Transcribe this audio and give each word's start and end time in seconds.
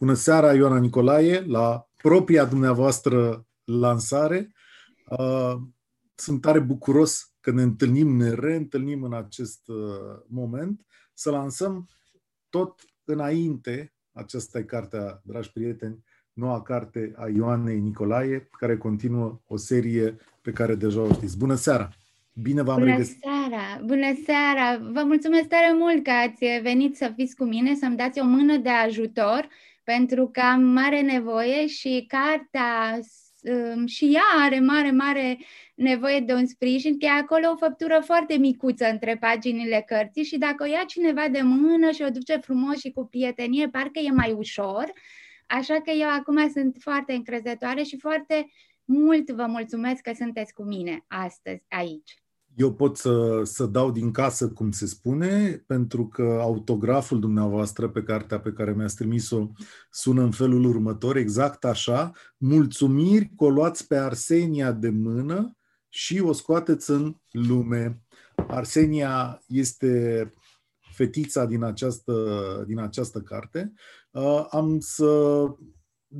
Bună 0.00 0.14
seara, 0.14 0.54
Ioana 0.54 0.78
Nicolae, 0.78 1.44
la 1.46 1.88
propria 1.96 2.44
dumneavoastră 2.44 3.46
lansare. 3.64 4.52
Uh, 5.04 5.54
sunt 6.14 6.40
tare 6.40 6.58
bucuros 6.58 7.32
că 7.40 7.50
ne 7.50 7.62
întâlnim, 7.62 8.16
ne 8.16 8.30
reîntâlnim 8.30 9.02
în 9.02 9.14
acest 9.14 9.68
uh, 9.68 9.76
moment, 10.28 10.86
să 11.14 11.30
lansăm 11.30 11.88
tot 12.48 12.80
înainte, 13.04 13.92
aceasta 14.12 14.58
e 14.58 14.62
cartea, 14.62 15.20
dragi 15.24 15.52
prieteni, 15.52 16.04
noua 16.32 16.62
carte 16.62 17.12
a 17.16 17.28
Ioanei 17.28 17.80
Nicolae, 17.80 18.48
care 18.58 18.76
continuă 18.76 19.40
o 19.46 19.56
serie 19.56 20.16
pe 20.42 20.50
care 20.50 20.74
deja 20.74 21.00
o 21.00 21.12
știți. 21.12 21.38
Bună 21.38 21.54
seara! 21.54 21.88
Bine 22.32 22.62
v-am 22.62 22.78
Bună 22.78 22.90
regăsit! 22.90 23.18
seara! 23.20 23.80
Bună 23.84 24.12
seara! 24.24 24.76
Vă 24.92 25.02
mulțumesc 25.04 25.48
tare 25.48 25.72
mult 25.78 26.04
că 26.04 26.10
ați 26.10 26.60
venit 26.62 26.96
să 26.96 27.12
fiți 27.16 27.36
cu 27.36 27.44
mine, 27.44 27.74
să-mi 27.74 27.96
dați 27.96 28.20
o 28.20 28.24
mână 28.24 28.56
de 28.56 28.68
ajutor 28.68 29.48
pentru 29.96 30.28
că 30.28 30.40
am 30.40 30.62
mare 30.62 31.00
nevoie 31.00 31.66
și 31.66 32.04
cartea 32.08 32.98
um, 33.42 33.86
și 33.86 34.14
ea 34.14 34.44
are 34.44 34.60
mare, 34.60 34.90
mare 34.90 35.38
nevoie 35.74 36.20
de 36.20 36.32
un 36.32 36.46
sprijin, 36.46 36.98
că 36.98 37.04
e 37.04 37.10
acolo 37.10 37.50
o 37.50 37.56
făptură 37.56 38.00
foarte 38.04 38.36
micuță 38.36 38.90
între 38.90 39.16
paginile 39.16 39.82
cărții 39.86 40.24
și 40.24 40.38
dacă 40.38 40.62
o 40.62 40.66
ia 40.66 40.84
cineva 40.86 41.28
de 41.28 41.40
mână 41.42 41.90
și 41.90 42.02
o 42.02 42.10
duce 42.10 42.36
frumos 42.36 42.78
și 42.78 42.90
cu 42.90 43.06
prietenie, 43.06 43.68
parcă 43.68 43.98
e 43.98 44.10
mai 44.10 44.32
ușor. 44.32 44.92
Așa 45.46 45.80
că 45.80 45.90
eu 45.90 46.08
acum 46.08 46.50
sunt 46.50 46.76
foarte 46.80 47.12
încrezătoare 47.12 47.82
și 47.82 47.98
foarte 47.98 48.50
mult 48.84 49.30
vă 49.30 49.46
mulțumesc 49.46 50.00
că 50.00 50.12
sunteți 50.14 50.52
cu 50.52 50.62
mine 50.62 51.04
astăzi 51.08 51.64
aici. 51.68 52.22
Eu 52.54 52.74
pot 52.74 52.96
să, 52.96 53.40
să 53.44 53.66
dau 53.66 53.90
din 53.90 54.10
casă, 54.10 54.48
cum 54.48 54.70
se 54.70 54.86
spune, 54.86 55.64
pentru 55.66 56.06
că 56.06 56.38
autograful 56.40 57.20
dumneavoastră 57.20 57.88
pe 57.88 58.02
cartea 58.02 58.40
pe 58.40 58.52
care 58.52 58.72
mi-ați 58.72 58.96
trimis-o 58.96 59.46
sună 59.90 60.22
în 60.22 60.30
felul 60.30 60.64
următor, 60.64 61.16
exact 61.16 61.64
așa, 61.64 62.12
mulțumiri 62.36 63.30
că 63.36 63.44
o 63.44 63.50
luați 63.50 63.86
pe 63.86 63.96
Arsenia 63.96 64.72
de 64.72 64.88
mână 64.88 65.56
și 65.88 66.20
o 66.20 66.32
scoateți 66.32 66.90
în 66.90 67.16
lume. 67.30 68.02
Arsenia 68.34 69.42
este 69.46 70.32
fetița 70.92 71.44
din 71.44 71.62
această, 71.62 72.14
din 72.66 72.78
această 72.78 73.20
carte. 73.20 73.72
Uh, 74.10 74.46
am 74.50 74.78
să 74.80 75.42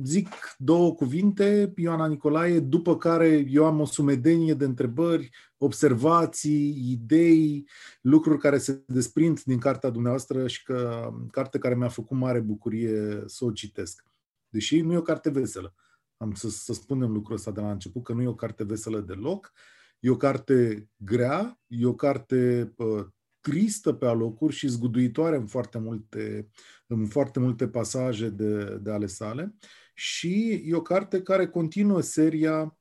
zic 0.03 0.27
două 0.57 0.93
cuvinte, 0.93 1.73
Ioana 1.75 2.07
Nicolae, 2.07 2.59
după 2.59 2.97
care 2.97 3.45
eu 3.49 3.65
am 3.65 3.79
o 3.79 3.85
sumedenie 3.85 4.53
de 4.53 4.65
întrebări, 4.65 5.29
observații, 5.57 6.91
idei, 6.91 7.67
lucruri 8.01 8.39
care 8.39 8.57
se 8.57 8.83
desprind 8.87 9.43
din 9.43 9.59
cartea 9.59 9.89
dumneavoastră 9.89 10.47
și 10.47 10.63
că 10.63 11.09
carte 11.31 11.57
care 11.57 11.75
mi-a 11.75 11.87
făcut 11.87 12.17
mare 12.17 12.39
bucurie 12.39 13.23
să 13.25 13.45
o 13.45 13.51
citesc. 13.51 14.03
Deși 14.49 14.81
nu 14.81 14.93
e 14.93 14.97
o 14.97 15.01
carte 15.01 15.29
veselă. 15.29 15.75
Am 16.17 16.33
să, 16.33 16.49
să 16.49 16.73
spunem 16.73 17.11
lucrul 17.11 17.35
ăsta 17.35 17.51
de 17.51 17.61
la 17.61 17.71
început, 17.71 18.03
că 18.03 18.13
nu 18.13 18.21
e 18.21 18.27
o 18.27 18.35
carte 18.35 18.63
veselă 18.63 18.99
deloc. 18.99 19.51
E 19.99 20.09
o 20.09 20.17
carte 20.17 20.89
grea, 20.95 21.59
e 21.67 21.85
o 21.85 21.95
carte 21.95 22.73
uh, 22.77 23.05
tristă 23.39 23.93
pe 23.93 24.05
alocuri 24.05 24.53
și 24.53 24.67
zguduitoare 24.67 25.35
în 25.35 25.45
foarte 25.45 25.79
multe, 25.79 26.49
în 26.87 27.05
foarte 27.05 27.39
multe 27.39 27.67
pasaje 27.67 28.29
de, 28.29 28.77
de 28.81 28.91
ale 28.91 29.05
sale. 29.05 29.55
Și 29.93 30.63
e 30.65 30.75
o 30.75 30.81
carte 30.81 31.21
care 31.21 31.47
continuă 31.47 32.01
seria 32.01 32.77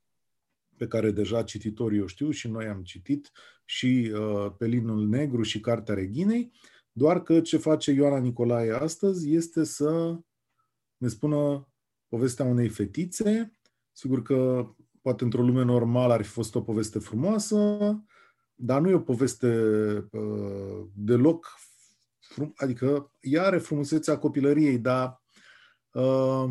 pe 0.76 0.86
care 0.86 1.10
deja 1.10 1.42
cititorii 1.42 2.00
o 2.00 2.06
știu 2.06 2.30
și 2.30 2.48
noi 2.48 2.66
am 2.66 2.82
citit 2.82 3.30
și 3.64 4.12
uh, 4.14 4.52
Pelinul 4.58 5.08
Negru 5.08 5.42
și 5.42 5.60
Cartea 5.60 5.94
Reginei, 5.94 6.52
doar 6.92 7.22
că 7.22 7.40
ce 7.40 7.56
face 7.56 7.90
Ioana 7.90 8.18
Nicolae 8.18 8.72
astăzi 8.72 9.32
este 9.32 9.64
să 9.64 10.18
ne 10.96 11.08
spună 11.08 11.68
povestea 12.08 12.44
unei 12.44 12.68
fetițe. 12.68 13.52
Sigur 13.92 14.22
că 14.22 14.68
poate 15.00 15.24
într-o 15.24 15.42
lume 15.42 15.64
normală 15.64 16.12
ar 16.12 16.22
fi 16.22 16.30
fost 16.30 16.54
o 16.54 16.62
poveste 16.62 16.98
frumoasă, 16.98 17.78
dar 18.54 18.80
nu 18.80 18.88
e 18.88 18.94
o 18.94 19.00
poveste 19.00 19.48
uh, 20.10 20.86
deloc, 20.94 21.58
frum- 22.18 22.52
adică 22.56 23.12
ea 23.20 23.44
are 23.44 23.58
frumusețea 23.58 24.18
copilăriei, 24.18 24.78
dar 24.78 25.19
uh, 25.92 26.44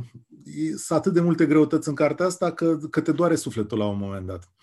sunt 0.75 0.97
atât 0.97 1.13
de 1.13 1.22
multe 1.22 1.45
greutăți 1.45 1.88
în 1.88 1.95
cartea 1.95 2.25
asta 2.25 2.51
că, 2.51 2.77
că 2.77 3.01
te 3.01 3.11
doare 3.11 3.35
sufletul 3.35 3.77
la 3.77 3.88
un 3.88 3.97
moment 3.97 4.25
dat. 4.25 4.53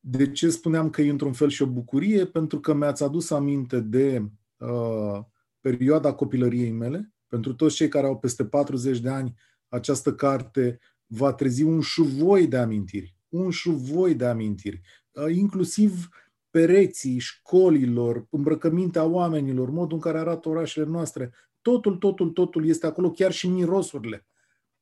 De 0.00 0.30
ce 0.30 0.50
spuneam 0.50 0.90
că 0.90 1.02
e 1.02 1.10
într-un 1.10 1.32
fel 1.32 1.48
și 1.48 1.62
o 1.62 1.66
bucurie? 1.66 2.26
Pentru 2.26 2.60
că 2.60 2.74
mi-ați 2.74 3.02
adus 3.02 3.30
aminte 3.30 3.80
de 3.80 4.30
uh, 4.56 5.20
perioada 5.60 6.12
copilăriei 6.12 6.70
mele. 6.70 7.12
Pentru 7.26 7.54
toți 7.54 7.74
cei 7.74 7.88
care 7.88 8.06
au 8.06 8.18
peste 8.18 8.44
40 8.44 8.98
de 8.98 9.08
ani, 9.08 9.34
această 9.68 10.14
carte 10.14 10.78
va 11.06 11.32
trezi 11.32 11.62
un 11.62 11.80
șuvoi 11.80 12.46
de 12.46 12.56
amintiri. 12.56 13.16
Un 13.28 13.50
șuvoi 13.50 14.14
de 14.14 14.26
amintiri. 14.26 14.80
Uh, 15.10 15.34
inclusiv 15.34 16.08
pereții 16.50 17.18
școlilor, 17.18 18.26
îmbrăcămintea 18.30 19.04
oamenilor, 19.04 19.70
modul 19.70 19.96
în 19.96 20.02
care 20.02 20.18
arată 20.18 20.48
orașele 20.48 20.86
noastre, 20.86 21.32
totul, 21.62 21.96
totul, 21.96 22.30
totul 22.30 22.66
este 22.66 22.86
acolo, 22.86 23.10
chiar 23.10 23.32
și 23.32 23.48
mirosurile 23.48 24.26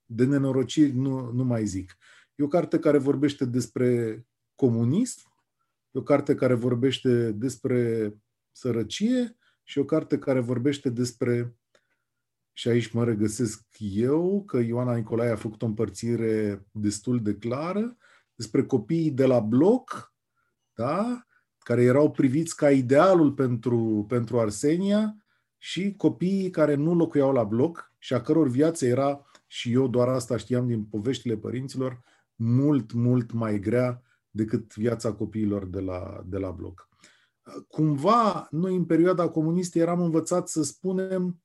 de 0.04 0.24
nenorociri 0.24 0.92
nu, 0.92 1.30
nu 1.32 1.44
mai 1.44 1.66
zic. 1.66 1.96
E 2.34 2.44
o 2.44 2.48
carte 2.48 2.78
care 2.78 2.98
vorbește 2.98 3.44
despre 3.44 4.22
comunism, 4.54 5.20
e 5.91 5.98
o 5.98 6.02
carte 6.02 6.34
care 6.34 6.54
vorbește 6.54 7.32
despre 7.32 8.12
sărăcie 8.52 9.36
și 9.62 9.78
o 9.78 9.84
carte 9.84 10.18
care 10.18 10.41
vorbește 10.41 10.91
despre, 10.91 11.56
și 12.52 12.68
aici 12.68 12.91
mă 12.91 13.04
regăsesc 13.04 13.66
eu, 13.78 14.44
că 14.44 14.58
Ioana 14.58 14.97
Nicolae 14.97 15.30
a 15.30 15.36
făcut 15.36 15.62
o 15.62 15.66
împărțire 15.66 16.66
destul 16.70 17.22
de 17.22 17.34
clară, 17.34 17.97
despre 18.34 18.64
copiii 18.64 19.10
de 19.10 19.26
la 19.26 19.41
bloc, 19.41 20.14
da? 20.74 21.24
care 21.58 21.82
erau 21.82 22.10
priviți 22.10 22.56
ca 22.56 22.70
idealul 22.70 23.32
pentru, 23.32 24.04
pentru 24.08 24.41
Arsenia 24.41 25.19
și 25.62 25.94
copiii 25.97 26.50
care 26.50 26.75
nu 26.75 26.94
locuiau 26.94 27.32
la 27.32 27.44
bloc 27.44 27.93
și 27.98 28.15
a 28.15 28.21
căror 28.21 28.48
viață 28.48 28.87
era, 28.87 29.25
și 29.47 29.72
eu 29.72 29.88
doar 29.88 30.09
asta 30.09 30.37
știam 30.37 30.66
din 30.66 30.84
poveștile 30.84 31.37
părinților, 31.37 32.03
mult, 32.34 32.93
mult 32.93 33.32
mai 33.32 33.59
grea 33.59 34.03
decât 34.31 34.75
viața 34.75 35.12
copiilor 35.12 35.66
de 35.66 35.81
la, 35.81 36.22
de 36.26 36.38
la 36.38 36.50
bloc. 36.50 36.88
Cumva, 37.69 38.48
noi 38.50 38.75
în 38.75 38.84
perioada 38.84 39.28
comunistă 39.28 39.78
eram 39.78 40.00
învățați 40.00 40.53
să 40.53 40.62
spunem 40.62 41.43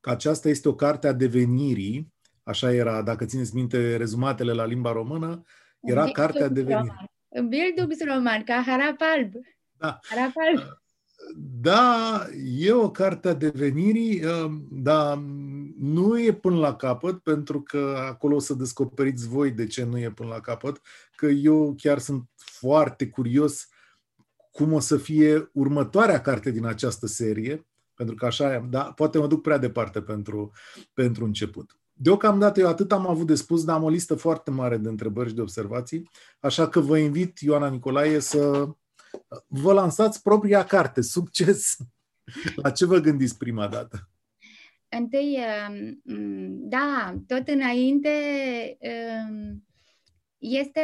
că 0.00 0.10
aceasta 0.10 0.48
este 0.48 0.68
o 0.68 0.74
carte 0.74 1.06
a 1.06 1.12
devenirii, 1.12 2.12
așa 2.42 2.72
era, 2.72 3.02
dacă 3.02 3.24
țineți 3.24 3.54
minte 3.54 3.96
rezumatele 3.96 4.52
la 4.52 4.64
limba 4.64 4.92
română, 4.92 5.42
era 5.80 6.10
cartea 6.10 6.48
devenirii. 6.48 7.10
Bildungsroman, 7.48 8.44
ca 8.44 8.62
Harapalb. 8.66 9.32
Da. 9.72 9.98
Harapalb. 10.02 10.78
Da, 11.60 12.26
e 12.58 12.72
o 12.72 12.90
carte 12.90 13.28
a 13.28 13.34
devenirii, 13.34 14.24
um, 14.24 14.66
dar 14.70 15.18
nu 15.78 16.20
e 16.20 16.32
până 16.32 16.56
la 16.56 16.76
capăt, 16.76 17.18
pentru 17.18 17.62
că 17.62 17.96
acolo 18.08 18.34
o 18.34 18.38
să 18.38 18.54
descoperiți 18.54 19.28
voi 19.28 19.50
de 19.50 19.66
ce 19.66 19.84
nu 19.84 19.98
e 19.98 20.10
până 20.10 20.28
la 20.28 20.40
capăt, 20.40 20.80
că 21.16 21.26
eu 21.26 21.74
chiar 21.76 21.98
sunt 21.98 22.28
foarte 22.34 23.08
curios 23.08 23.68
cum 24.52 24.72
o 24.72 24.78
să 24.80 24.96
fie 24.96 25.50
următoarea 25.52 26.20
carte 26.20 26.50
din 26.50 26.64
această 26.64 27.06
serie, 27.06 27.66
pentru 27.94 28.14
că 28.14 28.26
așa 28.26 28.54
e, 28.54 28.66
dar 28.70 28.94
poate 28.94 29.18
mă 29.18 29.26
duc 29.26 29.42
prea 29.42 29.58
departe 29.58 30.02
pentru, 30.02 30.52
pentru 30.94 31.24
început. 31.24 31.78
Deocamdată 31.92 32.60
eu 32.60 32.68
atât 32.68 32.92
am 32.92 33.08
avut 33.08 33.26
de 33.26 33.34
spus, 33.34 33.64
dar 33.64 33.76
am 33.76 33.82
o 33.82 33.88
listă 33.88 34.14
foarte 34.14 34.50
mare 34.50 34.76
de 34.76 34.88
întrebări 34.88 35.28
și 35.28 35.34
de 35.34 35.40
observații, 35.40 36.10
așa 36.40 36.68
că 36.68 36.80
vă 36.80 36.98
invit, 36.98 37.38
Ioana 37.38 37.68
Nicolae, 37.68 38.18
să 38.18 38.68
vă 39.46 39.72
lansați 39.72 40.22
propria 40.22 40.64
carte. 40.64 41.00
Succes! 41.00 41.76
La 42.54 42.70
ce 42.70 42.86
vă 42.86 42.98
gândiți 42.98 43.38
prima 43.38 43.66
dată? 43.66 44.08
Întâi, 44.88 45.38
um, 45.68 46.68
da, 46.68 47.14
tot 47.26 47.48
înainte 47.48 48.10
um, 48.80 49.64
este, 50.38 50.80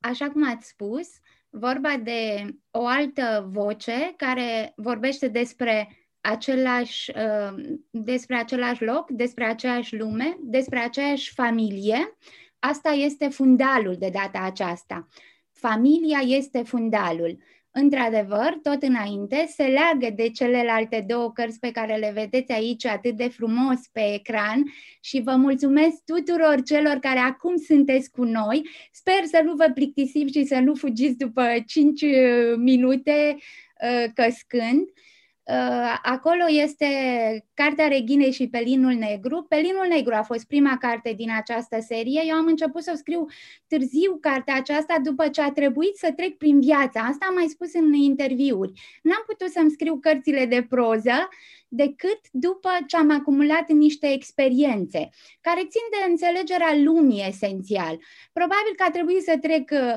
așa 0.00 0.30
cum 0.30 0.48
ați 0.48 0.68
spus, 0.68 1.08
vorba 1.50 1.96
de 1.96 2.44
o 2.70 2.86
altă 2.86 3.48
voce 3.52 4.14
care 4.16 4.72
vorbește 4.76 5.28
despre 5.28 6.00
același, 6.20 7.10
uh, 7.10 7.78
despre 7.90 8.36
același 8.36 8.84
loc, 8.84 9.10
despre 9.10 9.44
aceeași 9.44 9.96
lume, 9.96 10.36
despre 10.40 10.78
aceeași 10.78 11.32
familie. 11.34 12.16
Asta 12.58 12.90
este 12.90 13.28
fundalul 13.28 13.96
de 13.98 14.10
data 14.12 14.40
aceasta. 14.40 15.08
Familia 15.52 16.18
este 16.18 16.62
fundalul. 16.62 17.38
Într-adevăr, 17.72 18.58
tot 18.62 18.82
înainte, 18.82 19.46
se 19.48 19.62
leagă 19.62 20.14
de 20.16 20.28
celelalte 20.28 21.04
două 21.08 21.32
cărți 21.32 21.58
pe 21.58 21.70
care 21.70 21.96
le 21.96 22.10
vedeți 22.14 22.52
aici 22.52 22.86
atât 22.86 23.16
de 23.16 23.28
frumos 23.28 23.78
pe 23.92 24.14
ecran 24.14 24.62
și 25.00 25.20
vă 25.20 25.36
mulțumesc 25.36 25.96
tuturor 26.04 26.62
celor 26.62 26.94
care 26.94 27.18
acum 27.18 27.56
sunteți 27.56 28.10
cu 28.10 28.24
noi. 28.24 28.68
Sper 28.92 29.24
să 29.24 29.40
nu 29.44 29.54
vă 29.54 29.70
plictisim 29.74 30.28
și 30.28 30.44
să 30.44 30.58
nu 30.58 30.74
fugiți 30.74 31.16
după 31.16 31.44
5 31.66 32.00
minute 32.56 33.36
uh, 33.36 34.10
căscând. 34.14 34.88
Uh, 35.50 35.98
acolo 36.02 36.44
este 36.48 36.86
Cartea 37.54 37.88
Reginei 37.88 38.32
și 38.32 38.48
Pelinul 38.48 38.92
Negru. 38.92 39.46
Pelinul 39.48 39.86
Negru 39.88 40.14
a 40.14 40.22
fost 40.22 40.46
prima 40.46 40.76
carte 40.78 41.12
din 41.12 41.30
această 41.30 41.80
serie. 41.80 42.22
Eu 42.26 42.34
am 42.36 42.46
început 42.46 42.82
să 42.82 42.90
o 42.94 42.96
scriu 42.96 43.26
târziu 43.66 44.18
cartea 44.20 44.54
aceasta 44.54 44.96
după 45.02 45.28
ce 45.28 45.40
a 45.40 45.52
trebuit 45.52 45.96
să 45.96 46.12
trec 46.16 46.36
prin 46.36 46.60
viața. 46.60 47.00
Asta 47.00 47.26
am 47.28 47.34
mai 47.34 47.46
spus 47.48 47.74
în 47.74 47.92
interviuri. 47.92 48.72
N-am 49.02 49.22
putut 49.26 49.48
să-mi 49.50 49.70
scriu 49.70 49.98
cărțile 49.98 50.46
de 50.46 50.66
proză 50.68 51.28
decât 51.68 52.20
după 52.30 52.70
ce 52.86 52.96
am 52.96 53.10
acumulat 53.10 53.68
niște 53.68 54.12
experiențe 54.12 55.08
care 55.40 55.60
țin 55.60 55.86
de 55.90 56.10
înțelegerea 56.10 56.76
lumii 56.76 57.26
esențial. 57.28 57.98
Probabil 58.32 58.72
că 58.76 58.84
a 58.86 58.90
trebuit 58.90 59.22
să 59.22 59.38
trec 59.40 59.70
uh, 59.72 59.94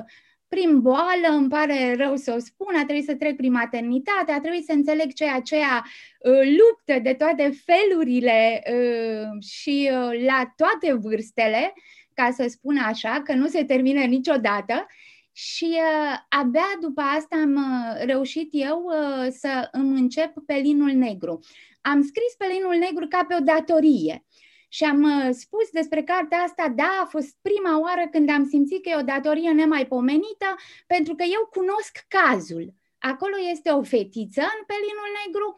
prin 0.53 0.81
boală, 0.81 1.27
îmi 1.29 1.49
pare 1.49 1.95
rău 1.95 2.15
să 2.15 2.33
o 2.35 2.39
spun, 2.39 2.75
a 2.75 2.83
trebuit 2.83 3.05
să 3.05 3.15
trec 3.15 3.35
prin 3.35 3.51
maternitate, 3.51 4.31
a 4.31 4.39
trebuit 4.39 4.65
să 4.65 4.71
înțeleg 4.71 5.13
ceea 5.13 5.35
aceea 5.35 5.85
uh, 6.19 6.57
luptă 6.57 6.99
de 7.03 7.13
toate 7.13 7.53
felurile 7.65 8.63
uh, 8.73 9.43
și 9.43 9.89
uh, 9.91 10.25
la 10.27 10.53
toate 10.55 10.93
vârstele, 10.93 11.73
ca 12.13 12.31
să 12.31 12.45
spun 12.49 12.77
așa, 12.77 13.21
că 13.25 13.33
nu 13.33 13.47
se 13.47 13.63
termină 13.63 14.03
niciodată. 14.03 14.87
Și 15.31 15.69
uh, 15.69 16.17
abia 16.29 16.77
după 16.81 17.01
asta 17.01 17.35
am 17.35 17.53
uh, 17.55 18.05
reușit 18.05 18.49
eu 18.51 18.83
uh, 18.85 19.27
să 19.31 19.69
îmi 19.71 19.99
încep 19.99 20.33
pe 20.45 20.53
linul 20.53 20.91
negru. 20.91 21.39
Am 21.81 22.01
scris 22.01 22.33
pe 22.37 22.45
linul 22.53 22.75
negru 22.75 23.07
ca 23.07 23.25
pe 23.27 23.35
o 23.39 23.43
datorie. 23.43 24.25
Și 24.75 24.83
am 24.83 25.03
uh, 25.03 25.29
spus 25.31 25.69
despre 25.71 26.03
cartea 26.03 26.37
asta, 26.37 26.69
da, 26.69 26.99
a 27.03 27.05
fost 27.05 27.37
prima 27.41 27.79
oară 27.79 28.07
când 28.11 28.29
am 28.29 28.45
simțit 28.47 28.83
că 28.83 28.89
e 28.89 28.95
o 28.95 29.09
datorie 29.13 29.51
nemaipomenită, 29.51 30.49
pentru 30.87 31.15
că 31.15 31.23
eu 31.23 31.49
cunosc 31.51 32.05
cazul. 32.07 32.73
Acolo 32.97 33.35
este 33.51 33.69
o 33.69 33.83
fetiță 33.83 34.41
în 34.41 34.61
pelinul 34.71 35.09
negru 35.25 35.55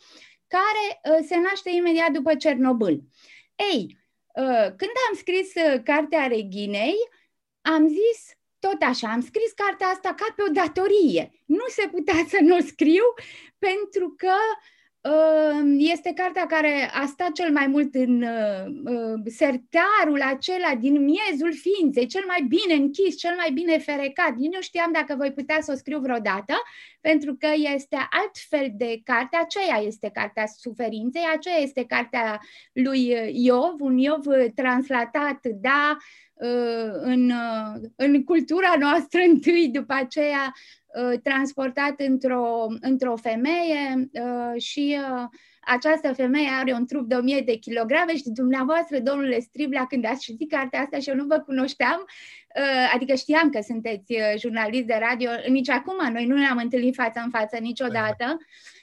care 0.48 0.86
uh, 0.94 1.26
se 1.28 1.38
naște 1.38 1.70
imediat 1.70 2.12
după 2.12 2.36
Cernobâl. 2.36 3.02
Ei, 3.72 3.98
uh, 4.34 4.68
când 4.80 4.96
am 5.08 5.14
scris 5.16 5.54
cartea 5.84 6.28
Reginei, 6.28 6.96
am 7.62 7.88
zis 7.88 8.20
tot 8.60 8.82
așa, 8.82 9.08
am 9.12 9.22
scris 9.22 9.52
cartea 9.52 9.88
asta 9.88 10.14
ca 10.14 10.34
pe 10.36 10.44
o 10.48 10.52
datorie. 10.52 11.32
Nu 11.46 11.66
se 11.68 11.88
putea 11.92 12.26
să 12.28 12.38
nu 12.42 12.60
scriu 12.62 13.04
pentru 13.60 14.14
că 14.18 14.34
uh, 14.34 14.75
este 15.78 16.14
cartea 16.14 16.46
care 16.46 16.90
a 16.94 17.06
stat 17.06 17.32
cel 17.32 17.52
mai 17.52 17.68
mult 17.68 17.96
în 17.96 18.22
uh, 18.22 18.66
uh, 18.86 19.20
sertarul 19.26 20.22
acela 20.22 20.76
din 20.80 21.04
miezul 21.04 21.54
ființei, 21.54 22.06
cel 22.06 22.24
mai 22.28 22.46
bine 22.48 22.74
închis, 22.74 23.18
cel 23.18 23.36
mai 23.36 23.52
bine 23.52 23.78
ferecat. 23.78 24.34
Eu 24.40 24.50
nu 24.54 24.62
știam 24.62 24.92
dacă 24.92 25.16
voi 25.18 25.32
putea 25.32 25.62
să 25.62 25.72
o 25.72 25.78
scriu 25.78 26.00
vreodată, 26.00 26.54
pentru 27.10 27.36
că 27.36 27.48
este 27.76 27.98
altfel 28.10 28.72
de 28.74 29.02
carte, 29.04 29.38
aceea 29.38 29.82
este 29.86 30.10
cartea 30.14 30.46
suferinței, 30.46 31.22
aceea 31.36 31.58
este 31.58 31.86
cartea 31.86 32.40
lui 32.74 33.16
Iov, 33.32 33.76
un 33.80 33.98
Iov 33.98 34.26
translatat, 34.56 35.40
da, 35.62 35.98
uh, 36.34 36.92
în, 37.02 37.32
în 37.96 38.24
cultura 38.24 38.74
noastră 38.80 39.20
întâi, 39.32 39.70
după 39.74 39.94
aceea 39.94 40.54
Uh, 40.96 41.20
transportat 41.24 42.00
într-o, 42.00 42.68
într-o 42.82 43.16
femeie 43.16 44.10
uh, 44.14 44.62
și 44.62 44.98
uh, 45.00 45.24
această 45.66 46.14
femeie 46.14 46.50
are 46.60 46.74
un 46.74 46.86
trup 46.86 47.08
de 47.08 47.16
1000 47.16 47.42
de 47.42 47.56
kilograme 47.56 48.16
și 48.16 48.30
dumneavoastră, 48.30 49.00
domnule 49.00 49.40
Stribla, 49.40 49.86
când 49.86 50.06
ați 50.06 50.22
citit 50.22 50.50
cartea 50.52 50.80
asta 50.80 51.00
și 51.00 51.10
eu 51.10 51.16
nu 51.16 51.26
vă 51.26 51.40
cunoșteam, 51.40 52.06
adică 52.94 53.16
știam 53.16 53.50
că 53.50 53.60
sunteți 53.62 54.14
jurnalist 54.38 54.86
de 54.86 54.98
radio, 55.10 55.30
nici 55.48 55.70
acum 55.70 56.12
noi 56.12 56.26
nu 56.26 56.36
ne-am 56.36 56.58
întâlnit 56.58 56.96
față 56.96 57.22
în 57.24 57.30
față 57.30 57.58
niciodată, 57.58 58.38
Uh, 58.40 58.75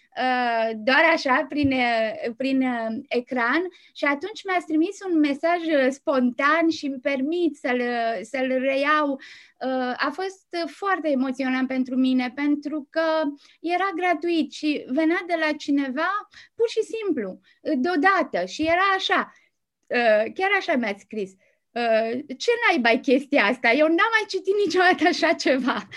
doar 0.77 1.05
așa, 1.13 1.47
prin, 1.49 1.73
uh, 1.73 2.35
prin 2.37 2.63
uh, 2.63 3.03
ecran 3.09 3.63
și 3.93 4.05
atunci 4.05 4.45
mi-ați 4.45 4.67
trimis 4.67 4.99
un 5.11 5.19
mesaj 5.19 5.61
spontan 5.89 6.69
și 6.69 6.87
îmi 6.87 7.01
permit 7.01 7.57
să-l, 7.57 7.83
să-l 8.23 8.59
reiau. 8.59 9.21
A 9.97 10.11
fost 10.13 10.47
foarte 10.67 11.09
emoționant 11.09 11.69
pentru 11.69 11.97
mine 11.97 12.33
pentru 12.35 12.87
că 12.91 13.03
era 13.61 13.91
gratuit 13.97 14.53
și 14.53 14.85
venea 14.89 15.23
de 15.27 15.35
la 15.41 15.53
cineva 15.53 16.29
pur 16.55 16.69
și 16.69 16.83
simplu, 16.83 17.41
deodată 17.61 18.45
și 18.45 18.63
era 18.63 18.93
așa, 18.97 19.33
chiar 20.35 20.51
așa 20.59 20.77
mi-ați 20.77 21.03
scris. 21.03 21.33
Uh, 21.75 22.21
ce 22.37 22.51
naiba 22.69 22.91
e 22.91 22.99
chestia 22.99 23.45
asta? 23.45 23.71
Eu 23.71 23.87
n-am 23.87 24.13
mai 24.13 24.25
citit 24.29 24.55
niciodată 24.65 25.05
așa 25.09 25.33
ceva. 25.33 25.89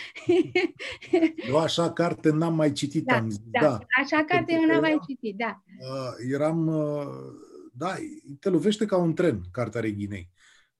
eu 1.49 1.57
așa 1.57 1.93
carte 1.93 2.29
n-am 2.29 2.55
mai 2.55 2.71
citit, 2.71 3.05
da, 3.05 3.15
am 3.15 3.29
zis. 3.29 3.39
Da, 3.43 3.59
da. 3.59 3.79
așa 4.01 4.23
carte 4.23 4.53
eu 4.53 4.65
n-am 4.65 4.81
mai 4.81 4.99
citit, 5.07 5.35
da. 5.35 5.63
Uh, 5.79 6.31
eram, 6.31 6.67
uh, 6.67 7.05
da, 7.73 7.95
te 8.39 8.49
lovește 8.49 8.85
ca 8.85 8.97
un 8.97 9.13
tren, 9.13 9.41
cartea 9.51 9.81
Reghinei. 9.81 10.29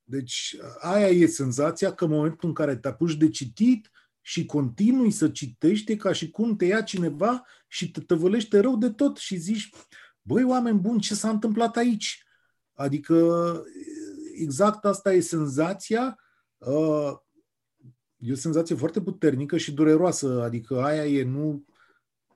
Deci 0.04 0.56
aia 0.80 1.08
e 1.08 1.26
senzația 1.26 1.94
că 1.94 2.04
în 2.04 2.12
momentul 2.12 2.48
în 2.48 2.54
care 2.54 2.76
te 2.76 2.88
apuci 2.88 3.16
de 3.16 3.30
citit 3.30 3.92
și 4.22 4.46
continui 4.46 5.12
să 5.12 5.30
citești, 5.30 5.96
ca 5.96 6.12
și 6.12 6.30
cum 6.30 6.56
te 6.56 6.66
ia 6.66 6.82
cineva 6.82 7.44
și 7.68 7.92
te 7.92 8.02
tăvălește 8.02 8.60
rău 8.60 8.78
de 8.78 8.90
tot 8.90 9.18
și 9.18 9.36
zici, 9.36 9.70
băi, 10.22 10.44
oameni 10.44 10.80
buni, 10.80 11.02
ce 11.02 11.16
s-a 11.16 11.30
întâmplat 11.30 11.78
aici? 11.78 12.26
Adică 12.74 13.16
exact 14.36 14.86
asta 14.86 15.14
e 15.14 15.20
senzația. 15.20 16.20
Uh, 16.58 17.14
e 18.18 18.32
o 18.32 18.36
senzație 18.36 18.76
foarte 18.76 19.02
puternică 19.02 19.58
și 19.58 19.74
dureroasă, 19.74 20.42
adică 20.44 20.82
aia 20.82 21.06
e 21.06 21.24
nu, 21.24 21.66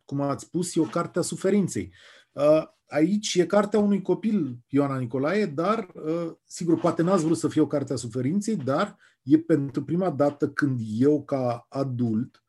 cum 0.06 0.22
ați 0.22 0.46
spus, 0.46 0.76
e 0.76 0.80
o 0.80 0.84
carte 0.84 1.20
a 1.20 1.22
suferinței. 1.22 1.94
Uh, 2.32 2.64
aici 2.88 3.36
e 3.36 3.46
cartea 3.46 3.80
unui 3.80 4.02
copil, 4.02 4.58
Ioana 4.68 4.98
Nicolae, 4.98 5.46
dar, 5.46 5.88
uh, 5.94 6.32
sigur, 6.46 6.80
poate 6.80 7.02
n-ați 7.02 7.24
vrut 7.24 7.38
să 7.38 7.48
fie 7.48 7.62
o 7.62 7.68
carte 7.68 7.94
a 7.94 7.96
suferinței, 7.96 8.56
dar 8.56 8.98
e 9.24 9.40
pentru 9.40 9.84
prima 9.84 10.10
dată 10.10 10.50
când 10.50 10.80
eu, 10.98 11.24
ca 11.24 11.66
adult, 11.70 12.44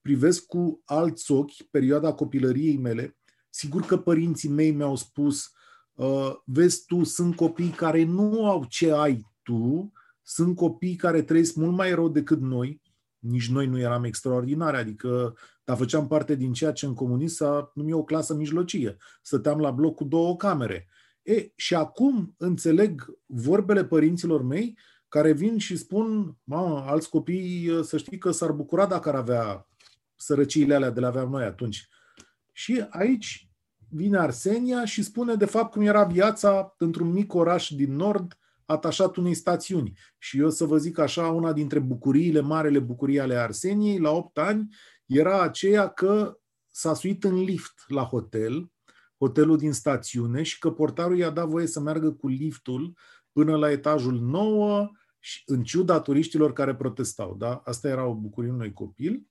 privesc 0.00 0.46
cu 0.46 0.82
alți 0.84 1.32
ochi 1.32 1.62
perioada 1.70 2.12
copilăriei 2.12 2.76
mele. 2.76 3.16
Sigur 3.50 3.82
că 3.82 3.98
părinții 3.98 4.48
mei 4.48 4.70
mi-au 4.70 4.96
spus 4.96 5.44
Uh, 5.44 5.63
vezi 6.44 6.84
tu, 6.86 7.04
sunt 7.04 7.36
copii 7.36 7.70
care 7.70 8.04
nu 8.04 8.46
au 8.46 8.64
ce 8.68 8.92
ai 8.92 9.26
tu, 9.42 9.92
sunt 10.22 10.56
copii 10.56 10.96
care 10.96 11.22
trăiesc 11.22 11.54
mult 11.54 11.76
mai 11.76 11.94
rău 11.94 12.08
decât 12.08 12.40
noi, 12.40 12.82
nici 13.18 13.48
noi 13.48 13.66
nu 13.66 13.78
eram 13.78 14.04
extraordinari, 14.04 14.76
adică 14.76 15.36
dar 15.64 15.76
făceam 15.76 16.06
parte 16.06 16.34
din 16.34 16.52
ceea 16.52 16.72
ce 16.72 16.86
în 16.86 16.94
comunism 16.94 17.34
s-a 17.34 17.70
numit 17.74 17.94
o 17.94 18.04
clasă 18.04 18.34
mijlocie. 18.34 18.96
Stăteam 19.22 19.60
la 19.60 19.70
bloc 19.70 19.94
cu 19.94 20.04
două 20.04 20.36
camere. 20.36 20.88
E, 21.22 21.52
și 21.56 21.74
acum 21.74 22.34
înțeleg 22.36 23.18
vorbele 23.26 23.84
părinților 23.84 24.42
mei 24.42 24.78
care 25.08 25.32
vin 25.32 25.58
și 25.58 25.76
spun, 25.76 26.36
mamă, 26.44 26.84
alți 26.86 27.08
copii 27.08 27.70
să 27.82 27.96
știi 27.96 28.18
că 28.18 28.30
s-ar 28.30 28.52
bucura 28.52 28.86
dacă 28.86 29.08
ar 29.08 29.14
avea 29.14 29.68
sărăciile 30.16 30.74
alea 30.74 30.90
de 30.90 31.00
le 31.00 31.06
aveam 31.06 31.30
noi 31.30 31.44
atunci. 31.44 31.88
Și 32.52 32.84
aici 32.90 33.50
vine 33.94 34.18
Arsenia 34.18 34.84
și 34.84 35.02
spune 35.02 35.34
de 35.34 35.44
fapt 35.44 35.72
cum 35.72 35.82
era 35.82 36.04
viața 36.04 36.74
într-un 36.78 37.12
mic 37.12 37.34
oraș 37.34 37.68
din 37.68 37.96
nord 37.96 38.38
atașat 38.64 39.16
unei 39.16 39.34
stațiuni. 39.34 39.98
Și 40.18 40.38
eu 40.38 40.50
să 40.50 40.64
vă 40.64 40.76
zic 40.76 40.98
așa, 40.98 41.28
una 41.28 41.52
dintre 41.52 41.78
bucuriile, 41.78 42.40
marele 42.40 42.78
bucurii 42.78 43.20
ale 43.20 43.34
Arseniei, 43.34 43.98
la 43.98 44.10
8 44.10 44.38
ani, 44.38 44.74
era 45.06 45.42
aceea 45.42 45.88
că 45.88 46.38
s-a 46.70 46.94
suit 46.94 47.24
în 47.24 47.42
lift 47.42 47.84
la 47.86 48.02
hotel, 48.02 48.72
hotelul 49.18 49.56
din 49.56 49.72
stațiune, 49.72 50.42
și 50.42 50.58
că 50.58 50.70
portarul 50.70 51.18
i-a 51.18 51.30
dat 51.30 51.48
voie 51.48 51.66
să 51.66 51.80
meargă 51.80 52.12
cu 52.12 52.28
liftul 52.28 52.96
până 53.32 53.56
la 53.56 53.70
etajul 53.70 54.20
9, 54.20 54.90
și 55.18 55.42
în 55.46 55.62
ciuda 55.62 56.00
turiștilor 56.00 56.52
care 56.52 56.74
protestau. 56.74 57.34
Da? 57.34 57.62
Asta 57.64 57.88
era 57.88 58.06
o 58.06 58.14
bucurie 58.14 58.50
unui 58.50 58.72
copil. 58.72 59.26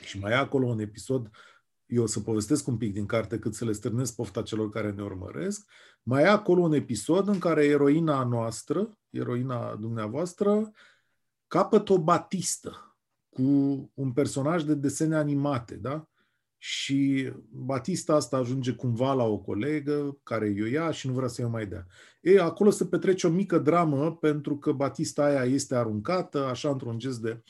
Și 0.00 0.18
mai 0.18 0.32
e 0.32 0.34
acolo 0.34 0.66
un 0.66 0.78
episod 0.78 1.30
eu 1.90 2.02
o 2.02 2.06
să 2.06 2.20
povestesc 2.20 2.66
un 2.66 2.76
pic 2.76 2.92
din 2.92 3.06
carte 3.06 3.38
cât 3.38 3.54
să 3.54 3.64
le 3.64 3.72
stârnesc 3.72 4.14
pofta 4.14 4.42
celor 4.42 4.70
care 4.70 4.90
ne 4.90 5.02
urmăresc. 5.02 5.68
Mai 6.02 6.22
e 6.22 6.26
acolo 6.26 6.62
un 6.62 6.72
episod 6.72 7.28
în 7.28 7.38
care 7.38 7.64
eroina 7.64 8.24
noastră, 8.24 8.98
eroina 9.10 9.76
dumneavoastră, 9.76 10.70
capătă 11.46 11.92
o 11.92 11.98
batistă 11.98 12.96
cu 13.28 13.42
un 13.94 14.12
personaj 14.12 14.62
de 14.62 14.74
desene 14.74 15.16
animate, 15.16 15.74
da? 15.74 16.08
Și 16.62 17.32
Batista 17.50 18.14
asta 18.14 18.36
ajunge 18.36 18.72
cumva 18.72 19.12
la 19.12 19.24
o 19.24 19.38
colegă 19.38 20.18
care 20.22 20.48
i-o 20.48 20.66
ia 20.66 20.90
și 20.90 21.06
nu 21.06 21.12
vrea 21.12 21.28
să 21.28 21.42
i 21.42 21.44
mai 21.44 21.66
dea. 21.66 21.86
E, 22.20 22.40
acolo 22.40 22.70
se 22.70 22.86
petrece 22.86 23.26
o 23.26 23.30
mică 23.30 23.58
dramă 23.58 24.16
pentru 24.16 24.58
că 24.58 24.72
Batista 24.72 25.24
aia 25.24 25.44
este 25.44 25.74
aruncată, 25.74 26.44
așa 26.44 26.70
într-un 26.70 26.98
gest 26.98 27.20
de 27.20 27.42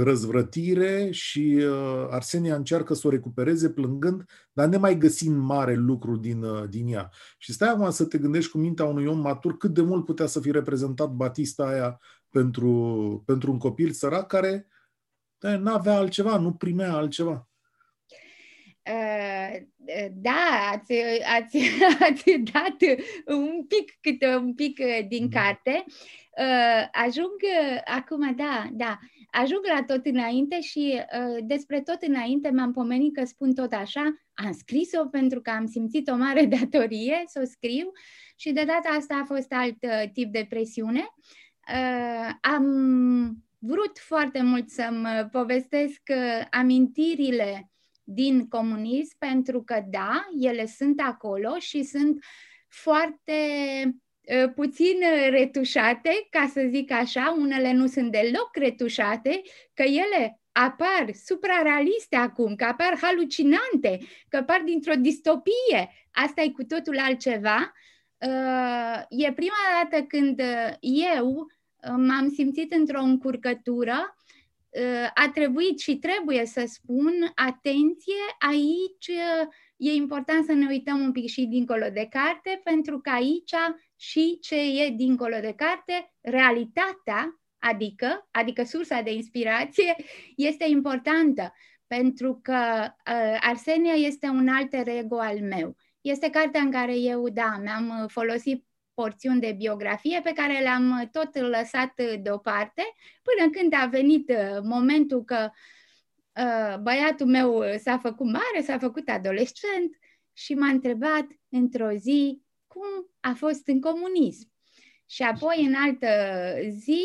răzvrătire 0.00 1.10
și 1.10 1.58
uh, 1.60 2.06
Arsenia 2.10 2.54
încearcă 2.54 2.94
să 2.94 3.06
o 3.06 3.10
recupereze 3.10 3.70
plângând, 3.70 4.24
dar 4.52 4.68
ne 4.68 4.76
mai 4.76 4.98
găsim 4.98 5.32
mare 5.32 5.74
lucru 5.74 6.16
din, 6.16 6.42
uh, 6.42 6.68
din 6.68 6.88
ea. 6.88 7.10
Și 7.38 7.52
stai 7.52 7.68
acum 7.68 7.90
să 7.90 8.04
te 8.04 8.18
gândești 8.18 8.50
cu 8.50 8.58
mintea 8.58 8.84
unui 8.84 9.06
om 9.06 9.18
matur 9.18 9.56
cât 9.56 9.74
de 9.74 9.82
mult 9.82 10.04
putea 10.04 10.26
să 10.26 10.40
fi 10.40 10.50
reprezentat 10.50 11.10
Batista 11.10 11.66
aia 11.66 12.00
pentru, 12.28 13.22
pentru 13.26 13.50
un 13.50 13.58
copil 13.58 13.90
sărac 13.90 14.26
care 14.26 14.66
nu 15.38 15.72
avea 15.72 15.96
altceva, 15.96 16.38
nu 16.38 16.52
primea 16.52 16.94
altceva. 16.94 17.51
Uh, 18.90 19.56
da, 20.12 20.70
ați, 20.72 20.92
ați, 21.36 21.58
ați 22.10 22.30
dat 22.52 22.76
un 23.26 23.64
pic 23.66 23.98
câte 24.00 24.36
un 24.36 24.54
pic 24.54 24.80
din 25.08 25.28
da. 25.28 25.40
carte. 25.40 25.84
Uh, 26.38 26.88
ajung 26.92 27.36
acum, 27.84 28.34
da, 28.36 28.68
da, 28.72 28.98
ajung 29.30 29.60
la 29.74 29.82
tot 29.82 30.06
înainte 30.06 30.60
și 30.60 31.00
uh, 31.00 31.44
despre 31.44 31.80
tot 31.80 32.02
înainte 32.02 32.50
m-am 32.50 32.72
pomenit 32.72 33.14
că 33.14 33.24
spun 33.24 33.54
tot 33.54 33.72
așa, 33.72 34.14
am 34.34 34.52
scris-o 34.52 35.06
pentru 35.06 35.40
că 35.40 35.50
am 35.50 35.66
simțit 35.66 36.08
o 36.08 36.16
mare 36.16 36.44
datorie 36.60 37.22
să 37.26 37.40
o 37.42 37.46
scriu 37.46 37.92
și 38.36 38.52
de 38.52 38.64
data 38.64 38.88
asta 38.98 39.20
a 39.22 39.24
fost 39.24 39.52
alt 39.52 39.78
tip 40.12 40.32
de 40.32 40.46
presiune. 40.48 41.06
Am 42.40 42.66
vrut 43.58 43.98
foarte 43.98 44.42
mult 44.42 44.68
să-mi 44.68 45.28
povestesc 45.32 46.02
amintirile 46.50 47.71
din 48.04 48.48
comunism, 48.48 49.16
pentru 49.18 49.62
că, 49.62 49.82
da, 49.90 50.28
ele 50.40 50.66
sunt 50.66 51.00
acolo 51.00 51.58
și 51.58 51.82
sunt 51.82 52.24
foarte 52.68 53.32
uh, 53.82 54.52
puțin 54.54 54.98
retușate, 55.30 56.26
ca 56.30 56.50
să 56.52 56.66
zic 56.70 56.90
așa, 56.92 57.36
unele 57.38 57.72
nu 57.72 57.86
sunt 57.86 58.10
deloc 58.10 58.50
retușate, 58.52 59.42
că 59.74 59.82
ele 59.82 60.40
apar 60.52 61.12
suprarealiste 61.24 62.16
acum, 62.16 62.54
că 62.54 62.64
apar 62.64 62.98
halucinante, 63.00 63.98
că 64.28 64.36
apar 64.36 64.62
dintr-o 64.64 64.94
distopie. 64.94 65.90
Asta 66.10 66.42
e 66.42 66.50
cu 66.50 66.64
totul 66.64 66.98
altceva. 66.98 67.72
Uh, 68.18 69.02
e 69.08 69.32
prima 69.32 69.54
dată 69.82 70.04
când 70.04 70.42
eu 70.80 71.46
m-am 71.96 72.30
simțit 72.34 72.72
într-o 72.72 73.00
încurcătură 73.00 74.16
a 75.14 75.30
trebuit 75.34 75.78
și 75.78 75.96
trebuie 75.96 76.46
să 76.46 76.64
spun, 76.66 77.32
atenție, 77.34 78.22
aici 78.38 79.10
e 79.76 79.92
important 79.92 80.44
să 80.44 80.52
ne 80.52 80.66
uităm 80.68 81.00
un 81.00 81.12
pic 81.12 81.28
și 81.28 81.46
dincolo 81.46 81.86
de 81.92 82.08
carte, 82.10 82.60
pentru 82.64 83.00
că 83.00 83.10
aici 83.10 83.54
și 83.96 84.38
ce 84.40 84.56
e 84.56 84.90
dincolo 84.96 85.36
de 85.40 85.54
carte, 85.56 86.14
realitatea, 86.20 87.40
adică, 87.58 88.28
adică 88.30 88.64
sursa 88.64 89.00
de 89.00 89.12
inspirație, 89.12 89.96
este 90.36 90.64
importantă, 90.68 91.52
pentru 91.86 92.38
că 92.42 92.86
uh, 92.86 93.38
Arsenia 93.40 93.92
este 93.92 94.26
un 94.26 94.48
alter 94.48 94.88
ego 94.88 95.18
al 95.18 95.40
meu. 95.40 95.76
Este 96.00 96.30
cartea 96.30 96.60
în 96.60 96.70
care 96.70 96.96
eu, 96.96 97.28
da, 97.28 97.58
mi-am 97.62 98.06
folosit 98.08 98.66
porțiuni 98.94 99.40
de 99.40 99.54
biografie 99.58 100.20
pe 100.22 100.32
care 100.32 100.60
le-am 100.60 101.00
uh, 101.00 101.08
tot 101.08 101.38
lăsat 101.38 101.92
uh, 101.98 102.14
deoparte 102.22 102.82
până 103.22 103.50
când 103.50 103.74
a 103.74 103.86
venit 103.86 104.28
uh, 104.28 104.60
momentul 104.62 105.24
că 105.24 105.50
băiatul 106.82 107.26
meu 107.26 107.62
s-a 107.78 107.98
făcut 107.98 108.26
mare, 108.26 108.62
s-a 108.62 108.78
făcut 108.78 109.08
adolescent 109.08 109.98
și 110.32 110.54
m-a 110.54 110.66
întrebat 110.66 111.26
într-o 111.48 111.90
zi 111.90 112.42
cum 112.66 113.10
a 113.20 113.32
fost 113.32 113.68
în 113.68 113.80
comunism. 113.80 114.50
Și 115.06 115.22
apoi, 115.22 115.64
în 115.66 115.74
altă 115.74 116.08
zi, 116.68 117.02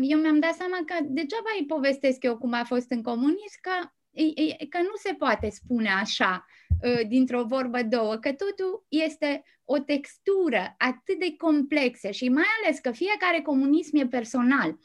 eu 0.00 0.18
mi-am 0.18 0.38
dat 0.38 0.54
seama 0.54 0.78
că 0.86 0.94
degeaba 1.02 1.48
îi 1.58 1.66
povestesc 1.66 2.22
eu 2.22 2.38
cum 2.38 2.52
a 2.52 2.64
fost 2.64 2.90
în 2.90 3.02
comunism, 3.02 3.58
că, 3.60 3.90
că 4.68 4.78
nu 4.78 4.94
se 4.94 5.14
poate 5.18 5.50
spune 5.50 5.88
așa 5.88 6.44
Uh, 6.82 7.00
dintr-o 7.08 7.44
vorbă 7.44 7.82
două, 7.82 8.16
că 8.16 8.32
totul 8.32 8.86
este 8.88 9.44
o 9.64 9.78
textură 9.78 10.74
atât 10.78 11.18
de 11.18 11.34
complexă 11.36 12.10
și 12.10 12.28
mai 12.28 12.44
ales 12.62 12.78
că 12.78 12.90
fiecare 12.90 13.40
comunism 13.40 13.96
e 13.96 14.06
personal. 14.06 14.78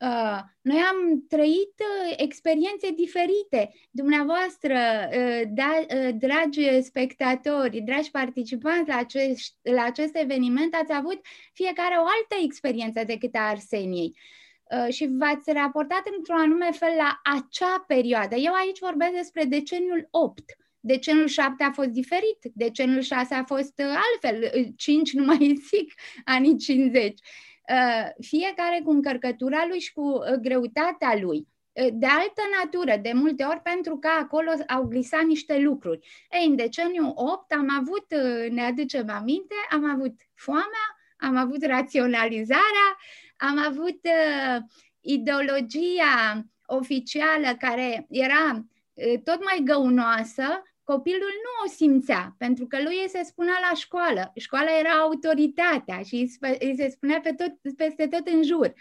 Uh, 0.00 0.40
noi 0.60 0.78
am 0.78 1.24
trăit 1.28 1.74
uh, 1.78 2.14
experiențe 2.16 2.90
diferite. 2.96 3.70
Dumneavoastră, 3.90 4.78
uh, 5.12 5.42
da, 5.48 5.84
uh, 5.96 6.08
dragi 6.18 6.82
spectatori, 6.82 7.80
dragi 7.80 8.10
participanți 8.10 8.88
la 8.88 8.96
acest, 8.96 9.54
la 9.62 9.82
acest 9.82 10.16
eveniment, 10.16 10.74
ați 10.74 10.92
avut 10.92 11.20
fiecare 11.52 11.94
o 11.94 12.04
altă 12.04 12.44
experiență 12.44 13.04
decât 13.04 13.34
a 13.34 13.48
Arseniei. 13.48 14.12
Uh, 14.14 14.45
și 14.88 15.08
v-ați 15.18 15.52
raportat 15.52 16.02
într-un 16.16 16.36
anume 16.36 16.70
fel 16.70 16.92
la 16.96 17.20
acea 17.22 17.84
perioadă. 17.86 18.34
Eu 18.34 18.52
aici 18.52 18.78
vorbesc 18.78 19.12
despre 19.12 19.44
deceniul 19.44 20.08
8 20.10 20.42
Decenul 20.86 21.26
7 21.26 21.62
a 21.62 21.70
fost 21.70 21.88
diferit, 21.88 22.38
decenul 22.54 23.00
6 23.00 23.34
a 23.34 23.44
fost 23.44 23.72
uh, 23.78 23.84
altfel, 23.84 24.50
5 24.76 25.12
nu 25.12 25.24
mai 25.24 25.54
zic, 25.68 25.92
anii 26.24 26.56
50. 26.56 27.04
Uh, 27.12 28.08
fiecare 28.20 28.80
cu 28.84 28.90
încărcătura 28.90 29.66
lui 29.68 29.78
și 29.78 29.92
cu 29.92 30.00
uh, 30.00 30.32
greutatea 30.40 31.18
lui 31.20 31.48
de 31.92 32.06
altă 32.06 32.42
natură, 32.62 32.96
de 33.02 33.12
multe 33.14 33.44
ori 33.44 33.60
pentru 33.62 33.96
că 33.96 34.08
acolo 34.08 34.50
au 34.66 34.82
glisat 34.84 35.22
niște 35.22 35.58
lucruri. 35.58 36.26
Ei, 36.30 36.46
în 36.46 36.56
deceniul 36.56 37.12
8 37.14 37.52
am 37.52 37.68
avut, 37.78 38.06
ne 38.50 38.62
aducem 38.62 39.10
aminte, 39.10 39.54
am 39.70 39.90
avut 39.90 40.14
foamea, 40.34 40.86
am 41.16 41.36
avut 41.36 41.64
raționalizarea, 41.64 42.96
am 43.36 43.58
avut 43.58 44.00
uh, 44.04 44.62
ideologia 45.00 46.46
oficială 46.66 47.56
care 47.58 48.06
era 48.10 48.64
uh, 48.94 49.20
tot 49.24 49.44
mai 49.44 49.60
găunoasă 49.64 50.62
copilul 50.82 51.32
nu 51.44 51.64
o 51.64 51.68
simțea, 51.68 52.34
pentru 52.38 52.66
că 52.66 52.82
lui 52.82 53.08
se 53.08 53.22
spunea 53.24 53.58
la 53.70 53.76
școală. 53.76 54.32
Școala 54.36 54.78
era 54.78 54.90
autoritatea 54.90 56.02
și 56.02 56.30
îi 56.58 56.74
se 56.76 56.88
spunea 56.88 57.20
pe 57.20 57.32
tot, 57.32 57.74
peste 57.76 58.06
tot 58.06 58.26
în 58.26 58.42
jur. 58.42 58.66
Um, 58.66 58.74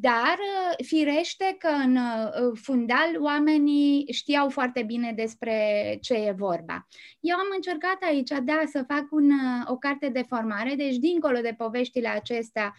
dar, 0.00 0.38
firește 0.84 1.56
că 1.58 1.68
în 1.68 1.96
uh, 1.96 2.58
fundal 2.62 3.20
oamenii 3.20 4.12
știau 4.12 4.48
foarte 4.48 4.82
bine 4.82 5.12
despre 5.12 5.98
ce 6.00 6.14
e 6.14 6.34
vorba. 6.36 6.86
Eu 7.20 7.36
am 7.36 7.46
încercat 7.54 7.96
aici, 8.00 8.30
da, 8.44 8.60
să 8.66 8.84
fac 8.88 9.06
un, 9.10 9.30
uh, 9.30 9.70
o 9.70 9.76
carte 9.76 10.08
de 10.08 10.24
formare, 10.28 10.74
deci 10.74 10.96
dincolo 10.96 11.38
de 11.40 11.54
poveștile 11.56 12.08
acestea 12.08 12.74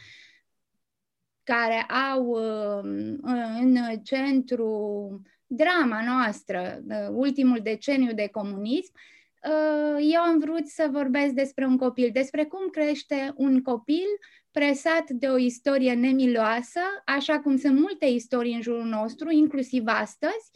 care 1.43 1.81
au 1.81 2.25
um, 2.25 3.19
în 3.59 3.77
centru 4.03 5.21
drama 5.47 6.03
noastră, 6.05 6.81
uh, 6.89 7.07
ultimul 7.11 7.59
deceniu 7.63 8.13
de 8.13 8.27
comunism, 8.31 8.93
uh, 8.93 10.05
eu 10.13 10.21
am 10.21 10.39
vrut 10.39 10.67
să 10.67 10.89
vorbesc 10.91 11.33
despre 11.33 11.65
un 11.65 11.77
copil, 11.77 12.09
despre 12.13 12.45
cum 12.45 12.69
crește 12.69 13.33
un 13.35 13.61
copil 13.61 14.07
presat 14.57 15.09
de 15.09 15.27
o 15.27 15.37
istorie 15.37 15.93
nemiloasă, 15.93 16.79
așa 17.05 17.39
cum 17.39 17.57
sunt 17.57 17.79
multe 17.79 18.05
istorii 18.05 18.53
în 18.53 18.61
jurul 18.61 18.85
nostru, 18.85 19.31
inclusiv 19.31 19.83
astăzi. 19.85 20.51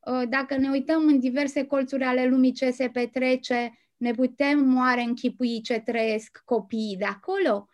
Uh, 0.00 0.22
dacă 0.28 0.56
ne 0.56 0.70
uităm 0.70 1.06
în 1.06 1.18
diverse 1.18 1.64
colțuri 1.64 2.02
ale 2.02 2.26
lumii 2.26 2.52
ce 2.52 2.70
se 2.70 2.88
petrece, 2.88 3.78
ne 3.96 4.10
putem 4.10 4.76
oare 4.76 5.02
închipui 5.02 5.60
ce 5.60 5.78
trăiesc 5.78 6.42
copiii 6.44 6.96
de 6.96 7.04
acolo? 7.04 7.68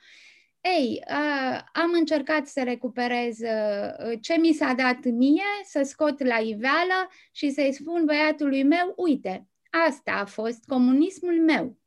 Ei, 0.60 1.02
uh, 1.08 1.60
am 1.72 1.90
încercat 1.92 2.46
să 2.46 2.62
recuperez 2.62 3.38
uh, 3.38 4.18
ce 4.20 4.38
mi 4.38 4.52
s-a 4.52 4.72
dat 4.72 5.04
mie, 5.04 5.50
să 5.64 5.82
scot 5.82 6.24
la 6.24 6.36
iveală 6.36 7.08
și 7.32 7.50
să-i 7.50 7.72
spun 7.72 8.04
băiatului 8.04 8.62
meu, 8.62 8.92
uite, 8.96 9.48
asta 9.88 10.12
a 10.12 10.24
fost 10.24 10.64
comunismul 10.64 11.40
meu. 11.40 11.79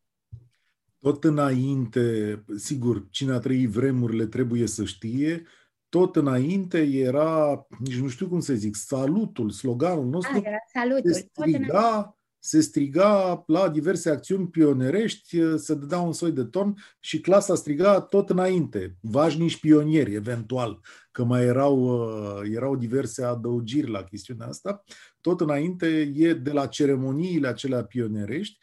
Tot 1.04 1.24
înainte, 1.24 2.44
sigur, 2.56 3.08
cine 3.10 3.32
a 3.32 3.40
trăit 3.40 3.70
vremurile 3.70 4.26
trebuie 4.26 4.68
să 4.68 4.84
știe, 4.84 5.44
tot 5.90 6.16
înainte 6.16 6.82
era, 6.82 7.66
nici 7.80 8.00
nu 8.00 8.08
știu 8.08 8.28
cum 8.28 8.40
să 8.40 8.54
zic, 8.54 8.76
salutul, 8.76 9.50
sloganul 9.50 10.06
nostru. 10.06 10.36
A, 10.36 10.42
era 10.44 10.58
salutul. 10.74 11.14
Se 11.14 11.28
striga, 11.32 12.18
se 12.40 12.62
striga 12.62 13.44
la 13.48 13.70
diverse 13.70 14.10
acțiuni 14.10 14.48
pionerești, 14.48 15.58
se 15.58 15.76
dădea 15.76 16.00
un 16.00 16.14
soi 16.14 16.32
de 16.32 16.44
ton 16.44 16.76
și 17.00 17.22
clasa 17.22 17.56
striga 17.56 18.02
tot 18.02 18.30
înainte, 18.30 18.96
vașnici 19.02 19.60
pionieri, 19.60 20.14
eventual, 20.14 20.80
că 21.12 21.24
mai 21.24 21.44
erau, 21.44 21.80
uh, 21.80 22.50
erau 22.54 22.76
diverse 22.76 23.24
adăugiri 23.24 23.90
la 23.90 24.04
chestiunea 24.04 24.48
asta. 24.48 24.84
Tot 25.22 25.42
înainte 25.42 26.12
e 26.16 26.34
de 26.34 26.52
la 26.52 26.68
ceremoniile 26.68 27.48
acelea 27.48 27.84
pionerești. 27.84 28.58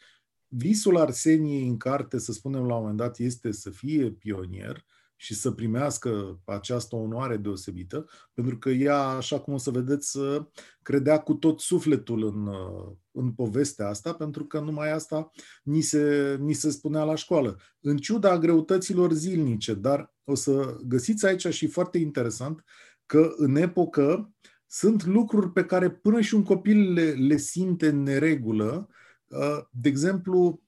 Visul 0.53 0.97
Arseniei 0.97 1.67
în 1.67 1.77
carte, 1.77 2.19
să 2.19 2.31
spunem 2.31 2.65
la 2.65 2.75
un 2.75 2.79
moment 2.79 2.97
dat, 2.97 3.19
este 3.19 3.51
să 3.51 3.69
fie 3.69 4.11
pionier, 4.11 4.85
și 5.21 5.33
să 5.33 5.51
primească 5.51 6.39
această 6.45 6.95
onoare 6.95 7.37
deosebită, 7.37 8.05
pentru 8.33 8.57
că 8.57 8.69
ea, 8.69 8.97
așa 8.97 9.39
cum 9.39 9.53
o 9.53 9.57
să 9.57 9.71
vedeți, 9.71 10.17
credea 10.81 11.19
cu 11.19 11.33
tot 11.33 11.59
sufletul 11.59 12.25
în, 12.25 12.49
în 13.11 13.31
povestea 13.31 13.87
asta, 13.87 14.13
pentru 14.13 14.45
că 14.45 14.59
numai 14.59 14.91
asta 14.91 15.31
ni 15.63 15.81
se, 15.81 16.35
ni 16.39 16.53
se 16.53 16.69
spunea 16.69 17.03
la 17.03 17.15
școală. 17.15 17.59
În 17.79 17.97
ciuda 17.97 18.37
greutăților 18.37 19.13
zilnice, 19.13 19.73
dar 19.73 20.13
o 20.23 20.35
să 20.35 20.77
găsiți 20.83 21.25
aici 21.25 21.47
și 21.47 21.67
foarte 21.67 21.97
interesant 21.97 22.63
că 23.05 23.33
în 23.35 23.55
epocă 23.55 24.33
sunt 24.67 25.05
lucruri 25.05 25.51
pe 25.51 25.65
care 25.65 25.89
până 25.89 26.21
și 26.21 26.35
un 26.35 26.43
copil 26.43 26.93
le, 26.93 27.11
le 27.11 27.37
simte 27.37 27.87
în 27.87 28.03
neregulă. 28.03 28.89
De 29.71 29.89
exemplu, 29.89 30.61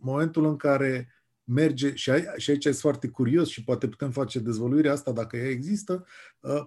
momentul 0.00 0.46
în 0.46 0.56
care 0.56 1.08
merge, 1.44 1.94
și, 1.94 2.10
aici 2.10 2.64
e 2.64 2.70
foarte 2.70 3.08
curios 3.08 3.48
și 3.48 3.64
poate 3.64 3.88
putem 3.88 4.10
face 4.10 4.38
dezvăluirea 4.38 4.92
asta 4.92 5.12
dacă 5.12 5.36
ea 5.36 5.48
există, 5.48 6.06
uh, 6.40 6.62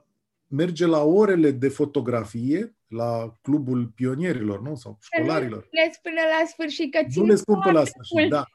merge 0.47 0.85
la 0.85 1.03
orele 1.03 1.51
de 1.51 1.69
fotografie 1.69 2.75
la 2.87 3.37
clubul 3.41 3.85
pionierilor, 3.95 4.61
nu? 4.61 4.75
Sau 4.75 4.97
școlarilor. 5.01 5.67
Nu 5.71 5.79
le 5.81 5.93
până 6.01 6.21
la 6.39 6.47
sfârșit, 6.47 6.91
că 6.91 7.01
Nu 7.15 7.25
le 7.25 7.35
spun 7.35 7.59
până 7.59 7.79
la 7.79 7.85
sfârșit, 7.85 8.29
da. 8.29 8.45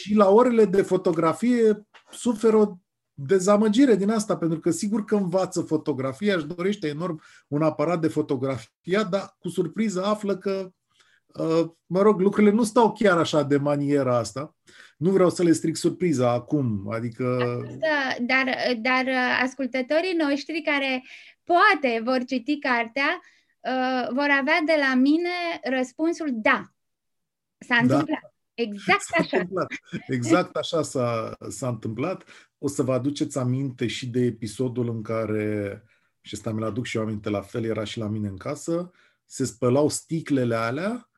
și 0.00 0.14
la 0.14 0.28
orele 0.28 0.64
de 0.64 0.82
fotografie 0.82 1.86
suferă 2.10 2.56
o 2.56 2.76
dezamăgire 3.14 3.96
din 3.96 4.10
asta, 4.10 4.36
pentru 4.36 4.60
că 4.60 4.70
sigur 4.70 5.04
că 5.04 5.16
învață 5.16 5.60
fotografia, 5.60 6.34
își 6.36 6.46
dorește 6.46 6.86
enorm 6.86 7.22
un 7.48 7.62
aparat 7.62 8.00
de 8.00 8.08
fotografia, 8.08 9.02
dar 9.02 9.36
cu 9.38 9.48
surpriză 9.48 10.04
află 10.04 10.36
că, 10.36 10.50
uh, 10.50 10.70
mă 11.86 12.02
rog, 12.02 12.20
lucrurile 12.20 12.52
nu 12.52 12.62
stau 12.62 12.92
chiar 12.92 13.18
așa 13.18 13.42
de 13.42 13.56
maniera 13.56 14.16
asta. 14.16 14.56
Nu 14.96 15.10
vreau 15.10 15.30
să 15.30 15.42
le 15.42 15.52
stric 15.52 15.76
surpriza 15.76 16.30
acum, 16.30 16.90
adică... 16.90 17.38
Da, 17.78 18.16
dar, 18.20 18.76
dar 18.80 19.04
ascultătorii 19.42 20.16
noștri 20.28 20.62
care 20.62 21.04
poate 21.44 22.00
vor 22.04 22.24
citi 22.24 22.58
cartea, 22.58 23.20
uh, 23.60 24.08
vor 24.14 24.28
avea 24.40 24.62
de 24.66 24.74
la 24.88 24.94
mine 24.94 25.60
răspunsul 25.62 26.28
da. 26.32 26.64
S-a 27.58 27.74
da. 27.74 27.80
întâmplat. 27.80 28.34
Exact 28.54 29.00
s-a 29.00 29.16
așa. 29.18 29.36
Întâmplat. 29.36 29.66
Exact 30.06 30.56
așa 30.56 30.82
s-a, 30.82 31.36
s-a 31.48 31.68
întâmplat. 31.68 32.24
O 32.58 32.68
să 32.68 32.82
vă 32.82 32.92
aduceți 32.92 33.38
aminte 33.38 33.86
și 33.86 34.06
de 34.06 34.20
episodul 34.20 34.88
în 34.88 35.02
care, 35.02 35.82
și 36.20 36.34
asta 36.34 36.52
mi-l 36.52 36.64
aduc 36.64 36.84
și 36.84 36.96
eu 36.96 37.02
aminte 37.02 37.30
la 37.30 37.40
fel, 37.40 37.64
era 37.64 37.84
și 37.84 37.98
la 37.98 38.08
mine 38.08 38.28
în 38.28 38.36
casă, 38.36 38.90
se 39.24 39.44
spălau 39.44 39.88
sticlele 39.88 40.54
alea, 40.54 41.10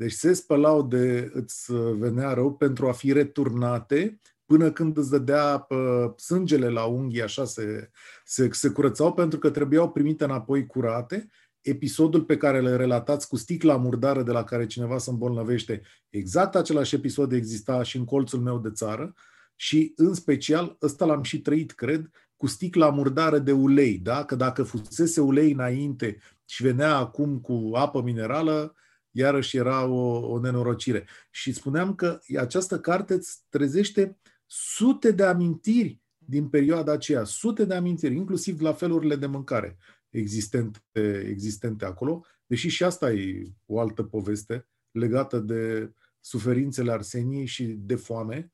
deci 0.00 0.12
se 0.12 0.32
spălau 0.32 0.82
de 0.82 1.30
îți 1.32 1.72
venea 1.98 2.32
rău 2.32 2.54
pentru 2.54 2.88
a 2.88 2.92
fi 2.92 3.12
returnate 3.12 4.18
până 4.44 4.72
când 4.72 4.96
îți 4.96 5.10
dădea 5.10 5.66
uh, 5.68 6.12
sângele 6.16 6.68
la 6.68 6.84
unghii, 6.84 7.22
așa 7.22 7.44
se, 7.44 7.90
se, 8.24 8.48
se 8.52 8.68
curățau 8.68 9.12
pentru 9.14 9.38
că 9.38 9.50
trebuiau 9.50 9.90
primite 9.90 10.24
înapoi 10.24 10.66
curate 10.66 11.28
episodul 11.60 12.24
pe 12.24 12.36
care 12.36 12.60
le 12.60 12.76
relatați 12.76 13.28
cu 13.28 13.36
sticla 13.36 13.76
murdară 13.76 14.22
de 14.22 14.30
la 14.30 14.44
care 14.44 14.66
cineva 14.66 14.98
se 14.98 15.10
îmbolnăvește, 15.10 15.82
exact 16.08 16.54
același 16.54 16.94
episod 16.94 17.32
exista 17.32 17.82
și 17.82 17.96
în 17.96 18.04
colțul 18.04 18.40
meu 18.40 18.58
de 18.58 18.70
țară 18.70 19.14
și 19.56 19.92
în 19.96 20.14
special 20.14 20.76
ăsta 20.82 21.04
l-am 21.04 21.22
și 21.22 21.40
trăit, 21.40 21.72
cred, 21.72 22.10
cu 22.36 22.46
sticla 22.46 22.90
murdară 22.90 23.38
de 23.38 23.52
ulei, 23.52 23.98
da? 23.98 24.24
Că 24.24 24.34
dacă 24.34 24.62
fusese 24.62 25.20
ulei 25.20 25.52
înainte 25.52 26.18
și 26.44 26.62
venea 26.62 26.96
acum 26.96 27.38
cu 27.38 27.70
apă 27.74 28.02
minerală, 28.02 28.74
iarăși 29.10 29.56
era 29.56 29.84
o, 29.84 30.32
o 30.32 30.40
nenorocire. 30.40 31.06
Și 31.30 31.52
spuneam 31.52 31.94
că 31.94 32.18
această 32.38 32.80
carte 32.80 33.14
îți 33.14 33.42
trezește 33.48 34.18
sute 34.46 35.10
de 35.10 35.24
amintiri 35.24 36.00
din 36.18 36.48
perioada 36.48 36.92
aceea, 36.92 37.24
sute 37.24 37.64
de 37.64 37.74
amintiri, 37.74 38.14
inclusiv 38.14 38.60
la 38.60 38.72
felurile 38.72 39.16
de 39.16 39.26
mâncare 39.26 39.76
existente, 40.10 40.80
existente 41.28 41.84
acolo, 41.84 42.24
deși 42.46 42.68
și 42.68 42.84
asta 42.84 43.12
e 43.12 43.52
o 43.66 43.80
altă 43.80 44.02
poveste 44.02 44.68
legată 44.90 45.38
de 45.38 45.92
suferințele 46.20 46.92
Arseniei 46.92 47.46
și 47.46 47.64
de 47.64 47.94
foame. 47.94 48.52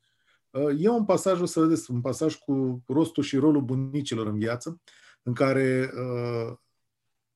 Uh, 0.49 0.83
e 0.83 0.89
un 0.89 1.05
pasaj, 1.05 1.41
o 1.41 1.45
să 1.45 1.59
vedeți, 1.59 1.91
un 1.91 2.01
pasaj 2.01 2.35
cu 2.35 2.83
rostul 2.87 3.23
și 3.23 3.37
rolul 3.37 3.61
bunicilor 3.61 4.27
în 4.27 4.37
viață, 4.37 4.81
în 5.23 5.33
care 5.33 5.91
uh, 5.93 6.57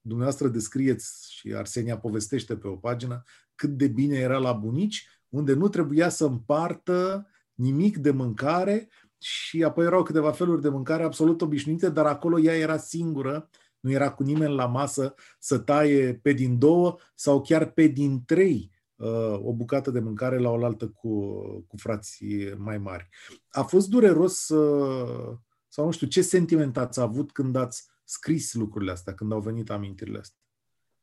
dumneavoastră 0.02 0.48
descrieți 0.48 1.34
și 1.34 1.54
Arsenia 1.54 1.98
povestește 1.98 2.56
pe 2.56 2.68
o 2.68 2.76
pagină 2.76 3.24
cât 3.56 3.70
de 3.70 3.88
bine 3.88 4.18
era 4.18 4.38
la 4.38 4.52
bunici, 4.54 5.08
unde 5.30 5.54
nu 5.54 5.68
trebuia 5.68 6.10
să 6.10 6.26
împartă 6.26 7.28
nimic 7.54 7.98
de 7.98 8.12
mâncare 8.12 8.90
și 9.18 9.64
apoi 9.64 9.86
erau 9.86 10.04
câteva 10.04 10.32
feluri 10.32 10.62
de 10.62 10.70
mâncare 10.70 11.04
absolut 11.04 11.42
obișnuite, 11.42 11.90
dar 11.90 12.06
acolo 12.06 12.40
ea 12.40 12.58
era 12.58 12.78
singură 12.78 13.50
nu 13.82 13.92
era 13.92 14.12
cu 14.12 14.24
nimeni 14.24 14.54
la 14.54 14.66
masă 14.66 15.14
să 15.40 15.58
taie 15.58 16.14
pe 16.14 16.32
din 16.32 16.58
două 16.58 16.98
sau 17.16 17.42
chiar 17.42 17.72
pe 17.72 17.88
din 17.88 18.24
trei 18.26 18.72
uh, 18.96 19.40
o 19.44 19.54
bucată 19.54 19.92
de 19.92 20.00
mâncare 20.00 20.38
la 20.38 20.50
oaltă 20.50 20.88
cu, 20.88 21.32
cu 21.68 21.78
frații 21.78 22.54
mai 22.58 22.78
mari. 22.78 23.10
A 23.50 23.62
fost 23.62 23.90
dureros 23.90 24.50
uh, 24.50 25.38
sau 25.68 25.86
nu 25.86 25.92
știu, 25.92 26.08
ce 26.08 26.22
sentiment 26.22 26.78
ați 26.78 27.00
avut 27.00 27.32
când 27.32 27.56
ați 27.56 27.90
scris 28.12 28.54
lucrurile 28.54 28.92
astea, 28.92 29.14
când 29.14 29.32
au 29.32 29.40
venit 29.40 29.70
amintirile 29.70 30.18
astea? 30.18 30.40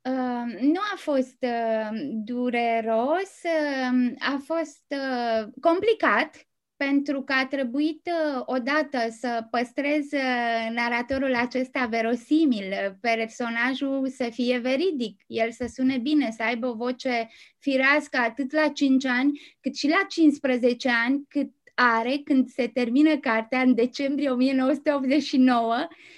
Uh, 0.03 0.61
nu 0.61 0.81
a 0.93 0.97
fost 0.97 1.37
uh, 1.41 1.89
dureros, 2.25 3.33
uh, 3.45 4.13
a 4.19 4.41
fost 4.45 4.85
uh, 4.89 5.49
complicat, 5.61 6.49
pentru 6.77 7.23
că 7.23 7.33
a 7.33 7.47
trebuit 7.47 8.07
uh, 8.07 8.43
odată 8.45 8.99
să 9.11 9.47
păstrez 9.51 10.05
uh, 10.13 10.69
naratorul 10.75 11.35
acesta 11.35 11.87
verosimil, 11.87 12.99
personajul 13.01 14.09
să 14.09 14.29
fie 14.33 14.59
veridic, 14.59 15.23
el 15.27 15.51
să 15.51 15.71
sune 15.75 15.99
bine, 15.99 16.31
să 16.31 16.43
aibă 16.43 16.67
o 16.67 16.75
voce 16.75 17.29
firească 17.59 18.17
atât 18.17 18.53
la 18.53 18.69
5 18.69 19.05
ani 19.05 19.41
cât 19.61 19.77
și 19.77 19.89
la 19.89 20.07
15 20.09 20.89
ani, 21.07 21.25
cât 21.29 21.51
are 21.75 22.21
când 22.25 22.49
se 22.49 22.67
termină 22.69 23.17
cartea 23.17 23.61
în 23.61 23.75
decembrie 23.75 24.31
1989, 24.31 25.75
uh, 25.75 26.17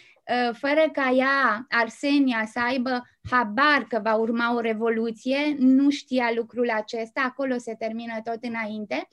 fără 0.52 0.90
ca 0.92 1.10
ea, 1.10 1.66
Arsenia, 1.68 2.46
să 2.52 2.58
aibă 2.58 3.02
habar 3.30 3.86
că 3.88 4.00
va 4.02 4.14
urma 4.14 4.54
o 4.54 4.60
revoluție, 4.60 5.56
nu 5.58 5.90
știa 5.90 6.32
lucrul 6.34 6.70
acesta, 6.70 7.20
acolo 7.20 7.58
se 7.58 7.74
termină 7.74 8.20
tot 8.24 8.44
înainte. 8.44 9.08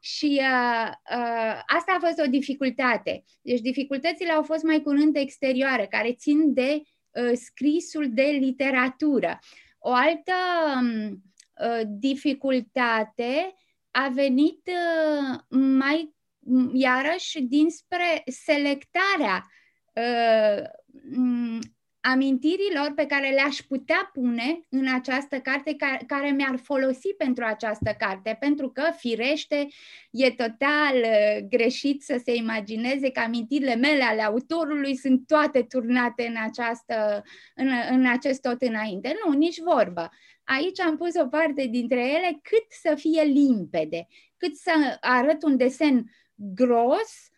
Și 0.00 0.40
uh, 0.40 0.90
uh, 0.90 1.60
asta 1.66 1.96
a 1.96 2.06
fost 2.06 2.20
o 2.26 2.30
dificultate. 2.30 3.24
Deci 3.42 3.60
dificultățile 3.60 4.32
au 4.32 4.42
fost 4.42 4.62
mai 4.62 4.82
curând 4.82 5.16
exterioare, 5.16 5.86
care 5.86 6.12
țin 6.12 6.54
de 6.54 6.82
uh, 7.10 7.32
scrisul 7.34 8.06
de 8.10 8.22
literatură. 8.22 9.38
O 9.78 9.92
altă 9.92 10.32
um, 10.76 11.08
uh, 11.10 11.80
dificultate 11.86 13.54
a 13.90 14.08
venit 14.08 14.60
uh, 14.66 15.38
mai 15.50 16.16
iarăși 16.72 17.42
dinspre 17.42 18.22
selectarea 18.26 19.34
uh, 19.36 19.56
amintirilor 22.00 22.92
pe 22.94 23.06
care 23.06 23.30
le-aș 23.30 23.56
putea 23.56 24.10
pune 24.12 24.60
în 24.68 24.94
această 24.94 25.38
carte, 25.38 25.74
care, 25.74 26.04
care 26.06 26.30
mi-ar 26.30 26.58
folosi 26.62 27.14
pentru 27.16 27.44
această 27.44 27.94
carte, 27.98 28.36
pentru 28.40 28.70
că, 28.70 28.82
firește, 28.96 29.68
e 30.10 30.30
total 30.30 30.94
uh, 30.94 31.46
greșit 31.48 32.02
să 32.02 32.20
se 32.24 32.34
imagineze 32.34 33.10
că 33.10 33.20
amintirile 33.20 33.74
mele 33.74 34.02
ale 34.02 34.22
autorului 34.22 34.96
sunt 34.96 35.26
toate 35.26 35.62
turnate 35.62 36.26
în, 36.26 36.36
această, 36.44 37.22
în, 37.54 37.68
în 37.90 38.06
acest 38.06 38.40
tot 38.40 38.62
înainte. 38.62 39.16
Nu, 39.24 39.32
nici 39.32 39.58
vorbă. 39.58 40.10
Aici 40.44 40.80
am 40.80 40.96
pus 40.96 41.14
o 41.14 41.26
parte 41.26 41.66
dintre 41.66 42.00
ele 42.00 42.38
cât 42.42 42.66
să 42.68 42.94
fie 42.94 43.22
limpede, 43.22 44.06
cât 44.36 44.56
să 44.56 44.96
arăt 45.00 45.42
un 45.42 45.56
desen 45.56 46.10
gros, 46.34 47.30
uh, 47.30 47.37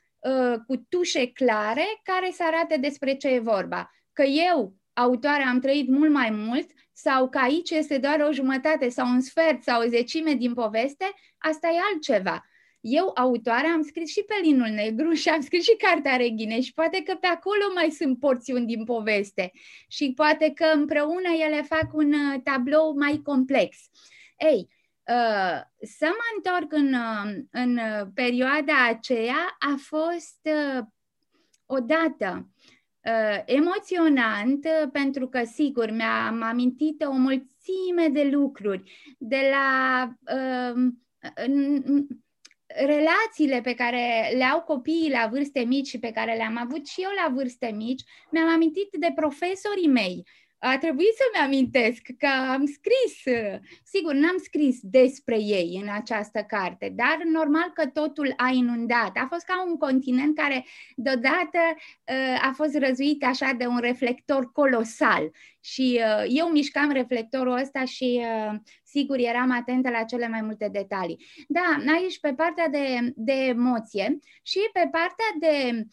cu 0.67 0.77
tușe 0.89 1.27
clare, 1.27 1.85
care 2.03 2.31
să 2.33 2.43
arate 2.47 2.77
despre 2.77 3.15
ce 3.15 3.29
e 3.29 3.39
vorba 3.39 3.91
că 4.21 4.23
eu, 4.23 4.75
autoare, 4.93 5.43
am 5.43 5.61
trăit 5.61 5.89
mult 5.89 6.11
mai 6.11 6.31
mult 6.31 6.71
sau 6.93 7.29
că 7.29 7.39
aici 7.39 7.71
este 7.71 7.99
doar 7.99 8.21
o 8.21 8.33
jumătate 8.33 8.89
sau 8.89 9.09
un 9.09 9.21
sfert 9.21 9.63
sau 9.63 9.83
o 9.83 9.89
zecime 9.89 10.35
din 10.35 10.55
poveste, 10.55 11.05
asta 11.39 11.69
e 11.69 11.93
altceva. 11.93 12.45
Eu, 12.81 13.11
autoare, 13.15 13.67
am 13.67 13.83
scris 13.83 14.11
și 14.11 14.25
pe 14.27 14.35
Linul 14.43 14.69
Negru 14.69 15.13
și 15.13 15.29
am 15.29 15.41
scris 15.41 15.65
și 15.65 15.77
Cartea 15.77 16.17
Reghine 16.17 16.61
și 16.61 16.73
poate 16.73 17.03
că 17.03 17.15
pe 17.15 17.27
acolo 17.27 17.65
mai 17.75 17.91
sunt 17.91 18.19
porțiuni 18.19 18.67
din 18.67 18.85
poveste 18.85 19.51
și 19.89 20.13
poate 20.17 20.53
că 20.55 20.65
împreună 20.75 21.29
ele 21.45 21.63
fac 21.63 21.95
un 21.95 22.13
uh, 22.13 22.41
tablou 22.43 22.95
mai 22.99 23.21
complex. 23.25 23.77
Ei, 24.39 24.69
uh, 24.69 24.80
să 25.81 26.07
mă 26.07 26.25
întorc 26.37 26.73
în, 26.73 26.95
uh, 26.95 27.43
în 27.51 27.79
perioada 28.15 28.87
aceea 28.89 29.57
a 29.59 29.75
fost 29.79 30.49
odată 31.71 32.49
uh, 33.05 33.43
emoționant 33.45 34.65
uh, 34.65 34.89
pentru 34.93 35.29
că, 35.29 35.45
sigur, 35.45 35.91
mi-am 35.91 36.43
amintit 36.43 37.03
o 37.03 37.13
mulțime 37.13 38.09
de 38.13 38.29
lucruri 38.33 39.17
de 39.19 39.51
la 39.51 40.09
uh, 40.35 40.93
relațiile 42.67 43.61
pe 43.61 43.75
care 43.75 44.33
le 44.37 44.45
au 44.45 44.61
copiii 44.61 45.11
la 45.11 45.29
vârste 45.31 45.61
mici 45.61 45.87
și 45.89 45.99
pe 45.99 46.11
care 46.11 46.37
le-am 46.37 46.57
avut 46.57 46.87
și 46.87 47.03
eu 47.03 47.11
la 47.25 47.35
vârste 47.35 47.73
mici. 47.77 48.03
Mi-am 48.31 48.49
amintit 48.49 48.89
de 48.91 49.13
profesorii 49.15 49.89
mei 49.89 50.27
a 50.61 50.79
trebuit 50.79 51.15
să-mi 51.17 51.47
amintesc 51.47 52.03
că 52.19 52.27
am 52.27 52.67
scris, 52.67 53.37
sigur, 53.85 54.13
n-am 54.13 54.37
scris 54.39 54.79
despre 54.83 55.37
ei 55.41 55.81
în 55.83 55.89
această 55.93 56.41
carte, 56.43 56.93
dar 56.95 57.19
normal 57.25 57.71
că 57.75 57.87
totul 57.87 58.33
a 58.37 58.51
inundat. 58.53 59.17
A 59.17 59.27
fost 59.31 59.45
ca 59.45 59.65
un 59.67 59.77
continent 59.77 60.37
care 60.37 60.67
deodată 60.97 61.59
uh, 61.75 62.45
a 62.49 62.53
fost 62.55 62.77
răzuit 62.79 63.25
așa 63.25 63.53
de 63.59 63.67
un 63.67 63.79
reflector 63.79 64.53
colosal 64.53 65.31
și 65.61 66.01
uh, 66.01 66.25
eu 66.29 66.49
mișcam 66.49 66.91
reflectorul 66.91 67.59
ăsta 67.59 67.85
și 67.85 68.21
uh, 68.23 68.59
sigur 68.85 69.19
eram 69.19 69.51
atentă 69.51 69.91
la 69.91 70.05
cele 70.05 70.29
mai 70.29 70.41
multe 70.41 70.69
detalii. 70.73 71.27
Da, 71.49 71.93
aici 71.93 72.21
pe 72.21 72.35
partea 72.35 72.69
de, 72.69 73.13
de 73.17 73.33
emoție 73.33 74.19
și 74.43 74.59
pe 74.73 74.89
partea 74.91 75.27
de 75.39 75.87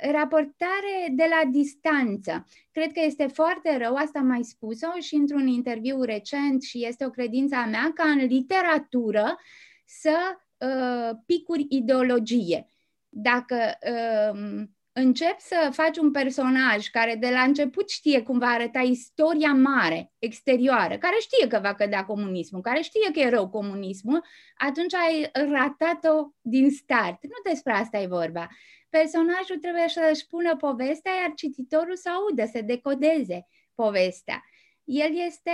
raportare 0.00 1.08
de 1.10 1.24
la 1.28 1.50
distanță. 1.50 2.46
Cred 2.72 2.92
că 2.92 3.00
este 3.04 3.26
foarte 3.26 3.76
rău, 3.76 3.94
asta 3.94 4.18
am 4.18 4.26
mai 4.26 4.42
spus-o 4.42 5.00
și 5.00 5.14
într-un 5.14 5.46
interviu 5.46 6.02
recent 6.02 6.62
și 6.62 6.86
este 6.86 7.04
o 7.04 7.10
credință 7.10 7.54
a 7.54 7.64
mea, 7.66 7.92
ca 7.94 8.08
în 8.08 8.18
literatură 8.18 9.38
să 9.84 10.16
uh, 10.58 11.16
picuri 11.26 11.66
ideologie. 11.68 12.66
Dacă 13.08 13.56
uh, 13.90 14.62
încep 14.96 15.38
să 15.38 15.70
faci 15.72 15.96
un 15.96 16.10
personaj 16.10 16.86
care 16.86 17.14
de 17.14 17.28
la 17.28 17.40
început 17.40 17.90
știe 17.90 18.22
cum 18.22 18.38
va 18.38 18.46
arăta 18.46 18.80
istoria 18.80 19.52
mare, 19.52 20.12
exterioară, 20.18 20.98
care 20.98 21.16
știe 21.20 21.46
că 21.46 21.58
va 21.62 21.74
cădea 21.74 22.04
comunismul, 22.04 22.60
care 22.60 22.80
știe 22.80 23.10
că 23.10 23.18
e 23.18 23.28
rău 23.28 23.48
comunismul, 23.48 24.24
atunci 24.56 24.94
ai 24.94 25.30
ratat-o 25.32 26.30
din 26.40 26.70
start. 26.70 27.22
Nu 27.22 27.50
despre 27.50 27.72
asta 27.72 27.98
e 27.98 28.06
vorba. 28.06 28.48
Personajul 28.88 29.58
trebuie 29.60 29.88
să-și 29.88 30.26
pună 30.26 30.56
povestea, 30.56 31.12
iar 31.12 31.32
cititorul 31.34 31.96
să 31.96 32.10
audă, 32.10 32.44
să 32.52 32.60
decodeze 32.60 33.46
povestea. 33.74 34.44
El 34.84 35.24
este 35.26 35.50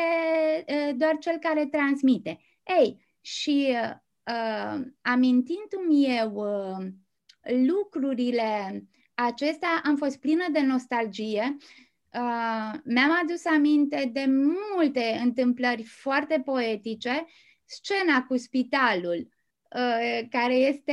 uh, 0.66 0.96
doar 0.96 1.18
cel 1.18 1.38
care 1.38 1.66
transmite. 1.66 2.40
Ei, 2.80 3.04
și 3.20 3.76
uh, 3.76 4.80
amintindu-mi 5.02 6.16
eu 6.18 6.32
uh, 6.34 6.86
lucrurile 7.66 8.82
acestea, 9.24 9.80
am 9.84 9.96
fost 9.96 10.20
plină 10.20 10.44
de 10.52 10.60
nostalgie. 10.60 11.56
Uh, 12.14 12.72
mi-am 12.84 13.18
adus 13.22 13.44
aminte 13.44 14.10
de 14.12 14.24
multe 14.74 15.20
întâmplări 15.22 15.82
foarte 15.82 16.42
poetice. 16.44 17.26
Scena 17.64 18.24
cu 18.28 18.36
spitalul, 18.36 19.28
uh, 19.76 20.28
care 20.30 20.54
este 20.54 20.92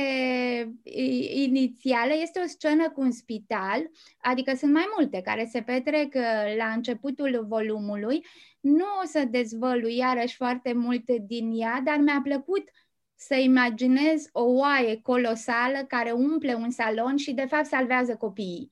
inițială, 1.34 2.12
este 2.20 2.40
o 2.44 2.46
scenă 2.46 2.90
cu 2.90 3.00
un 3.00 3.10
spital, 3.10 3.90
adică 4.18 4.54
sunt 4.54 4.72
mai 4.72 4.86
multe 4.96 5.20
care 5.20 5.48
se 5.50 5.62
petrec 5.62 6.14
uh, 6.14 6.56
la 6.56 6.68
începutul 6.74 7.46
volumului. 7.48 8.26
Nu 8.60 8.84
o 9.02 9.06
să 9.06 9.24
dezvălui 9.30 9.96
iarăși 9.96 10.36
foarte 10.36 10.72
multe 10.72 11.24
din 11.26 11.50
ea, 11.60 11.80
dar 11.84 11.96
mi-a 11.98 12.20
plăcut 12.22 12.62
uh, 12.62 12.87
să 13.20 13.34
imaginez 13.34 14.28
o 14.32 14.42
oaie 14.42 15.00
colosală 15.02 15.84
care 15.88 16.10
umple 16.10 16.54
un 16.54 16.70
salon 16.70 17.16
și 17.16 17.32
de 17.32 17.44
fapt 17.44 17.66
salvează 17.66 18.16
copiii. 18.16 18.70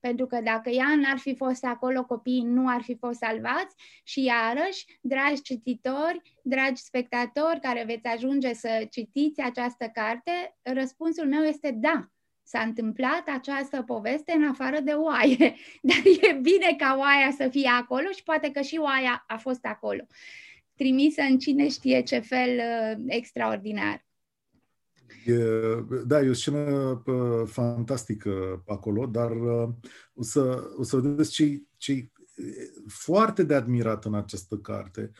Pentru 0.00 0.26
că 0.26 0.40
dacă 0.40 0.70
ea 0.70 0.94
n-ar 0.96 1.18
fi 1.18 1.34
fost 1.34 1.64
acolo, 1.64 2.04
copiii 2.04 2.42
nu 2.42 2.68
ar 2.68 2.82
fi 2.82 2.96
fost 2.96 3.18
salvați 3.18 3.74
și 4.02 4.24
iarăși, 4.24 4.98
dragi 5.00 5.42
cititori, 5.42 6.20
dragi 6.42 6.82
spectatori 6.82 7.60
care 7.60 7.84
veți 7.86 8.06
ajunge 8.06 8.52
să 8.52 8.86
citiți 8.90 9.40
această 9.40 9.90
carte, 9.92 10.58
răspunsul 10.62 11.26
meu 11.26 11.42
este 11.42 11.70
da. 11.70 12.08
S-a 12.42 12.60
întâmplat 12.60 13.28
această 13.28 13.82
poveste 13.82 14.32
în 14.32 14.48
afară 14.48 14.80
de 14.80 14.92
oaie, 14.92 15.54
dar 15.88 16.02
e 16.20 16.32
bine 16.32 16.74
ca 16.76 16.96
oaia 16.98 17.30
să 17.36 17.48
fie 17.48 17.68
acolo 17.68 18.10
și 18.10 18.22
poate 18.22 18.50
că 18.50 18.60
și 18.60 18.76
oaia 18.76 19.24
a 19.26 19.36
fost 19.36 19.64
acolo 19.64 20.06
trimisă 20.78 21.20
în 21.30 21.38
cine 21.38 21.68
știe 21.68 22.02
ce 22.02 22.18
fel 22.18 22.50
uh, 22.58 23.04
extraordinar. 23.06 24.06
E, 25.24 25.34
da, 26.06 26.20
e 26.20 26.28
o 26.28 26.32
scenă 26.32 27.02
uh, 27.06 27.42
fantastică 27.46 28.62
acolo, 28.66 29.06
dar 29.06 29.30
uh, 29.30 29.68
o 30.14 30.22
să, 30.22 30.70
o 30.76 30.82
să 30.82 30.96
vedeți 30.96 31.30
ce 31.30 31.62
ce 31.76 32.10
foarte 32.86 33.42
de 33.42 33.54
admirat 33.54 34.04
în 34.04 34.14
această 34.14 34.56
carte 34.56 35.10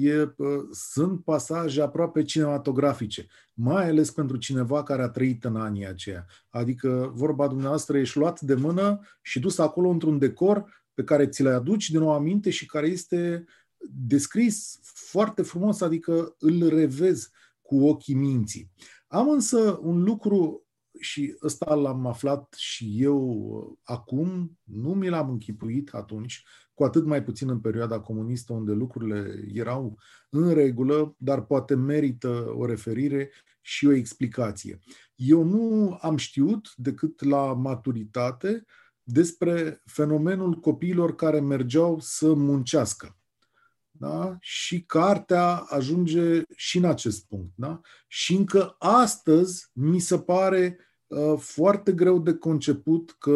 e, 0.00 0.34
sunt 0.72 1.24
pasaje 1.24 1.82
aproape 1.82 2.22
cinematografice, 2.22 3.26
mai 3.54 3.88
ales 3.88 4.10
pentru 4.10 4.36
cineva 4.36 4.82
care 4.82 5.02
a 5.02 5.08
trăit 5.08 5.44
în 5.44 5.56
anii 5.56 5.86
aceia. 5.86 6.26
Adică 6.50 7.10
vorba 7.14 7.48
dumneavoastră 7.48 7.98
ești 7.98 8.18
luat 8.18 8.40
de 8.40 8.54
mână 8.54 9.00
și 9.22 9.40
dus 9.40 9.58
acolo 9.58 9.88
într-un 9.88 10.18
decor 10.18 10.84
pe 10.94 11.04
care 11.04 11.26
ți 11.26 11.42
le 11.42 11.50
aduci 11.50 11.90
din 11.90 12.00
nou 12.00 12.12
aminte 12.12 12.50
și 12.50 12.66
care 12.66 12.86
este 12.86 13.44
descris 13.90 14.78
foarte 14.82 15.42
frumos, 15.42 15.80
adică 15.80 16.34
îl 16.38 16.68
revez 16.68 17.30
cu 17.62 17.86
ochii 17.86 18.14
minții. 18.14 18.70
Am 19.06 19.28
însă 19.28 19.78
un 19.82 20.02
lucru 20.02 20.66
și 21.00 21.36
ăsta 21.42 21.74
l-am 21.74 22.06
aflat 22.06 22.54
și 22.56 23.02
eu 23.02 23.78
acum, 23.82 24.58
nu 24.62 24.94
mi 24.94 25.08
l-am 25.08 25.30
închipuit 25.30 25.94
atunci, 25.94 26.44
cu 26.74 26.84
atât 26.84 27.04
mai 27.04 27.22
puțin 27.22 27.48
în 27.48 27.60
perioada 27.60 28.00
comunistă, 28.00 28.52
unde 28.52 28.72
lucrurile 28.72 29.44
erau 29.52 29.98
în 30.30 30.54
regulă, 30.54 31.14
dar 31.18 31.44
poate 31.44 31.74
merită 31.74 32.52
o 32.56 32.66
referire 32.66 33.30
și 33.60 33.86
o 33.86 33.92
explicație. 33.92 34.78
Eu 35.14 35.42
nu 35.42 35.96
am 36.00 36.16
știut 36.16 36.72
decât 36.76 37.24
la 37.24 37.54
maturitate 37.54 38.64
despre 39.02 39.82
fenomenul 39.84 40.54
copiilor 40.54 41.14
care 41.14 41.40
mergeau 41.40 41.98
să 42.00 42.34
muncească. 42.34 43.17
Da? 43.98 44.36
Și 44.40 44.82
cartea 44.82 45.54
ajunge 45.54 46.42
și 46.56 46.78
în 46.78 46.84
acest 46.84 47.26
punct. 47.26 47.52
Da? 47.54 47.80
Și 48.06 48.34
încă 48.34 48.76
astăzi 48.78 49.70
mi 49.72 49.98
se 49.98 50.18
pare 50.18 50.78
uh, 51.06 51.34
foarte 51.38 51.92
greu 51.92 52.18
de 52.18 52.34
conceput 52.34 53.16
că 53.18 53.32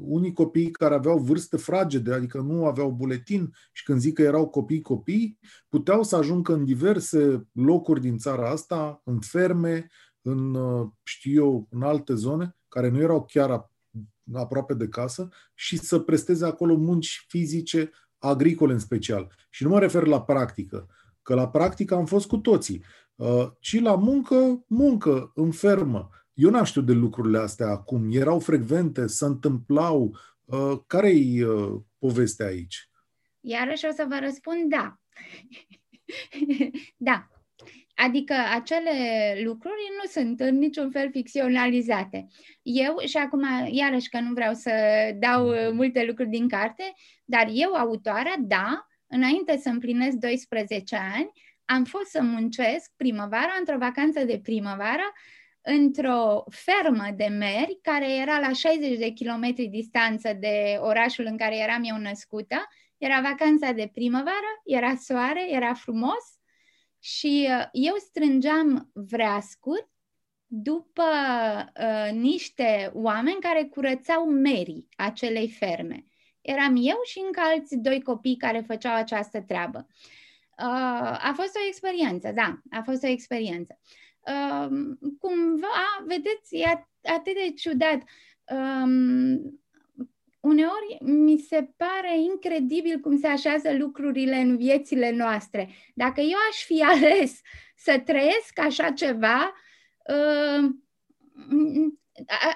unii 0.00 0.32
copii 0.32 0.70
care 0.70 0.94
aveau 0.94 1.18
vârste 1.18 1.56
fragede, 1.56 2.12
adică 2.12 2.40
nu 2.40 2.66
aveau 2.66 2.90
buletin 2.90 3.52
și 3.72 3.84
când 3.84 4.00
zic 4.00 4.14
că 4.14 4.22
erau 4.22 4.48
copii-copii, 4.48 5.38
puteau 5.68 6.02
să 6.02 6.16
ajungă 6.16 6.52
în 6.54 6.64
diverse 6.64 7.48
locuri 7.52 8.00
din 8.00 8.18
țara 8.18 8.50
asta, 8.50 9.00
în 9.04 9.20
ferme, 9.20 9.90
în, 10.22 10.54
uh, 10.54 10.88
știu 11.02 11.32
eu, 11.32 11.66
în 11.70 11.82
alte 11.82 12.14
zone, 12.14 12.56
care 12.68 12.88
nu 12.88 13.00
erau 13.00 13.24
chiar 13.24 13.70
aproape 14.32 14.74
de 14.74 14.88
casă 14.88 15.28
și 15.54 15.78
să 15.78 15.98
presteze 15.98 16.46
acolo 16.46 16.76
munci 16.76 17.24
fizice 17.28 17.90
agricole 18.20 18.72
în 18.72 18.78
special. 18.78 19.32
Și 19.50 19.62
nu 19.62 19.68
mă 19.68 19.78
refer 19.78 20.06
la 20.06 20.22
practică, 20.22 20.88
că 21.22 21.34
la 21.34 21.48
practică 21.48 21.94
am 21.94 22.06
fost 22.06 22.26
cu 22.26 22.36
toții, 22.36 22.84
uh, 23.14 23.46
ci 23.60 23.80
la 23.80 23.94
muncă, 23.94 24.64
muncă, 24.66 25.32
în 25.34 25.50
fermă. 25.50 26.08
Eu 26.34 26.50
n-am 26.50 26.64
știut 26.64 26.86
de 26.86 26.92
lucrurile 26.92 27.38
astea 27.38 27.68
acum. 27.68 28.08
Erau 28.10 28.38
frecvente, 28.38 29.06
se 29.06 29.24
întâmplau. 29.24 30.16
Uh, 30.44 30.78
care-i 30.86 31.42
uh, 31.42 31.80
povestea 31.98 32.46
aici? 32.46 32.90
Iarăși 33.40 33.84
o 33.90 33.92
să 33.92 34.06
vă 34.08 34.18
răspund 34.20 34.70
da. 34.70 35.00
da. 36.96 37.28
Adică 38.04 38.34
acele 38.54 38.92
lucruri 39.44 39.90
nu 40.02 40.08
sunt 40.10 40.40
în 40.40 40.58
niciun 40.58 40.90
fel 40.90 41.10
ficționalizate. 41.10 42.26
Eu, 42.62 42.96
și 43.06 43.16
acum, 43.16 43.42
iarăși 43.70 44.08
că 44.08 44.20
nu 44.20 44.32
vreau 44.32 44.54
să 44.54 44.72
dau 45.18 45.48
uh, 45.48 45.70
multe 45.72 46.04
lucruri 46.04 46.28
din 46.28 46.48
carte, 46.48 46.92
dar 47.24 47.48
eu, 47.52 47.72
autoarea, 47.72 48.34
da, 48.38 48.86
înainte 49.06 49.56
să 49.56 49.68
împlinesc 49.68 50.16
12 50.16 50.96
ani, 50.96 51.30
am 51.64 51.84
fost 51.84 52.06
să 52.10 52.22
muncesc 52.22 52.92
primăvara, 52.96 53.56
într-o 53.58 53.78
vacanță 53.78 54.24
de 54.24 54.40
primăvară, 54.42 55.12
într-o 55.60 56.44
fermă 56.50 57.08
de 57.16 57.26
meri 57.26 57.78
care 57.82 58.14
era 58.14 58.38
la 58.38 58.52
60 58.52 58.98
de 58.98 59.08
kilometri 59.08 59.66
distanță 59.66 60.36
de 60.40 60.78
orașul 60.80 61.24
în 61.24 61.36
care 61.36 61.56
eram 61.56 61.82
eu 61.84 61.96
născută. 61.96 62.56
Era 62.98 63.20
vacanța 63.20 63.72
de 63.72 63.90
primăvară, 63.92 64.60
era 64.64 64.94
soare, 64.94 65.52
era 65.52 65.74
frumos 65.74 66.39
și 67.00 67.48
uh, 67.50 67.68
eu 67.72 67.94
strângeam 67.96 68.90
vreascuri 68.92 69.88
după 70.46 71.02
uh, 71.80 72.12
niște 72.12 72.90
oameni 72.94 73.40
care 73.40 73.64
curățau 73.64 74.24
merii 74.24 74.88
acelei 74.96 75.50
ferme. 75.50 76.04
Eram 76.40 76.74
eu 76.76 77.00
și 77.04 77.22
încă 77.26 77.40
alți 77.40 77.76
doi 77.76 78.02
copii 78.02 78.36
care 78.36 78.60
făceau 78.66 78.94
această 78.94 79.40
treabă. 79.42 79.86
Uh, 80.58 81.18
a 81.28 81.32
fost 81.34 81.56
o 81.56 81.66
experiență, 81.68 82.32
da, 82.34 82.60
a 82.70 82.82
fost 82.82 83.02
o 83.02 83.06
experiență. 83.06 83.78
Uh, 84.20 84.68
cumva, 85.18 86.04
vedeți, 86.06 86.56
e 86.56 86.86
atât 87.02 87.34
de 87.34 87.52
ciudat. 87.56 88.02
Um, 88.44 89.60
uneori 90.60 90.98
mi 91.00 91.38
se 91.38 91.70
pare 91.76 92.20
incredibil 92.20 92.98
cum 92.98 93.18
se 93.18 93.26
așează 93.26 93.76
lucrurile 93.76 94.36
în 94.36 94.56
viețile 94.56 95.10
noastre. 95.10 95.68
Dacă 95.94 96.20
eu 96.20 96.38
aș 96.50 96.64
fi 96.64 96.82
ales 96.94 97.40
să 97.76 98.02
trăiesc 98.04 98.58
așa 98.58 98.90
ceva, 98.90 99.54
uh, 100.08 100.70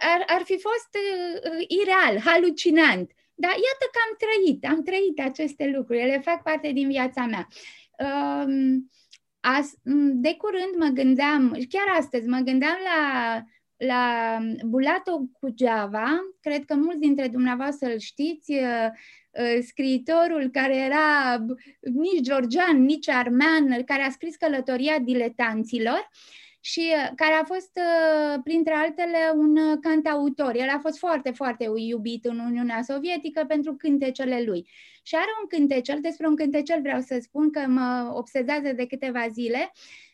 ar, 0.00 0.24
ar 0.26 0.42
fi 0.44 0.58
fost 0.58 0.90
uh, 0.94 1.64
ireal, 1.68 2.20
halucinant. 2.20 3.10
Dar 3.34 3.50
iată 3.50 3.86
că 3.92 3.98
am 4.08 4.16
trăit, 4.18 4.64
am 4.64 4.82
trăit 4.82 5.20
aceste 5.20 5.72
lucruri, 5.76 6.00
ele 6.00 6.18
fac 6.18 6.42
parte 6.42 6.72
din 6.72 6.88
viața 6.88 7.26
mea. 7.26 7.48
Uh, 7.98 8.52
de 10.12 10.34
curând 10.34 10.74
mă 10.78 10.86
gândeam, 10.86 11.56
chiar 11.68 11.96
astăzi 11.98 12.28
mă 12.28 12.38
gândeam 12.38 12.76
la 12.84 13.42
la 13.86 14.38
Bulato 14.66 15.20
Java, 15.58 16.20
cred 16.40 16.64
că 16.64 16.74
mulți 16.74 17.00
dintre 17.00 17.28
dumneavoastră 17.28 17.92
îl 17.92 17.98
știți, 17.98 18.52
uh, 18.52 18.88
uh, 19.30 19.58
scriitorul 19.66 20.48
care 20.52 20.76
era 20.76 21.38
nici 21.80 22.20
georgian, 22.20 22.82
nici 22.84 23.08
armean, 23.08 23.82
care 23.84 24.02
a 24.02 24.10
scris 24.10 24.36
Călătoria 24.36 24.98
diletanților 24.98 26.10
și 26.64 26.80
uh, 26.80 27.12
care 27.16 27.32
a 27.32 27.44
fost, 27.44 27.70
uh, 27.76 28.40
printre 28.44 28.72
altele, 28.72 29.18
un 29.34 29.56
uh, 29.56 29.78
cantautor. 29.80 30.54
El 30.54 30.68
a 30.68 30.78
fost 30.78 30.98
foarte, 30.98 31.30
foarte 31.30 31.70
iubit 31.76 32.24
în 32.24 32.38
Uniunea 32.38 32.82
Sovietică 32.82 33.44
pentru 33.48 33.74
cântecele 33.74 34.42
lui. 34.42 34.68
Și 35.02 35.14
are 35.14 35.30
un 35.42 35.48
cântecel, 35.48 35.98
despre 36.00 36.26
un 36.26 36.36
cântecel 36.36 36.80
vreau 36.80 37.00
să 37.00 37.18
spun 37.20 37.50
că 37.50 37.60
mă 37.68 38.12
obsedează 38.14 38.72
de 38.72 38.86
câteva 38.86 39.28
zile, 39.28 39.72
Uh, 39.72 40.13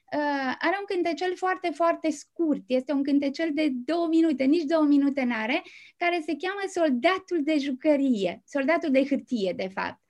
are 0.58 0.76
un 0.78 0.84
cântecel 0.86 1.36
foarte, 1.36 1.70
foarte 1.74 2.10
scurt. 2.10 2.62
Este 2.66 2.92
un 2.92 3.02
cântecel 3.02 3.50
de 3.52 3.68
două 3.72 4.06
minute, 4.08 4.44
nici 4.44 4.64
două 4.64 4.84
minute 4.84 5.22
n-are, 5.24 5.62
care 5.96 6.22
se 6.26 6.36
cheamă 6.38 6.60
Soldatul 6.66 7.40
de 7.42 7.56
jucărie, 7.58 8.42
Soldatul 8.46 8.90
de 8.90 9.04
hârtie, 9.04 9.52
de 9.56 9.68
fapt. 9.74 10.00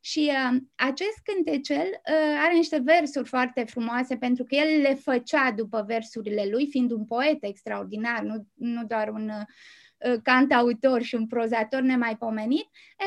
Și 0.00 0.30
uh, 0.32 0.58
acest 0.74 1.18
cântecel 1.22 1.86
uh, 1.86 2.38
are 2.44 2.54
niște 2.54 2.78
versuri 2.84 3.28
foarte 3.28 3.64
frumoase 3.64 4.16
pentru 4.16 4.44
că 4.44 4.54
el 4.54 4.80
le 4.80 4.94
făcea 4.94 5.52
după 5.52 5.84
versurile 5.86 6.46
lui, 6.50 6.66
fiind 6.70 6.90
un 6.90 7.04
poet 7.04 7.44
extraordinar, 7.44 8.20
nu, 8.22 8.46
nu 8.54 8.84
doar 8.84 9.08
un 9.08 9.28
uh, 9.28 10.20
cantautor 10.22 11.02
și 11.02 11.14
un 11.14 11.26
prozator 11.26 11.80
nemaipomenit. 11.80 12.66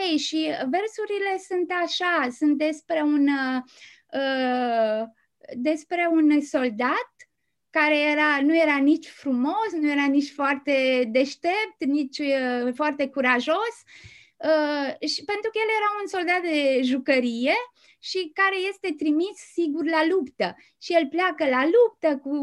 Ei, 0.10 0.18
și 0.18 0.48
versurile 0.48 1.38
sunt 1.48 1.72
așa, 1.84 2.28
sunt 2.38 2.58
despre 2.58 3.02
un, 3.02 3.28
uh, 3.28 5.04
despre 5.56 6.10
un 6.12 6.42
soldat 6.42 7.12
care 7.70 8.00
era, 8.00 8.42
nu 8.42 8.58
era 8.58 8.78
nici 8.78 9.08
frumos, 9.08 9.72
nu 9.80 9.92
era 9.92 10.06
nici 10.06 10.32
foarte 10.32 11.04
deștept, 11.12 11.78
nici 11.86 12.18
uh, 12.18 12.74
foarte 12.74 13.08
curajos, 13.08 13.84
Uh, 14.44 15.08
și 15.10 15.24
pentru 15.24 15.50
că 15.52 15.58
el 15.64 15.70
era 15.80 15.90
un 16.02 16.08
soldat 16.08 16.42
de 16.42 16.82
jucărie 16.84 17.56
și 18.00 18.32
care 18.34 18.56
este 18.70 18.94
trimis 18.98 19.36
sigur 19.54 19.86
la 19.86 20.06
luptă. 20.06 20.56
Și 20.82 20.94
el 20.94 21.08
pleacă 21.08 21.46
la 21.50 21.64
luptă 21.76 22.18
cu 22.18 22.36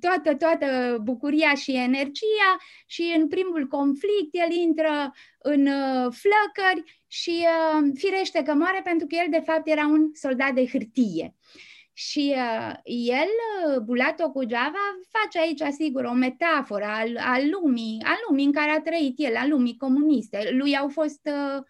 toată, 0.00 0.34
toată 0.34 0.98
bucuria 1.02 1.54
și 1.54 1.76
energia 1.76 2.50
și 2.86 3.14
în 3.16 3.28
primul 3.28 3.66
conflict 3.66 4.30
el 4.30 4.52
intră 4.52 5.12
în 5.38 5.66
uh, 5.66 6.12
flăcări 6.20 7.02
și 7.06 7.46
uh, 7.46 7.90
firește 7.94 8.42
că 8.42 8.54
moare 8.54 8.80
pentru 8.84 9.06
că 9.06 9.14
el 9.14 9.30
de 9.30 9.42
fapt 9.46 9.66
era 9.68 9.86
un 9.86 10.10
soldat 10.12 10.52
de 10.54 10.66
hârtie. 10.66 11.34
Uh, 11.34 11.69
și 12.08 12.34
uh, 12.36 12.72
el, 12.84 13.30
uh, 13.66 13.80
Bulato 13.80 14.30
Cugeava, 14.30 15.00
face 15.08 15.38
aici, 15.38 15.74
sigur, 15.74 16.04
o 16.04 16.12
metaforă 16.12 16.84
al, 16.84 17.16
al 17.18 17.42
lumii, 17.50 18.00
al 18.04 18.16
lumii 18.28 18.44
în 18.44 18.52
care 18.52 18.70
a 18.70 18.80
trăit 18.80 19.14
el, 19.16 19.36
al 19.36 19.48
lumii 19.48 19.76
comuniste. 19.76 20.48
Lui 20.52 20.76
au 20.76 20.88
fost 20.88 21.20
uh, 21.24 21.62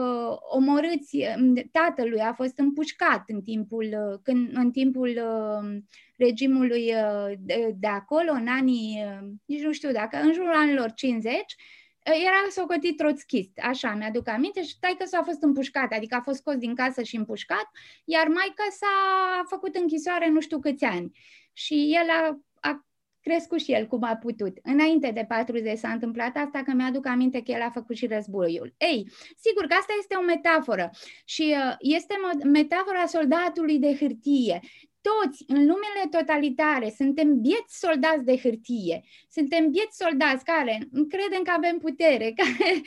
uh, 0.00 0.36
omorâți, 0.50 1.16
um, 1.38 1.54
tatălui 1.72 2.20
a 2.20 2.32
fost 2.32 2.58
împușcat 2.58 3.22
în 3.26 3.42
timpul, 3.42 3.84
uh, 3.84 4.18
când, 4.22 4.50
în 4.52 4.70
timpul 4.70 5.08
uh, 5.08 5.78
regimului 6.16 6.94
uh, 6.94 7.32
de, 7.38 7.74
de 7.78 7.86
acolo, 7.86 8.32
în 8.32 8.46
anii, 8.48 9.04
uh, 9.04 9.28
nici 9.44 9.62
nu 9.62 9.72
știu 9.72 9.92
dacă, 9.92 10.16
în 10.16 10.32
jurul 10.32 10.54
anilor 10.54 10.92
50, 10.92 11.54
era 12.02 12.46
socotit 12.50 12.96
troțchist, 12.96 13.58
așa, 13.62 13.94
mi-aduc 13.94 14.28
aminte, 14.28 14.62
și 14.62 14.78
taică 14.80 15.04
s-a 15.04 15.22
fost 15.22 15.42
împușcat, 15.42 15.92
adică 15.92 16.14
a 16.14 16.20
fost 16.20 16.38
scos 16.38 16.56
din 16.56 16.74
casă 16.74 17.02
și 17.02 17.16
împușcat, 17.16 17.70
iar 18.04 18.28
maica 18.28 18.66
s-a 18.70 19.42
făcut 19.48 19.74
închisoare 19.74 20.28
nu 20.28 20.40
știu 20.40 20.58
câți 20.58 20.84
ani. 20.84 21.18
Și 21.52 21.98
el 22.00 22.08
a, 22.10 22.38
a 22.60 22.86
crescut 23.20 23.60
și 23.60 23.72
el 23.72 23.86
cum 23.86 24.02
a 24.02 24.16
putut. 24.16 24.58
Înainte 24.62 25.10
de 25.10 25.24
40 25.28 25.78
s-a 25.78 25.88
întâmplat 25.88 26.36
asta, 26.36 26.62
că 26.62 26.72
mi-aduc 26.72 27.06
aminte 27.06 27.42
că 27.42 27.50
el 27.50 27.62
a 27.62 27.70
făcut 27.70 27.96
și 27.96 28.06
războiul. 28.06 28.74
Ei, 28.76 29.10
sigur 29.36 29.66
că 29.66 29.74
asta 29.74 29.92
este 29.98 30.14
o 30.14 30.22
metaforă 30.22 30.90
și 31.24 31.54
uh, 31.56 31.74
este 31.78 32.14
metafora 32.44 33.06
soldatului 33.06 33.78
de 33.78 33.96
hârtie 33.96 34.60
toți 35.02 35.44
în 35.46 35.56
lumele 35.56 36.04
totalitare 36.10 36.92
suntem 36.96 37.40
bieți 37.40 37.78
soldați 37.78 38.24
de 38.24 38.36
hârtie, 38.36 39.02
suntem 39.30 39.70
bieți 39.70 39.96
soldați 39.96 40.44
care 40.44 40.88
credem 41.08 41.42
că 41.42 41.52
avem 41.56 41.78
putere, 41.78 42.32
care 42.40 42.82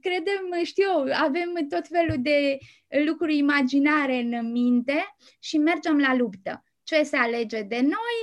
credem, 0.00 0.64
știu, 0.64 0.90
avem 1.12 1.66
tot 1.68 1.86
felul 1.86 2.16
de 2.18 2.58
lucruri 3.04 3.36
imaginare 3.36 4.16
în 4.16 4.50
minte 4.50 5.16
și 5.40 5.58
mergem 5.58 5.98
la 5.98 6.14
luptă. 6.14 6.64
Ce 6.82 7.02
se 7.02 7.16
alege 7.16 7.62
de 7.62 7.80
noi, 7.80 8.16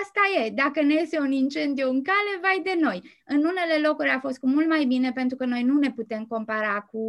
asta 0.00 0.44
e. 0.44 0.50
Dacă 0.50 0.82
ne 0.82 0.94
iese 0.94 1.18
un 1.18 1.32
incendiu 1.32 1.88
în 1.88 2.02
cale, 2.02 2.40
vai 2.40 2.60
de 2.62 2.80
noi. 2.80 3.20
În 3.26 3.36
unele 3.36 3.78
locuri 3.86 4.08
a 4.08 4.20
fost 4.20 4.38
cu 4.38 4.48
mult 4.48 4.68
mai 4.68 4.84
bine 4.84 5.12
pentru 5.12 5.36
că 5.36 5.44
noi 5.44 5.62
nu 5.62 5.78
ne 5.78 5.92
putem 5.92 6.24
compara 6.24 6.80
cu 6.80 7.00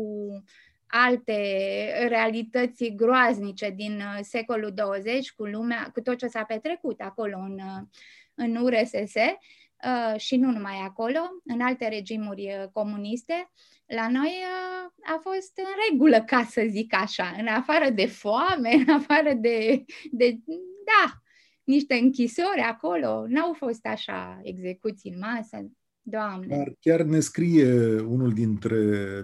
alte 0.96 1.36
realități 2.08 2.94
groaznice 2.96 3.70
din 3.70 3.96
uh, 3.96 4.20
secolul 4.22 4.72
20 4.74 5.32
cu 5.32 5.46
lumea, 5.46 5.90
cu 5.94 6.02
tot 6.02 6.18
ce 6.18 6.28
s-a 6.28 6.44
petrecut 6.44 7.02
acolo 7.02 7.38
în, 7.38 7.54
uh, 7.54 7.82
în 8.36 8.56
URSS 8.56 9.14
uh, 9.16 10.20
și 10.20 10.36
nu 10.36 10.52
numai 10.52 10.80
acolo, 10.84 11.20
în 11.46 11.62
alte 11.62 11.88
regimuri 11.88 12.70
comuniste, 12.74 13.52
la 13.86 14.08
noi 14.10 14.32
a 15.04 15.20
fost 15.22 15.52
în 15.58 15.66
regulă, 15.90 16.24
ca 16.24 16.44
să 16.44 16.66
zic 16.70 16.94
așa, 16.94 17.36
în 17.40 17.48
afară 17.48 17.90
de 17.90 18.06
foame, 18.06 18.70
în 18.88 18.94
afară 18.94 19.34
de, 19.34 19.86
de 20.12 20.40
da, 20.86 21.14
niște 21.64 21.94
închisori 21.94 22.62
acolo, 22.62 23.26
n-au 23.28 23.54
fost 23.54 23.86
așa 23.86 24.40
execuții 24.44 25.12
în 25.12 25.20
masă, 25.20 25.72
Doamne! 26.06 26.48
Dar 26.48 26.76
chiar 26.80 27.02
ne 27.02 27.20
scrie 27.20 28.00
unul 28.00 28.34
dintre 28.34 28.78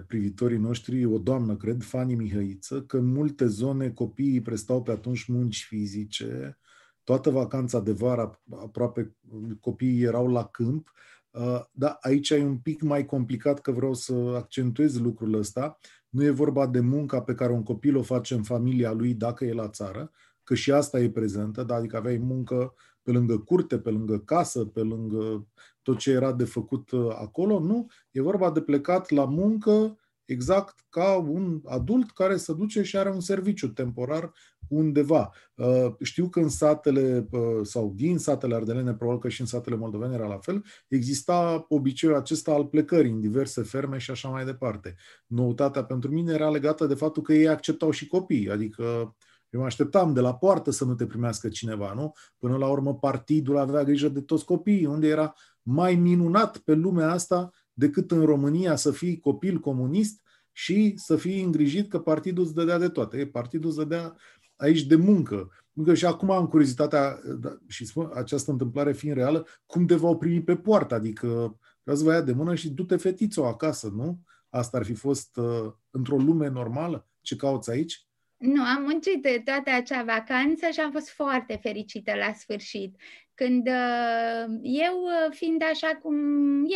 privitorii 0.06 0.58
noștri, 0.58 1.04
o 1.04 1.18
doamnă, 1.18 1.56
cred, 1.56 1.82
Fani 1.82 2.14
Mihăiță, 2.14 2.82
că 2.82 2.96
în 2.96 3.06
multe 3.06 3.46
zone 3.46 3.90
copiii 3.90 4.40
prestau 4.40 4.82
pe 4.82 4.90
atunci 4.90 5.24
munci 5.24 5.64
fizice, 5.64 6.58
toată 7.04 7.30
vacanța 7.30 7.80
de 7.80 7.92
vară 7.92 8.40
aproape 8.50 9.16
copiii 9.60 10.02
erau 10.02 10.26
la 10.26 10.44
câmp, 10.44 10.92
uh, 11.30 11.60
da, 11.72 11.98
aici 12.00 12.30
e 12.30 12.44
un 12.44 12.58
pic 12.58 12.82
mai 12.82 13.06
complicat 13.06 13.60
că 13.60 13.70
vreau 13.70 13.94
să 13.94 14.12
accentuez 14.36 14.98
lucrul 14.98 15.34
ăsta. 15.34 15.78
Nu 16.08 16.24
e 16.24 16.30
vorba 16.30 16.66
de 16.66 16.80
munca 16.80 17.22
pe 17.22 17.34
care 17.34 17.52
un 17.52 17.62
copil 17.62 17.96
o 17.96 18.02
face 18.02 18.34
în 18.34 18.42
familia 18.42 18.92
lui 18.92 19.14
dacă 19.14 19.44
e 19.44 19.52
la 19.52 19.68
țară, 19.68 20.10
că 20.42 20.54
și 20.54 20.72
asta 20.72 21.00
e 21.00 21.10
prezentă, 21.10 21.62
da? 21.62 21.74
adică 21.74 21.96
aveai 21.96 22.18
muncă 22.18 22.74
pe 23.10 23.16
lângă 23.16 23.38
curte, 23.38 23.78
pe 23.78 23.90
lângă 23.90 24.18
casă, 24.18 24.64
pe 24.64 24.80
lângă 24.80 25.46
tot 25.82 25.98
ce 25.98 26.10
era 26.10 26.32
de 26.32 26.44
făcut 26.44 26.90
uh, 26.90 27.10
acolo, 27.20 27.58
nu. 27.58 27.86
E 28.10 28.22
vorba 28.22 28.50
de 28.50 28.60
plecat 28.60 29.10
la 29.10 29.24
muncă 29.24 29.98
exact 30.24 30.84
ca 30.88 31.16
un 31.16 31.60
adult 31.64 32.10
care 32.10 32.36
se 32.36 32.52
duce 32.52 32.82
și 32.82 32.96
are 32.96 33.10
un 33.10 33.20
serviciu 33.20 33.68
temporar 33.68 34.32
undeva. 34.68 35.32
Uh, 35.54 35.94
știu 36.00 36.28
că 36.28 36.40
în 36.40 36.48
satele, 36.48 37.28
uh, 37.30 37.40
sau 37.62 37.92
din 37.96 38.18
satele 38.18 38.54
ardelene, 38.54 38.94
probabil 38.94 39.20
că 39.20 39.28
și 39.28 39.40
în 39.40 39.46
satele 39.46 39.76
moldovene 39.76 40.14
era 40.14 40.26
la 40.26 40.38
fel, 40.38 40.64
exista 40.88 41.64
obiceiul 41.68 42.16
acesta 42.16 42.52
al 42.52 42.66
plecării 42.66 43.10
în 43.10 43.20
diverse 43.20 43.62
ferme 43.62 43.98
și 43.98 44.10
așa 44.10 44.28
mai 44.28 44.44
departe. 44.44 44.96
Noutatea 45.26 45.84
pentru 45.84 46.10
mine 46.10 46.32
era 46.32 46.50
legată 46.50 46.86
de 46.86 46.94
faptul 46.94 47.22
că 47.22 47.32
ei 47.32 47.48
acceptau 47.48 47.90
și 47.90 48.06
copii, 48.06 48.50
adică 48.50 49.14
eu 49.50 49.60
mă 49.60 49.66
așteptam 49.66 50.12
de 50.12 50.20
la 50.20 50.34
poartă 50.34 50.70
să 50.70 50.84
nu 50.84 50.94
te 50.94 51.06
primească 51.06 51.48
cineva, 51.48 51.92
nu? 51.94 52.12
Până 52.38 52.56
la 52.56 52.68
urmă 52.68 52.94
partidul 52.94 53.56
avea 53.56 53.84
grijă 53.84 54.08
de 54.08 54.20
toți 54.20 54.44
copiii, 54.44 54.86
unde 54.86 55.08
era 55.08 55.34
mai 55.62 55.94
minunat 55.94 56.58
pe 56.58 56.74
lumea 56.74 57.10
asta 57.10 57.50
decât 57.72 58.10
în 58.10 58.24
România 58.24 58.76
să 58.76 58.90
fii 58.90 59.18
copil 59.18 59.58
comunist 59.58 60.20
și 60.52 60.92
să 60.96 61.16
fii 61.16 61.42
îngrijit 61.42 61.90
că 61.90 61.98
partidul 61.98 62.44
îți 62.44 62.54
dădea 62.54 62.78
de 62.78 62.88
toate. 62.88 63.26
Partidul 63.26 63.68
îți 63.68 63.78
dădea 63.78 64.16
aici 64.56 64.82
de 64.82 64.96
muncă. 64.96 65.50
Încă 65.72 65.94
și 65.94 66.06
acum 66.06 66.30
am 66.30 66.46
curiozitatea, 66.46 67.20
da, 67.40 67.58
și 67.66 67.84
spun 67.84 68.10
această 68.14 68.50
întâmplare 68.50 68.92
fiind 68.92 69.16
reală, 69.16 69.46
cum 69.66 69.86
te 69.86 69.94
v-au 69.94 70.18
primit 70.18 70.44
pe 70.44 70.56
poartă, 70.56 70.94
adică 70.94 71.58
să 71.84 72.04
vă 72.04 72.12
ia 72.12 72.20
de 72.20 72.32
mână 72.32 72.54
și 72.54 72.70
du-te 72.70 72.96
fetițo 72.96 73.46
acasă, 73.46 73.92
nu? 73.94 74.20
Asta 74.48 74.76
ar 74.76 74.84
fi 74.84 74.94
fost 74.94 75.36
uh, 75.36 75.72
într-o 75.90 76.16
lume 76.16 76.48
normală? 76.48 77.08
Ce 77.20 77.36
cauți 77.36 77.70
aici? 77.70 78.09
Nu, 78.40 78.62
am 78.62 78.82
muncit 78.82 79.44
toată 79.44 79.70
acea 79.70 80.02
vacanță 80.02 80.70
și 80.72 80.80
am 80.80 80.90
fost 80.90 81.10
foarte 81.10 81.58
fericită 81.62 82.14
la 82.14 82.32
sfârșit. 82.32 82.96
Când 83.34 83.66
uh, 83.66 84.44
eu, 84.62 84.94
uh, 85.02 85.34
fiind 85.34 85.62
așa 85.62 85.88
cum 86.02 86.14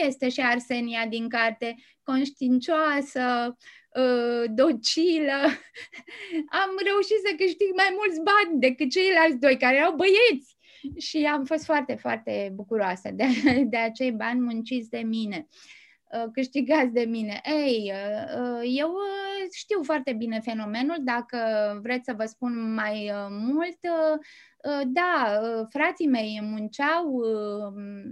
este 0.07 0.29
și 0.29 0.41
Arsenia 0.41 1.07
din 1.07 1.29
carte, 1.29 1.75
conștiincioasă, 2.03 3.57
uh, 3.95 4.45
docilă, 4.55 5.41
am 6.63 6.71
reușit 6.85 7.21
să 7.27 7.35
câștig 7.37 7.75
mai 7.75 7.97
mulți 7.97 8.21
bani 8.23 8.61
decât 8.61 8.91
ceilalți 8.91 9.39
doi 9.39 9.57
care 9.57 9.77
erau 9.77 9.95
băieți. 9.95 10.57
Și 10.99 11.25
am 11.25 11.45
fost 11.45 11.65
foarte, 11.65 11.95
foarte 11.95 12.51
bucuroasă 12.55 13.11
de, 13.13 13.25
de 13.73 13.77
acei 13.77 14.13
bani 14.13 14.41
munciți 14.41 14.91
de 14.91 14.99
mine. 14.99 15.47
Uh, 15.49 15.57
Uh, 15.57 15.84
câștigați 16.33 16.93
de 16.93 17.05
mine. 17.05 17.41
Ei, 17.45 17.93
uh, 17.95 18.41
uh, 18.41 18.61
eu 18.79 18.95
știu 19.53 19.83
foarte 19.83 20.13
bine 20.13 20.41
fenomenul, 20.41 20.97
dacă 21.01 21.39
vreți 21.83 22.05
să 22.05 22.15
vă 22.17 22.25
spun 22.25 22.75
mai 22.75 23.13
mult, 23.29 23.79
da, 24.87 25.41
frații 25.69 26.07
mei 26.07 26.41
munceau 26.43 27.23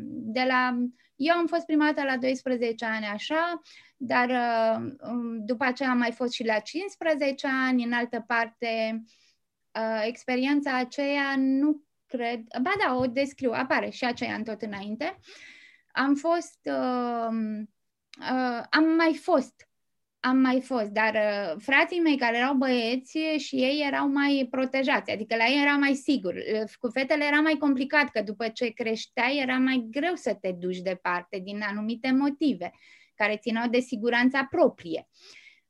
de 0.04 0.44
la... 0.48 0.78
Eu 1.16 1.36
am 1.36 1.46
fost 1.46 1.64
primată 1.64 2.02
la 2.02 2.16
12 2.16 2.84
ani 2.84 3.04
așa, 3.04 3.60
dar 3.96 4.30
um, 5.02 5.44
după 5.44 5.64
aceea 5.64 5.90
am 5.90 5.98
mai 5.98 6.12
fost 6.12 6.32
și 6.32 6.44
la 6.44 6.58
15 6.58 7.46
ani, 7.66 7.84
în 7.84 7.92
altă 7.92 8.24
parte, 8.26 9.02
experiența 10.06 10.76
aceea 10.76 11.34
nu 11.36 11.82
cred, 12.06 12.40
ba 12.62 12.72
da, 12.84 12.94
o 12.94 13.06
descriu, 13.06 13.50
apare 13.50 13.90
și 13.90 14.04
aceea 14.04 14.34
în 14.34 14.44
tot 14.44 14.62
înainte. 14.62 15.18
Am 15.92 16.14
fost, 16.14 16.58
uh, 16.64 17.62
uh, 18.20 18.64
am 18.70 18.85
mai 18.96 19.18
fost 19.22 19.66
am 20.25 20.37
mai 20.37 20.61
fost, 20.61 20.88
dar 20.88 21.14
uh, 21.14 21.62
frații 21.62 22.01
mei 22.01 22.16
care 22.16 22.37
erau 22.37 22.55
băieți 22.55 23.18
și 23.37 23.57
ei 23.57 23.85
erau 23.87 24.09
mai 24.09 24.48
protejați, 24.51 25.11
adică 25.11 25.37
la 25.37 25.44
ei 25.44 25.62
era 25.62 25.77
mai 25.77 25.94
sigur. 25.94 26.35
Uh, 26.35 26.70
cu 26.81 26.88
fetele 26.88 27.25
era 27.25 27.40
mai 27.40 27.57
complicat, 27.59 28.11
că 28.11 28.22
după 28.22 28.48
ce 28.48 28.68
creșteai 28.68 29.38
era 29.42 29.59
mai 29.59 29.87
greu 29.90 30.14
să 30.14 30.37
te 30.40 30.53
duci 30.59 30.79
departe 30.79 31.40
din 31.44 31.61
anumite 31.62 32.12
motive 32.12 32.72
care 33.14 33.37
țineau 33.37 33.68
de 33.68 33.79
siguranța 33.79 34.46
proprie. 34.51 35.09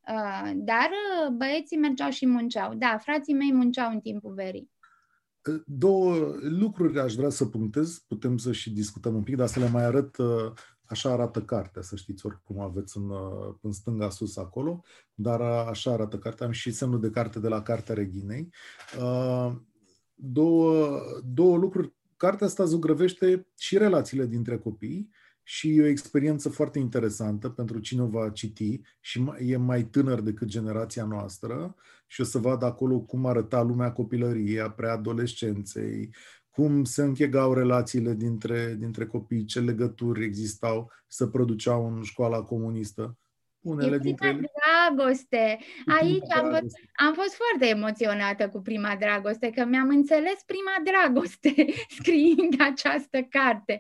Uh, 0.08 0.50
dar 0.54 0.90
uh, 0.90 1.32
băieții 1.36 1.76
mergeau 1.76 2.10
și 2.10 2.26
munceau. 2.26 2.74
Da, 2.74 2.98
frații 3.00 3.34
mei 3.34 3.52
munceau 3.52 3.90
în 3.90 4.00
timpul 4.00 4.34
verii. 4.34 4.70
Două 5.66 6.14
lucruri 6.40 7.00
aș 7.00 7.14
vrea 7.14 7.28
să 7.28 7.44
punctez, 7.44 7.98
putem 7.98 8.36
să 8.36 8.52
și 8.52 8.70
discutăm 8.70 9.14
un 9.14 9.22
pic, 9.22 9.36
dar 9.36 9.46
să 9.46 9.58
le 9.58 9.68
mai 9.68 9.84
arăt 9.84 10.16
uh, 10.16 10.52
Așa 10.92 11.12
arată 11.12 11.42
cartea, 11.42 11.82
să 11.82 11.96
știți, 11.96 12.26
oricum 12.26 12.60
aveți 12.60 12.96
în, 12.96 13.08
uh, 13.10 13.54
în 13.60 13.72
stânga 13.72 14.10
sus 14.10 14.36
acolo, 14.36 14.82
dar 15.14 15.40
uh, 15.40 15.66
așa 15.68 15.92
arată 15.92 16.18
cartea. 16.18 16.46
Am 16.46 16.52
și 16.52 16.70
semnul 16.70 17.00
de 17.00 17.10
carte 17.10 17.38
de 17.38 17.48
la 17.48 17.62
Cartea 17.62 17.94
Reginei. 17.94 18.48
Uh, 18.98 19.52
două, 20.14 21.00
două 21.24 21.56
lucruri. 21.56 21.94
Cartea 22.16 22.46
asta 22.46 22.64
zugrăvește 22.64 23.46
și 23.58 23.78
relațiile 23.78 24.26
dintre 24.26 24.58
copii 24.58 25.10
și 25.42 25.76
e 25.76 25.82
o 25.82 25.86
experiență 25.86 26.48
foarte 26.48 26.78
interesantă 26.78 27.48
pentru 27.48 27.78
cine 27.78 28.02
o 28.02 28.06
va 28.06 28.30
citi 28.30 28.80
și 29.00 29.32
e 29.38 29.56
mai 29.56 29.84
tânăr 29.84 30.20
decât 30.20 30.48
generația 30.48 31.04
noastră 31.04 31.74
și 32.06 32.20
o 32.20 32.24
să 32.24 32.38
vadă 32.38 32.64
acolo 32.64 33.00
cum 33.00 33.26
arăta 33.26 33.62
lumea 33.62 33.92
copilăriei, 33.92 34.60
a 34.60 34.70
preadolescenței, 34.70 36.14
cum 36.52 36.84
se 36.84 37.02
închegau 37.02 37.54
relațiile 37.54 38.14
dintre, 38.14 38.74
dintre 38.78 39.06
copii, 39.06 39.44
ce 39.44 39.60
legături 39.60 40.24
existau, 40.24 40.92
să 41.06 41.26
produceau 41.26 41.86
în 41.86 42.02
școala 42.02 42.42
comunistă. 42.42 43.16
Unele 43.60 43.94
e 43.94 43.98
dintre 43.98 44.28
ele... 44.28 44.50
dragoste. 44.60 45.58
Aici 46.00 46.32
am, 46.34 46.48
dragoste. 46.48 46.80
am 46.94 47.14
fost 47.14 47.34
foarte 47.34 47.66
emoționată 47.66 48.48
cu 48.48 48.60
prima 48.60 48.96
dragoste, 48.98 49.50
că 49.50 49.64
mi-am 49.64 49.88
înțeles 49.88 50.42
prima 50.46 50.76
dragoste 50.84 51.54
scriind 51.98 52.54
această 52.58 53.22
carte. 53.22 53.78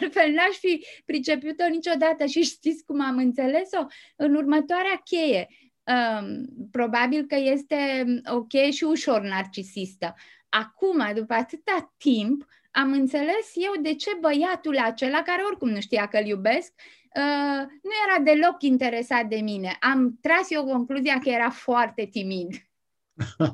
Altfel 0.00 0.30
n-aș 0.30 0.56
fi 0.58 0.86
priceput-o 1.04 1.68
niciodată 1.68 2.24
și 2.26 2.42
știți 2.42 2.84
cum 2.84 3.00
am 3.00 3.16
înțeles-o? 3.16 3.84
În 4.16 4.34
următoarea 4.34 5.00
cheie. 5.04 5.46
Um, 5.84 6.44
probabil 6.70 7.24
că 7.26 7.36
este 7.38 8.04
o 8.32 8.42
cheie 8.42 8.70
și 8.70 8.84
ușor 8.84 9.20
narcisistă 9.20 10.14
acum, 10.52 11.14
după 11.14 11.34
atâta 11.34 11.94
timp, 11.96 12.46
am 12.70 12.92
înțeles 12.92 13.52
eu 13.54 13.82
de 13.82 13.94
ce 13.94 14.10
băiatul 14.20 14.78
acela, 14.78 15.22
care 15.22 15.42
oricum 15.42 15.68
nu 15.68 15.80
știa 15.80 16.06
că 16.06 16.16
îl 16.16 16.26
iubesc, 16.26 16.72
uh, 17.16 17.66
nu 17.82 17.90
era 18.06 18.22
deloc 18.24 18.62
interesat 18.62 19.26
de 19.26 19.36
mine. 19.36 19.76
Am 19.80 20.18
tras 20.20 20.50
eu 20.50 20.64
concluzia 20.64 21.18
că 21.18 21.28
era 21.28 21.50
foarte 21.50 22.08
timid. 22.10 22.54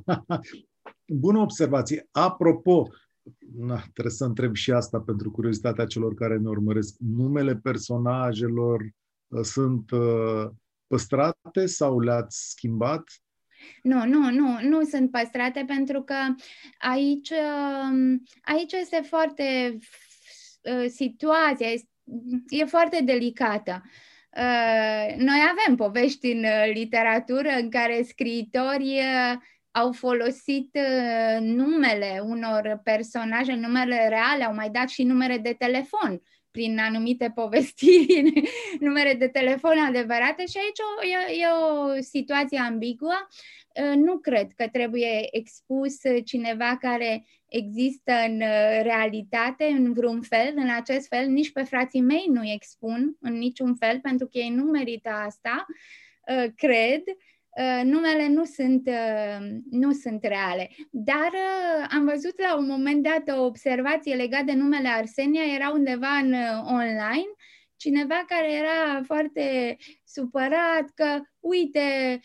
Bună 1.24 1.38
observație. 1.38 2.08
Apropo, 2.10 2.88
na, 3.56 3.80
trebuie 3.92 4.12
să 4.12 4.24
întreb 4.24 4.54
și 4.54 4.72
asta 4.72 5.00
pentru 5.00 5.30
curiozitatea 5.30 5.86
celor 5.86 6.14
care 6.14 6.36
ne 6.36 6.48
urmăresc. 6.48 6.96
Numele 6.98 7.56
personajelor 7.56 8.80
uh, 9.28 9.40
sunt 9.42 9.90
uh, 9.90 10.46
păstrate 10.86 11.66
sau 11.66 12.00
le-ați 12.00 12.50
schimbat? 12.50 13.04
Nu, 13.82 14.04
nu, 14.04 14.30
nu, 14.30 14.58
nu 14.60 14.82
sunt 14.82 15.10
păstrate 15.10 15.64
pentru 15.66 16.02
că 16.02 16.16
aici, 16.78 17.30
um, 17.30 18.22
aici 18.42 18.72
este 18.72 19.00
foarte 19.08 19.78
uh, 20.62 20.86
situația, 20.88 21.66
e 22.48 22.64
foarte 22.64 23.02
delicată. 23.04 23.82
Uh, 24.36 25.14
noi 25.16 25.38
avem 25.50 25.76
povești 25.76 26.30
în 26.30 26.44
uh, 26.44 26.72
literatură 26.74 27.48
în 27.48 27.70
care 27.70 28.02
scriitorii 28.02 29.00
au 29.70 29.92
folosit 29.92 30.78
numele 31.40 32.20
unor 32.24 32.80
personaje, 32.84 33.54
numele 33.54 34.08
reale, 34.08 34.44
au 34.44 34.54
mai 34.54 34.70
dat 34.70 34.88
și 34.88 35.02
numere 35.02 35.38
de 35.38 35.54
telefon 35.58 36.20
prin 36.50 36.78
anumite 36.78 37.32
povestiri, 37.34 38.32
numere 38.80 39.14
de 39.14 39.28
telefon 39.28 39.78
adevărate 39.78 40.46
și 40.46 40.56
aici 40.56 40.78
o, 40.78 41.06
e, 41.06 41.40
e 41.40 41.46
o 41.46 42.00
situație 42.00 42.58
ambiguă. 42.58 43.28
Ă, 43.82 43.94
nu 43.94 44.18
cred 44.18 44.52
că 44.56 44.68
trebuie 44.72 45.36
expus 45.36 45.94
cineva 46.24 46.76
care 46.80 47.26
există 47.48 48.12
în 48.26 48.40
ă, 48.40 48.82
realitate, 48.82 49.64
în 49.64 49.92
vreun 49.92 50.22
fel, 50.22 50.52
în 50.54 50.70
acest 50.70 51.08
fel, 51.08 51.26
nici 51.26 51.52
pe 51.52 51.62
frații 51.62 52.00
mei 52.00 52.26
nu 52.28 52.50
expun 52.50 53.16
în 53.20 53.32
niciun 53.32 53.74
fel, 53.74 54.00
pentru 54.00 54.26
că 54.26 54.38
ei 54.38 54.50
nu 54.50 54.62
merită 54.62 55.08
asta, 55.10 55.66
ă, 56.28 56.48
cred. 56.56 57.02
Uh, 57.06 57.27
numele 57.84 58.28
nu 58.28 58.44
sunt, 58.44 58.88
uh, 58.88 59.46
nu 59.70 59.92
sunt 59.92 60.24
reale. 60.24 60.70
Dar 60.90 61.30
uh, 61.32 61.86
am 61.90 62.04
văzut 62.04 62.40
la 62.40 62.56
un 62.56 62.66
moment 62.66 63.02
dat 63.02 63.38
o 63.38 63.44
observație 63.44 64.14
legată 64.14 64.44
de 64.44 64.52
numele 64.52 64.88
Arsenia, 64.88 65.42
era 65.54 65.70
undeva 65.70 66.08
în 66.22 66.34
online, 66.66 67.32
cineva 67.76 68.24
care 68.28 68.52
era 68.52 69.02
foarte 69.04 69.76
supărat 70.04 70.90
că, 70.94 71.20
uite, 71.40 72.20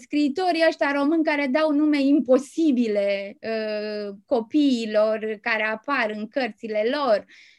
scriitorii 0.00 0.64
ăștia 0.68 0.92
români 0.92 1.24
care 1.24 1.46
dau 1.46 1.70
nume 1.72 2.02
imposibile 2.02 3.38
copiilor 4.26 5.38
care 5.40 5.62
apar 5.62 6.12
în 6.16 6.28
cărțile 6.28 6.82
lor, 6.94 7.24
Uh, 7.26 7.57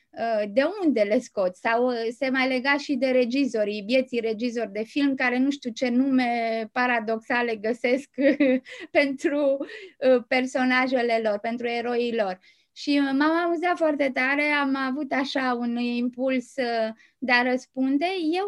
de 0.54 0.64
unde 0.84 1.02
le 1.02 1.20
scot? 1.20 1.56
Sau 1.56 1.88
uh, 1.88 1.96
se 2.18 2.30
mai 2.30 2.48
lega 2.48 2.78
și 2.78 2.96
de 2.96 3.08
regizorii, 3.08 3.84
bieții 3.86 4.20
regizori 4.20 4.72
de 4.72 4.84
film 4.84 5.16
care 5.16 5.38
nu 5.38 5.50
știu 5.50 5.72
ce 5.72 5.90
nume 5.90 6.70
paradoxale 6.72 7.56
găsesc 7.56 8.10
pentru 9.00 9.58
uh, 9.58 10.24
personajele 10.28 11.20
lor, 11.24 11.40
pentru 11.40 11.68
eroii 11.68 12.16
lor. 12.16 12.40
Și 12.74 13.00
m-am 13.00 13.38
amuzat 13.44 13.78
foarte 13.78 14.12
tare, 14.14 14.44
am 14.44 14.76
avut 14.76 15.12
așa 15.12 15.58
un 15.60 15.78
impuls 15.78 16.54
de 17.18 17.32
a 17.32 17.42
răspunde. 17.42 18.06
Eu 18.34 18.48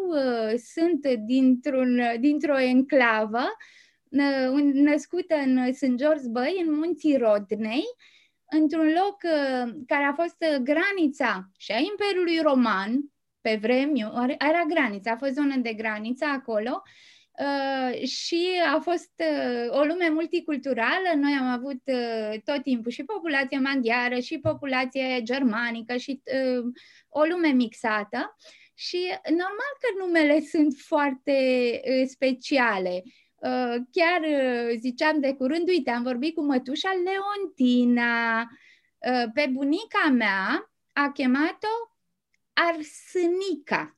sunt 0.57 1.07
dintr-un, 1.25 2.01
dintr-o 2.19 2.59
enclavă 2.59 3.43
născută 4.73 5.35
în 5.35 5.73
St. 5.73 5.95
George 5.95 6.27
Băi, 6.29 6.63
în 6.65 6.73
munții 6.73 7.17
Rodnei, 7.17 7.83
într-un 8.59 8.87
loc 8.87 9.17
uh, 9.23 9.73
care 9.87 10.03
a 10.03 10.13
fost 10.13 10.35
uh, 10.39 10.57
granița 10.57 11.49
și 11.57 11.71
a 11.71 11.77
Imperiului 11.77 12.39
Roman, 12.39 12.99
pe 13.41 13.57
vreme, 13.61 13.99
era 14.37 14.63
granița, 14.67 15.11
a 15.11 15.17
fost 15.17 15.33
zonă 15.33 15.55
de 15.57 15.73
graniță 15.73 16.25
acolo 16.25 16.81
uh, 17.31 18.07
și 18.07 18.47
a 18.73 18.79
fost 18.79 19.11
o 19.69 19.83
lume 19.83 20.09
multiculturală. 20.09 21.09
Noi 21.15 21.37
am 21.39 21.45
avut 21.45 21.81
tot 22.43 22.63
timpul 22.63 22.91
și 22.91 23.03
populație 23.03 23.57
maghiară 23.57 24.19
și 24.19 24.39
populație 24.39 25.21
germanică 25.23 25.97
și 25.97 26.21
o 27.09 27.23
lume 27.23 27.47
mixată. 27.47 28.35
Și 28.73 28.97
normal 29.29 29.71
că 29.79 30.05
numele 30.05 30.39
sunt 30.39 30.73
foarte 30.77 31.37
speciale. 32.07 33.03
Uh, 33.41 33.75
chiar 33.91 34.21
uh, 34.21 34.77
ziceam 34.79 35.19
de 35.19 35.33
curând, 35.33 35.67
uite, 35.67 35.91
am 35.91 36.03
vorbit 36.03 36.35
cu 36.35 36.41
mătușa 36.41 36.89
Leontina. 37.05 38.39
Uh, 38.41 39.31
pe 39.33 39.49
bunica 39.51 40.09
mea 40.11 40.71
a 40.93 41.11
chemat-o 41.13 41.95
Arsânica. 42.53 43.97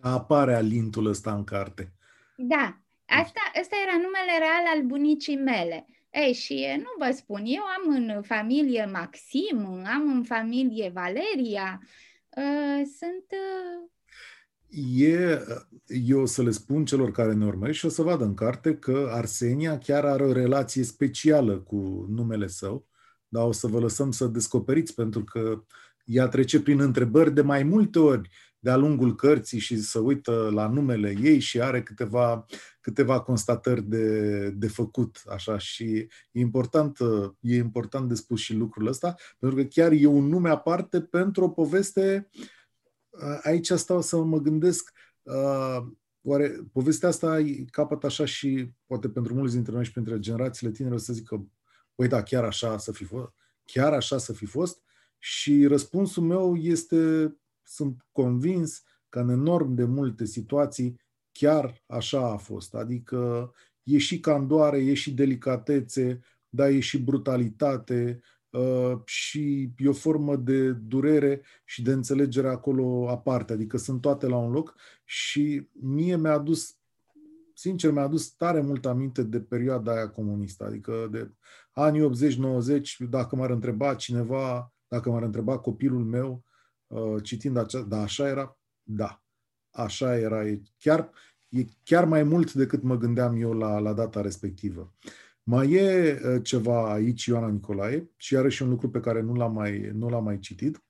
Apare 0.00 0.54
alintul 0.54 1.06
ăsta 1.06 1.34
în 1.34 1.44
carte. 1.44 1.92
Da, 2.36 2.78
asta, 3.06 3.40
asta 3.60 3.76
era 3.82 3.96
numele 3.96 4.38
real 4.38 4.76
al 4.76 4.82
bunicii 4.82 5.36
mele. 5.36 5.86
Ei, 6.10 6.32
și 6.32 6.74
nu 6.76 7.06
vă 7.06 7.12
spun, 7.12 7.42
eu 7.44 7.62
am 7.62 7.94
în 7.94 8.22
familie 8.22 8.84
Maxim, 8.84 9.84
am 9.86 10.12
în 10.12 10.22
familie 10.22 10.90
Valeria, 10.94 11.80
sunt 12.98 13.24
e, 14.70 15.40
eu 15.86 16.26
să 16.26 16.42
le 16.42 16.50
spun 16.50 16.84
celor 16.84 17.10
care 17.10 17.32
ne 17.32 17.44
urmăresc 17.44 17.78
și 17.78 17.86
o 17.86 17.88
să 17.88 18.02
vadă 18.02 18.24
în 18.24 18.34
carte 18.34 18.76
că 18.76 19.08
Arsenia 19.12 19.78
chiar 19.78 20.04
are 20.04 20.24
o 20.24 20.32
relație 20.32 20.82
specială 20.82 21.58
cu 21.58 22.06
numele 22.08 22.46
său, 22.46 22.86
dar 23.28 23.46
o 23.46 23.52
să 23.52 23.66
vă 23.66 23.78
lăsăm 23.78 24.10
să 24.10 24.26
descoperiți, 24.26 24.94
pentru 24.94 25.24
că 25.24 25.64
ea 26.04 26.28
trece 26.28 26.60
prin 26.60 26.80
întrebări 26.80 27.34
de 27.34 27.42
mai 27.42 27.62
multe 27.62 27.98
ori 27.98 28.30
de-a 28.58 28.76
lungul 28.76 29.14
cărții 29.14 29.58
și 29.58 29.78
să 29.78 29.98
uită 29.98 30.50
la 30.52 30.68
numele 30.68 31.14
ei 31.22 31.38
și 31.38 31.60
are 31.60 31.82
câteva, 31.82 32.46
câteva 32.80 33.20
constatări 33.20 33.82
de, 33.82 34.50
de 34.50 34.68
făcut. 34.68 35.22
Așa, 35.26 35.58
și 35.58 35.84
e 36.32 36.40
important, 36.40 36.98
e 37.40 37.56
important 37.56 38.08
de 38.08 38.14
spus 38.14 38.40
și 38.40 38.54
lucrul 38.54 38.86
ăsta, 38.86 39.14
pentru 39.38 39.58
că 39.58 39.64
chiar 39.64 39.92
e 39.92 40.06
un 40.06 40.24
nume 40.24 40.48
aparte 40.48 41.00
pentru 41.00 41.44
o 41.44 41.48
poveste 41.48 42.28
uh, 42.32 42.48
aici 43.42 43.70
stau 43.72 44.00
să 44.00 44.22
mă 44.22 44.38
gândesc, 44.38 44.92
oare 46.22 46.68
povestea 46.72 47.08
asta 47.08 47.38
capăt 47.70 48.04
așa 48.04 48.24
și 48.24 48.70
poate 48.86 49.08
pentru 49.08 49.34
mulți 49.34 49.54
dintre 49.54 49.72
noi 49.72 49.84
și 49.84 49.92
pentru 49.92 50.18
generațiile 50.18 50.72
tinere 50.72 50.96
să 50.96 51.12
zică, 51.12 51.48
păi 51.94 52.08
da, 52.08 52.22
chiar 52.22 52.44
așa 52.44 52.78
să 52.78 52.92
fi 52.92 53.04
fost, 53.04 53.32
chiar 53.64 53.92
așa 53.92 54.18
să 54.18 54.32
fi 54.32 54.46
fost? 54.46 54.82
Și 55.18 55.66
răspunsul 55.66 56.22
meu 56.22 56.56
este, 56.56 57.34
sunt 57.62 58.06
convins 58.12 58.82
că 59.08 59.20
în 59.20 59.28
enorm 59.28 59.74
de 59.74 59.84
multe 59.84 60.24
situații 60.24 61.00
chiar 61.32 61.82
așa 61.86 62.30
a 62.32 62.36
fost. 62.36 62.74
Adică 62.74 63.52
e 63.82 63.98
și 63.98 64.20
candoare, 64.20 64.78
e 64.78 64.94
și 64.94 65.14
delicatețe, 65.14 66.20
dar 66.48 66.68
e 66.68 66.80
și 66.80 66.98
brutalitate 66.98 68.20
uh, 68.22 68.39
și 69.04 69.72
e 69.76 69.88
o 69.88 69.92
formă 69.92 70.36
de 70.36 70.72
durere 70.72 71.42
și 71.64 71.82
de 71.82 71.92
înțelegere 71.92 72.48
acolo 72.48 73.08
aparte. 73.08 73.52
Adică 73.52 73.76
sunt 73.76 74.00
toate 74.00 74.26
la 74.26 74.36
un 74.36 74.52
loc 74.52 74.74
și 75.04 75.68
mie 75.72 76.16
mi-a 76.16 76.32
adus 76.32 76.74
sincer, 77.54 77.92
mi-a 77.92 78.02
adus 78.02 78.28
tare 78.28 78.60
mult 78.60 78.86
aminte 78.86 79.22
de 79.22 79.40
perioada 79.40 79.92
aia 79.92 80.08
comunistă, 80.08 80.64
adică 80.64 81.08
de 81.10 81.30
anii 81.72 82.10
80-90, 82.10 83.08
dacă 83.10 83.36
m-ar 83.36 83.50
întreba 83.50 83.94
cineva, 83.94 84.72
dacă 84.88 85.10
m-ar 85.10 85.22
întreba 85.22 85.58
copilul 85.58 86.04
meu, 86.04 86.44
uh, 86.86 87.22
citind 87.22 87.56
acea, 87.56 87.80
da, 87.80 88.00
așa 88.00 88.28
era, 88.28 88.58
da, 88.82 89.22
așa 89.70 90.18
era, 90.18 90.46
e 90.46 90.62
chiar, 90.78 91.10
e 91.48 91.64
chiar 91.82 92.04
mai 92.04 92.22
mult 92.22 92.52
decât 92.52 92.82
mă 92.82 92.96
gândeam 92.96 93.40
eu 93.40 93.52
la, 93.52 93.78
la 93.78 93.92
data 93.92 94.20
respectivă. 94.20 94.94
Mai 95.42 95.72
e 95.72 96.20
uh, 96.24 96.42
ceva 96.42 96.92
aici, 96.92 97.24
Ioana 97.24 97.48
Nicolae, 97.48 98.10
și 98.16 98.34
iarăși 98.34 98.62
un 98.62 98.68
lucru 98.68 98.90
pe 98.90 99.00
care 99.00 99.20
nu 99.20 99.34
l-am 99.34 99.52
mai, 99.52 99.90
nu 99.94 100.08
l-am 100.08 100.24
mai 100.24 100.38
citit 100.38 100.84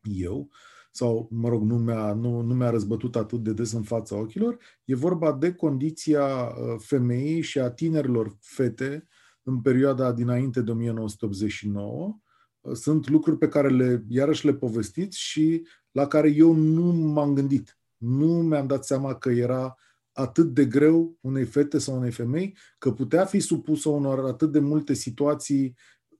eu, 0.00 0.50
sau, 0.90 1.28
mă 1.30 1.48
rog, 1.48 1.62
nu 1.62 1.78
mi-a, 1.78 2.12
nu, 2.12 2.40
nu 2.40 2.54
mi-a 2.54 2.70
răzbătut 2.70 3.16
atât 3.16 3.42
de 3.42 3.52
des 3.52 3.72
în 3.72 3.82
fața 3.82 4.16
ochilor, 4.16 4.58
e 4.84 4.94
vorba 4.94 5.32
de 5.32 5.54
condiția 5.54 6.26
uh, 6.26 6.74
femeii 6.78 7.40
și 7.40 7.58
a 7.58 7.70
tinerilor 7.70 8.36
fete 8.40 9.08
în 9.42 9.60
perioada 9.60 10.12
dinainte 10.12 10.60
de 10.60 10.70
1989. 10.70 12.18
Uh, 12.60 12.72
sunt 12.74 13.08
lucruri 13.08 13.38
pe 13.38 13.48
care 13.48 13.68
le, 13.68 14.04
iarăși 14.08 14.46
le 14.46 14.54
povestiți 14.54 15.18
și 15.20 15.66
la 15.90 16.06
care 16.06 16.30
eu 16.30 16.52
nu 16.52 16.92
m-am 16.92 17.34
gândit. 17.34 17.78
Nu 17.96 18.26
mi-am 18.26 18.66
dat 18.66 18.84
seama 18.84 19.14
că 19.14 19.30
era 19.30 19.76
atât 20.18 20.54
de 20.54 20.64
greu 20.64 21.16
unei 21.20 21.44
fete 21.44 21.78
sau 21.78 21.96
unei 21.96 22.10
femei, 22.10 22.56
că 22.78 22.92
putea 22.92 23.24
fi 23.24 23.40
supusă 23.40 23.88
unor 23.88 24.24
atât 24.24 24.52
de 24.52 24.58
multe 24.58 24.94
situații 24.94 25.76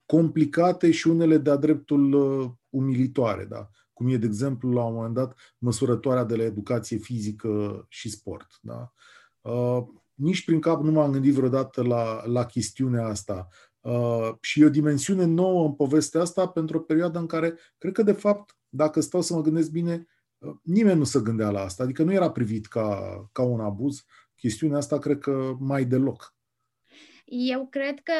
complicate 0.07 0.91
și 0.91 1.09
unele 1.09 1.39
de-a 1.39 1.57
dreptul 1.57 2.13
uh, 2.13 2.51
umilitoare. 2.69 3.45
Da? 3.45 3.71
cum 3.99 4.09
e, 4.09 4.17
de 4.17 4.27
exemplu, 4.27 4.73
la 4.73 4.85
un 4.85 4.95
moment 4.95 5.15
dat, 5.15 5.37
măsurătoarea 5.59 6.25
de 6.25 6.37
la 6.37 6.43
educație 6.43 6.97
fizică 6.97 7.85
și 7.89 8.11
sport. 8.11 8.47
Da? 8.61 8.93
Uh, 9.41 9.87
nici 10.15 10.45
prin 10.45 10.61
cap 10.61 10.83
nu 10.83 10.91
m-am 10.91 11.13
gândit 11.13 11.35
vreodată 11.35 11.83
la, 11.83 12.27
la 12.27 12.45
chestiunea 12.45 13.07
asta. 13.07 13.49
Uh, 13.81 14.31
și 14.41 14.61
e 14.61 14.65
o 14.65 14.69
dimensiune 14.69 15.25
nouă 15.25 15.67
în 15.67 15.75
povestea 15.75 16.21
asta 16.21 16.49
pentru 16.49 16.77
o 16.77 16.81
perioadă 16.81 17.19
în 17.19 17.27
care, 17.27 17.59
cred 17.79 17.93
că, 17.93 18.03
de 18.03 18.13
fapt, 18.13 18.57
dacă 18.69 19.01
stau 19.01 19.21
să 19.21 19.35
mă 19.35 19.41
gândesc 19.41 19.71
bine, 19.71 19.95
uh, 19.95 20.18
nimeni 20.63 20.99
nu 20.99 21.05
se 21.05 21.21
gândea 21.21 21.51
la 21.51 21.61
asta. 21.61 21.83
Adică 21.83 22.03
nu 22.03 22.13
era 22.13 22.31
privit 22.31 22.67
ca, 22.67 23.29
ca 23.33 23.43
un 23.43 23.61
abuz. 23.61 24.05
Chestiunea 24.37 24.77
asta, 24.77 24.99
cred 24.99 25.19
că, 25.19 25.57
mai 25.59 25.85
deloc. 25.85 26.37
Eu 27.25 27.67
cred 27.67 28.01
că, 28.01 28.13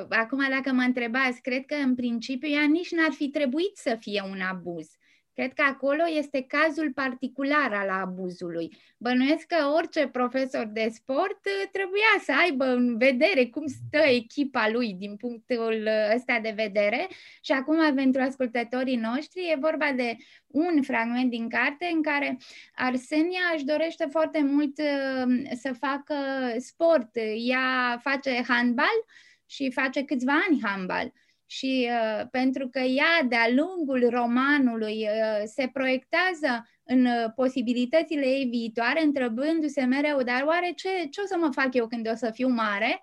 uh, 0.00 0.06
acum 0.08 0.38
dacă 0.48 0.72
mă 0.72 0.82
întrebați, 0.82 1.40
cred 1.40 1.64
că 1.64 1.74
în 1.74 1.94
principiu 1.94 2.48
ea 2.48 2.66
nici 2.66 2.92
n-ar 2.92 3.12
fi 3.12 3.28
trebuit 3.28 3.76
să 3.76 3.96
fie 4.00 4.22
un 4.30 4.40
abuz. 4.40 4.90
Cred 5.34 5.52
că 5.52 5.62
acolo 5.62 6.02
este 6.16 6.44
cazul 6.48 6.92
particular 6.92 7.72
al 7.72 7.88
abuzului. 7.88 8.76
Bănuiesc 8.98 9.46
că 9.46 9.66
orice 9.76 10.08
profesor 10.08 10.66
de 10.66 10.88
sport 10.92 11.40
uh, 11.44 11.68
trebuia 11.72 12.14
să 12.22 12.32
aibă 12.42 12.64
în 12.64 12.98
vedere 12.98 13.46
cum 13.46 13.66
stă 13.66 13.98
echipa 14.08 14.68
lui 14.68 14.94
din 14.94 15.16
punctul 15.16 15.88
ăsta 16.14 16.38
de 16.42 16.52
vedere 16.56 17.08
și 17.42 17.52
acum 17.52 17.94
pentru 17.94 18.20
ascultătorii 18.20 18.96
noștri 18.96 19.50
e 19.50 19.56
vorba 19.60 19.92
de 19.92 20.16
un 20.46 20.82
fragment 20.82 21.30
din 21.30 21.48
carte 21.48 21.90
în 21.92 22.02
care 22.02 22.38
Arsenia 22.74 23.52
își 23.54 23.64
dorește 23.64 24.06
foarte 24.10 24.42
mult 24.42 24.78
uh, 24.78 25.50
să 25.54 25.72
facă 25.80 26.14
sport. 26.58 27.10
Ea 27.48 27.98
face 28.02 28.44
handbal 28.48 29.04
și 29.46 29.70
face 29.70 30.04
câțiva 30.04 30.32
ani 30.48 30.60
handbal 30.62 31.12
și 31.56 31.88
uh, 31.90 32.26
pentru 32.30 32.68
că 32.68 32.78
ea 32.78 33.22
de-a 33.28 33.48
lungul 33.48 34.08
romanului 34.10 35.02
uh, 35.02 35.42
se 35.44 35.70
proiectează 35.72 36.68
în 36.84 37.04
uh, 37.04 37.32
posibilitățile 37.34 38.26
ei 38.26 38.44
viitoare, 38.44 39.02
întrebându-se 39.02 39.84
mereu, 39.84 40.22
dar 40.22 40.42
oare 40.46 40.72
ce, 40.76 40.88
ce 41.10 41.20
o 41.20 41.26
să 41.26 41.36
mă 41.40 41.50
fac 41.52 41.74
eu 41.74 41.86
când 41.86 42.10
o 42.10 42.14
să 42.14 42.30
fiu 42.30 42.48
mare? 42.48 43.00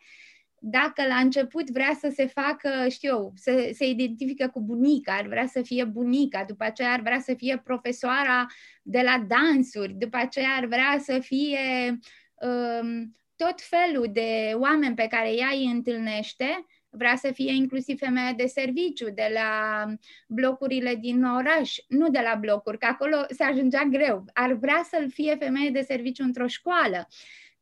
Dacă 0.60 1.08
la 1.08 1.16
început 1.16 1.70
vrea 1.70 1.98
să 2.00 2.12
se 2.16 2.26
facă, 2.26 2.88
știu, 2.90 3.32
să 3.36 3.70
se 3.74 3.86
identifică 3.86 4.48
cu 4.48 4.62
bunica, 4.62 5.14
ar 5.14 5.28
vrea 5.28 5.48
să 5.48 5.62
fie 5.62 5.84
bunica, 5.84 6.44
după 6.48 6.64
aceea 6.64 6.92
ar 6.92 7.02
vrea 7.02 7.20
să 7.20 7.34
fie 7.34 7.62
profesoara 7.64 8.46
de 8.82 9.02
la 9.02 9.26
dansuri, 9.28 9.94
după 9.94 10.18
aceea 10.18 10.50
ar 10.58 10.66
vrea 10.66 10.98
să 11.00 11.20
fie 11.20 12.00
um, 12.36 13.16
tot 13.36 13.62
felul 13.62 14.10
de 14.12 14.52
oameni 14.56 14.96
pe 14.96 15.08
care 15.08 15.34
ea 15.34 15.50
îi 15.52 15.66
întâlnește, 15.66 16.66
vrea 16.92 17.16
să 17.16 17.32
fie 17.32 17.54
inclusiv 17.54 17.98
femeia 18.00 18.34
de 18.34 18.46
serviciu 18.46 19.10
de 19.10 19.30
la 19.34 19.86
blocurile 20.28 20.96
din 20.96 21.24
oraș, 21.24 21.76
nu 21.88 22.10
de 22.10 22.20
la 22.20 22.36
blocuri, 22.36 22.78
că 22.78 22.86
acolo 22.86 23.16
se 23.30 23.44
ajungea 23.44 23.84
greu. 23.84 24.26
Ar 24.34 24.54
vrea 24.54 24.82
să 24.90 25.06
fie 25.10 25.36
femeie 25.36 25.70
de 25.70 25.82
serviciu 25.82 26.24
într-o 26.24 26.48
școală, 26.48 27.08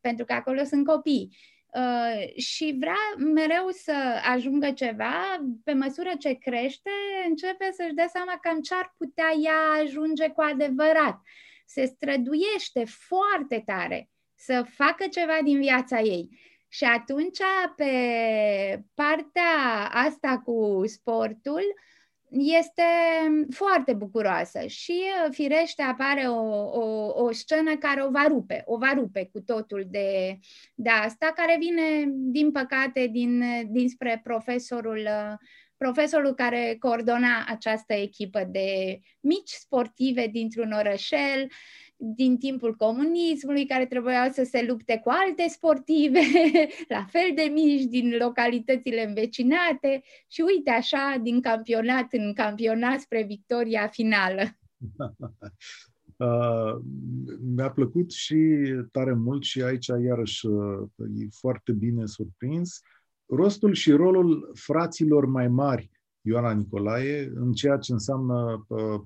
pentru 0.01 0.25
că 0.25 0.33
acolo 0.33 0.63
sunt 0.63 0.85
copii. 0.85 1.37
Uh, 1.73 2.37
și 2.37 2.75
vrea 2.79 3.31
mereu 3.33 3.67
să 3.69 3.93
ajungă 4.33 4.71
ceva, 4.71 5.45
pe 5.63 5.73
măsură 5.73 6.09
ce 6.19 6.33
crește, 6.33 6.89
începe 7.27 7.69
să-și 7.71 7.93
dea 7.93 8.07
seama 8.07 8.39
cam 8.41 8.61
ce 8.61 8.73
ar 8.75 8.93
putea 8.97 9.31
ea 9.43 9.83
ajunge 9.83 10.27
cu 10.27 10.41
adevărat. 10.41 11.21
Se 11.65 11.85
străduiește 11.85 12.83
foarte 12.85 13.63
tare 13.65 14.09
să 14.35 14.65
facă 14.69 15.07
ceva 15.11 15.37
din 15.43 15.59
viața 15.59 15.99
ei. 15.99 16.29
Și 16.71 16.83
atunci, 16.83 17.39
pe 17.75 17.93
partea 18.93 19.89
asta 19.91 20.41
cu 20.45 20.81
sportul, 20.85 21.63
este 22.31 22.83
foarte 23.49 23.93
bucuroasă 23.93 24.65
și 24.67 25.01
firește 25.31 25.81
apare 25.81 26.27
o, 26.27 26.41
o, 26.79 27.13
o 27.23 27.31
scenă 27.31 27.75
care 27.75 28.03
o 28.03 28.09
va 28.09 28.25
rupe, 28.27 28.63
o 28.65 28.77
va 28.77 28.93
rupe 28.93 29.29
cu 29.33 29.41
totul 29.41 29.85
de, 29.87 30.39
de 30.75 30.89
asta, 30.89 31.31
care 31.35 31.57
vine, 31.59 32.05
din 32.07 32.51
păcate, 32.51 33.07
din, 33.07 33.43
dinspre 33.71 34.21
profesorul, 34.23 35.07
profesorul 35.77 36.33
care 36.33 36.75
coordona 36.79 37.45
această 37.47 37.93
echipă 37.93 38.43
de 38.49 38.99
mici 39.19 39.51
sportive 39.51 40.27
dintr-un 40.27 40.71
orășel 40.71 41.47
din 42.01 42.37
timpul 42.37 42.75
comunismului, 42.75 43.65
care 43.65 43.85
trebuiau 43.85 44.29
să 44.31 44.43
se 44.43 44.65
lupte 44.67 45.01
cu 45.03 45.09
alte 45.09 45.47
sportive, 45.49 46.19
la 46.95 47.05
fel 47.09 47.31
de 47.35 47.51
mici, 47.53 47.83
din 47.83 48.15
localitățile 48.19 49.07
învecinate 49.07 50.01
și 50.27 50.41
uite 50.41 50.69
așa, 50.69 51.19
din 51.21 51.41
campionat 51.41 52.07
în 52.11 52.33
campionat 52.33 52.99
spre 52.99 53.23
victoria 53.23 53.87
finală. 53.87 54.41
Uh, 56.19 56.81
mi-a 57.55 57.71
plăcut 57.71 58.11
și 58.11 58.37
tare 58.91 59.13
mult 59.13 59.43
și 59.43 59.61
aici 59.61 59.87
iarăși 59.87 60.45
uh, 60.45 60.87
e 61.17 61.27
foarte 61.31 61.71
bine 61.71 62.05
surprins 62.05 62.81
rostul 63.25 63.73
și 63.73 63.91
rolul 63.91 64.51
fraților 64.53 65.25
mai 65.25 65.47
mari, 65.47 65.89
Ioana 66.21 66.53
Nicolae, 66.53 67.31
în 67.35 67.51
ceea 67.51 67.77
ce 67.77 67.91
înseamnă 67.91 68.65
uh, 68.67 69.01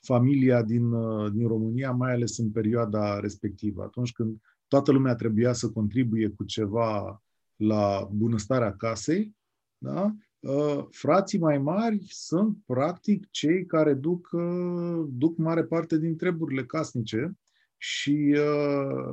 familia 0.00 0.62
din, 0.62 0.92
uh, 0.92 1.32
din 1.32 1.46
România, 1.46 1.90
mai 1.90 2.12
ales 2.12 2.38
în 2.38 2.50
perioada 2.50 3.20
respectivă, 3.20 3.82
atunci 3.82 4.12
când 4.12 4.40
toată 4.68 4.92
lumea 4.92 5.14
trebuia 5.14 5.52
să 5.52 5.70
contribuie 5.70 6.28
cu 6.28 6.44
ceva 6.44 7.22
la 7.56 8.08
bunăstarea 8.12 8.76
casei, 8.76 9.36
da? 9.78 10.14
Uh, 10.40 10.86
frații 10.90 11.38
mai 11.38 11.58
mari 11.58 12.06
sunt 12.08 12.56
practic 12.66 13.30
cei 13.30 13.66
care 13.66 13.94
duc, 13.94 14.28
uh, 14.32 15.06
duc 15.08 15.36
mare 15.36 15.64
parte 15.64 15.98
din 15.98 16.16
treburile 16.16 16.64
casnice 16.64 17.38
și 17.76 18.36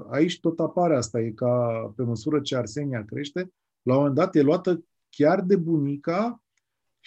aici 0.10 0.40
tot 0.40 0.60
apare 0.60 0.96
asta, 0.96 1.20
e 1.20 1.32
ca 1.32 1.94
pe 1.96 2.04
măsură 2.04 2.40
ce 2.40 2.56
Arsenia 2.56 3.06
crește, 3.06 3.54
la 3.82 3.94
un 3.94 3.98
moment 3.98 4.16
dat 4.16 4.36
e 4.36 4.42
luată 4.42 4.84
chiar 5.10 5.42
de 5.42 5.56
bunica 5.56 6.45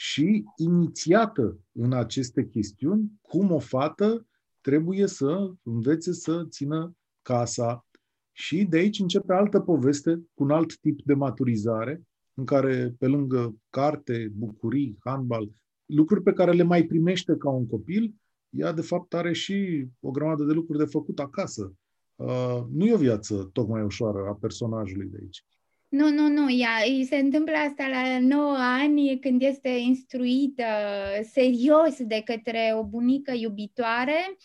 și 0.01 0.45
inițiată 0.57 1.59
în 1.73 1.93
aceste 1.93 2.47
chestiuni, 2.47 3.13
cum 3.21 3.51
o 3.51 3.59
fată 3.59 4.27
trebuie 4.61 5.07
să 5.07 5.53
învețe 5.63 6.13
să 6.13 6.47
țină 6.49 6.97
casa. 7.23 7.87
Și 8.33 8.65
de 8.65 8.77
aici 8.77 8.99
începe 8.99 9.33
altă 9.33 9.61
poveste 9.61 10.15
cu 10.35 10.43
un 10.43 10.51
alt 10.51 10.79
tip 10.79 11.01
de 11.05 11.15
maturizare, 11.15 12.03
în 12.35 12.45
care, 12.45 12.95
pe 12.99 13.07
lângă 13.07 13.57
carte, 13.71 14.33
bucurii, 14.35 14.97
handbal, 14.99 15.51
lucruri 15.87 16.23
pe 16.23 16.33
care 16.33 16.53
le 16.53 16.63
mai 16.63 16.85
primește 16.85 17.37
ca 17.37 17.51
un 17.51 17.67
copil, 17.67 18.15
ea, 18.51 18.73
de 18.73 18.83
fapt, 18.83 19.15
are 19.15 19.33
și 19.33 19.87
o 20.01 20.11
grămadă 20.11 20.45
de 20.45 20.53
lucruri 20.53 20.79
de 20.79 20.91
făcut 20.91 21.19
acasă. 21.19 21.75
Uh, 22.15 22.65
nu 22.71 22.87
e 22.87 22.95
o 22.95 22.99
viață 22.99 23.51
tocmai 23.53 23.83
ușoară 23.83 24.19
a 24.29 24.35
personajului 24.35 25.07
de 25.07 25.19
aici. 25.21 25.45
Nu, 25.89 26.11
nu, 26.11 26.29
nu. 26.29 26.51
Ea, 26.51 26.71
îi 26.87 27.05
se 27.05 27.17
întâmplă 27.17 27.57
asta 27.57 27.87
la 27.89 28.19
9 28.19 28.57
ani 28.59 29.19
când 29.19 29.43
este 29.43 29.69
instruită 29.69 30.65
serios 31.33 31.97
de 31.99 32.23
către 32.25 32.73
o 32.75 32.85
bunică 32.85 33.33
iubitoare. 33.33 34.37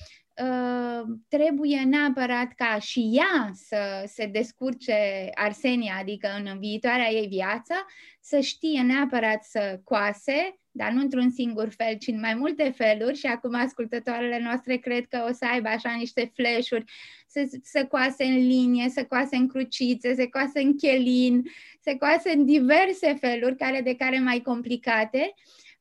Uh, 0.41 1.01
trebuie 1.27 1.79
neapărat 1.79 2.53
ca 2.53 2.79
și 2.79 3.11
ea 3.13 3.51
să 3.53 4.03
se 4.05 4.25
descurce 4.25 5.29
Arsenia, 5.33 5.95
adică 5.99 6.27
în 6.43 6.59
viitoarea 6.59 7.09
ei 7.09 7.27
viață, 7.27 7.73
să 8.21 8.39
știe 8.39 8.81
neapărat 8.81 9.43
să 9.43 9.79
coase, 9.83 10.59
dar 10.75 10.91
nu 10.91 11.01
într-un 11.01 11.29
singur 11.29 11.69
fel, 11.69 11.97
ci 11.97 12.07
în 12.07 12.19
mai 12.19 12.33
multe 12.33 12.73
feluri. 12.75 13.17
Și 13.17 13.25
acum 13.25 13.55
ascultătoarele 13.55 14.39
noastre 14.43 14.75
cred 14.75 15.05
că 15.05 15.25
o 15.29 15.33
să 15.33 15.45
aibă 15.51 15.67
așa 15.67 15.95
niște 15.97 16.31
flash-uri, 16.35 16.83
să, 17.27 17.49
să 17.63 17.85
coase 17.85 18.23
în 18.23 18.47
linie, 18.47 18.89
să 18.89 19.05
coase 19.05 19.35
în 19.35 19.47
crucițe, 19.47 20.15
să 20.15 20.27
coase 20.27 20.59
în 20.59 20.77
chelin, 20.77 21.43
să 21.81 21.95
coase 21.99 22.31
în 22.31 22.45
diverse 22.45 23.17
feluri, 23.19 23.55
care 23.55 23.81
de 23.81 23.95
care 23.95 24.19
mai 24.19 24.39
complicate. 24.39 25.33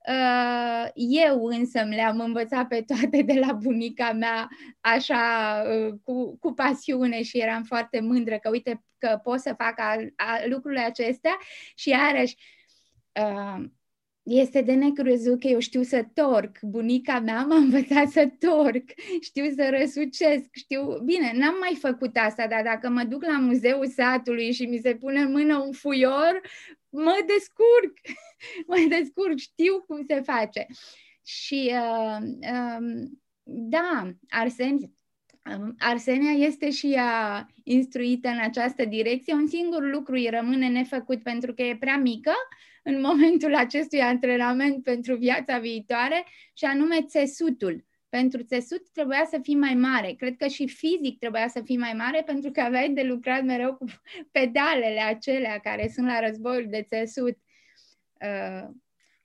Uh, 0.09 0.89
eu 0.95 1.45
însă 1.45 1.83
le-am 1.83 2.21
învățat 2.21 2.69
pe 2.69 2.85
toate 2.87 3.23
de 3.23 3.33
la 3.33 3.53
bunica 3.53 4.13
mea 4.13 4.49
așa 4.81 5.23
uh, 5.67 5.95
cu, 6.03 6.39
cu 6.39 6.53
pasiune 6.53 7.23
și 7.23 7.39
eram 7.39 7.63
foarte 7.63 8.01
mândră 8.01 8.39
că 8.39 8.49
uite 8.51 8.85
că 8.99 9.21
pot 9.23 9.41
să 9.41 9.55
fac 9.59 9.81
a, 9.81 9.97
a, 10.17 10.47
lucrurile 10.47 10.81
acestea. 10.81 11.39
Și 11.75 11.89
iarăși 11.89 12.37
uh, 13.21 13.65
este 14.23 14.61
de 14.61 14.73
necrezut 14.73 15.41
că 15.41 15.47
eu 15.47 15.59
știu 15.59 15.83
să 15.83 16.07
torc. 16.15 16.59
Bunica 16.61 17.21
mea 17.21 17.45
m-a 17.45 17.57
învățat 17.57 18.09
să 18.09 18.31
torc, 18.39 18.85
știu 19.21 19.51
să 19.57 19.69
răsucesc, 19.79 20.49
știu... 20.53 20.99
Bine, 21.05 21.33
n-am 21.35 21.57
mai 21.61 21.77
făcut 21.81 22.17
asta, 22.17 22.47
dar 22.47 22.63
dacă 22.63 22.89
mă 22.89 23.05
duc 23.05 23.25
la 23.25 23.39
muzeul 23.39 23.87
satului 23.87 24.53
și 24.53 24.65
mi 24.65 24.79
se 24.79 24.95
pune 24.95 25.21
în 25.21 25.33
mână 25.33 25.59
un 25.59 25.73
fuior, 25.73 26.41
mă 26.89 27.25
descurc, 27.27 27.99
mă 28.67 28.97
descurc, 28.97 29.37
știu 29.37 29.85
cum 29.87 30.05
se 30.09 30.21
face. 30.21 30.67
Și 31.25 31.73
uh, 31.73 32.19
uh, 32.41 33.09
da, 33.45 34.11
Arsenia, 34.29 34.87
um, 34.87 35.02
Arsenia 35.79 36.31
este 36.31 36.71
și 36.71 36.93
ea 36.93 37.47
instruită 37.63 38.29
în 38.29 38.39
această 38.41 38.85
direcție. 38.85 39.35
Un 39.35 39.47
singur 39.47 39.91
lucru 39.91 40.15
îi 40.15 40.29
rămâne 40.31 40.69
nefăcut 40.69 41.23
pentru 41.23 41.55
că 41.55 41.63
e 41.63 41.77
prea 41.77 41.97
mică, 41.97 42.33
în 42.83 43.01
momentul 43.01 43.55
acestui 43.55 44.01
antrenament 44.01 44.83
pentru 44.83 45.17
viața 45.17 45.59
viitoare 45.59 46.25
și 46.53 46.65
anume 46.65 47.03
țesutul. 47.03 47.85
Pentru 48.09 48.43
țesut 48.43 48.89
trebuia 48.93 49.27
să 49.31 49.39
fii 49.43 49.55
mai 49.55 49.75
mare. 49.75 50.13
Cred 50.13 50.37
că 50.37 50.47
și 50.47 50.69
fizic 50.69 51.19
trebuia 51.19 51.49
să 51.49 51.61
fii 51.65 51.77
mai 51.77 51.93
mare 51.93 52.23
pentru 52.27 52.51
că 52.51 52.61
aveai 52.61 52.91
de 52.91 53.03
lucrat 53.03 53.45
mereu 53.45 53.75
cu 53.75 53.85
pedalele 54.39 55.01
acelea 55.01 55.59
care 55.59 55.91
sunt 55.95 56.07
la 56.07 56.21
războiul 56.27 56.67
de 56.69 56.87
țesut. 56.89 57.39
Uh, 58.21 58.69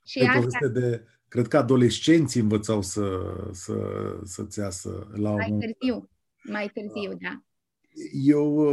și 0.05 0.19
cred 0.19 0.43
asta... 0.45 0.67
de, 0.67 1.03
cred 1.27 1.47
că 1.47 1.57
adolescenții 1.57 2.41
învățau 2.41 2.81
să, 2.81 3.19
să, 3.51 3.75
să-ți 4.23 4.59
iasă 4.59 5.07
la 5.13 5.31
mai 5.31 5.51
un... 5.51 5.59
târziu. 5.59 6.09
Mai 6.43 6.71
târziu, 6.73 7.17
da 7.21 7.41
eu, 8.11 8.69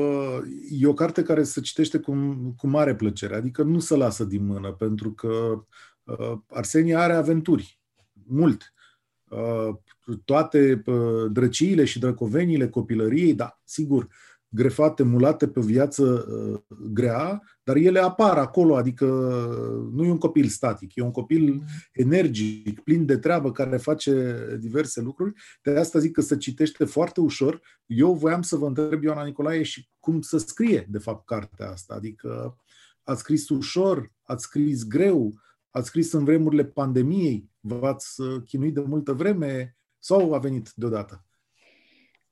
e 0.70 0.86
o 0.86 0.94
carte 0.94 1.22
care 1.22 1.42
se 1.42 1.60
citește 1.60 1.98
cu, 1.98 2.14
cu 2.56 2.66
mare 2.66 2.94
plăcere, 2.94 3.34
adică 3.34 3.62
nu 3.62 3.78
se 3.78 3.96
lasă 3.96 4.24
din 4.24 4.46
mână, 4.46 4.72
pentru 4.72 5.12
că 5.12 5.64
uh, 6.02 6.38
Arsenia 6.46 7.00
are 7.00 7.12
aventuri, 7.12 7.80
mult. 8.26 8.72
Uh, 9.28 9.76
toate 10.24 10.82
uh, 10.86 11.30
drăciile 11.30 11.84
și 11.84 11.98
drăcoveniile 11.98 12.68
copilăriei, 12.68 13.34
da, 13.34 13.60
sigur, 13.64 14.08
grefate, 14.48 15.02
mulate 15.02 15.48
pe 15.48 15.60
viață 15.60 16.26
uh, 16.28 16.60
grea, 16.92 17.42
dar 17.64 17.76
ele 17.76 17.98
apar 17.98 18.38
acolo, 18.38 18.76
adică 18.76 19.06
nu 19.92 20.04
e 20.04 20.10
un 20.10 20.18
copil 20.18 20.46
static, 20.46 20.94
e 20.94 21.02
un 21.02 21.10
copil 21.10 21.62
energic, 21.92 22.80
plin 22.80 23.06
de 23.06 23.16
treabă, 23.16 23.52
care 23.52 23.76
face 23.76 24.36
diverse 24.60 25.00
lucruri. 25.00 25.32
De 25.62 25.78
asta 25.78 25.98
zic 25.98 26.12
că 26.12 26.20
se 26.20 26.36
citește 26.36 26.84
foarte 26.84 27.20
ușor. 27.20 27.60
Eu 27.86 28.14
voiam 28.14 28.42
să 28.42 28.56
vă 28.56 28.66
întreb, 28.66 29.02
Ioana 29.02 29.24
Nicolae, 29.24 29.62
și 29.62 29.88
cum 30.00 30.20
să 30.20 30.38
scrie, 30.38 30.86
de 30.90 30.98
fapt, 30.98 31.26
cartea 31.26 31.70
asta. 31.70 31.94
Adică 31.94 32.56
ați 33.02 33.20
scris 33.20 33.48
ușor, 33.48 34.12
ați 34.22 34.42
scris 34.42 34.86
greu, 34.86 35.34
ați 35.70 35.86
scris 35.86 36.12
în 36.12 36.24
vremurile 36.24 36.64
pandemiei, 36.64 37.50
v-ați 37.60 38.22
chinuit 38.44 38.74
de 38.74 38.80
multă 38.80 39.12
vreme 39.12 39.76
sau 39.98 40.34
a 40.34 40.38
venit 40.38 40.72
deodată? 40.74 41.24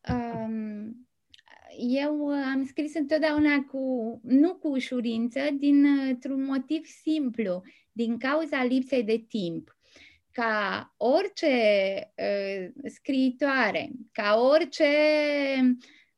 Um 0.09 1.02
eu 1.79 2.19
uh, 2.19 2.45
am 2.55 2.65
scris 2.67 2.95
întotdeauna 2.95 3.65
cu, 3.71 3.81
nu 4.25 4.55
cu 4.55 4.69
ușurință, 4.69 5.41
dintr-un 5.59 6.45
motiv 6.45 6.85
simplu, 6.85 7.63
din 7.93 8.19
cauza 8.19 8.65
lipsei 8.65 9.03
de 9.03 9.25
timp. 9.29 9.77
Ca 10.31 10.95
orice 10.97 11.53
uh, 12.17 12.69
scriitoare, 12.85 13.91
ca 14.13 14.39
orice 14.41 14.87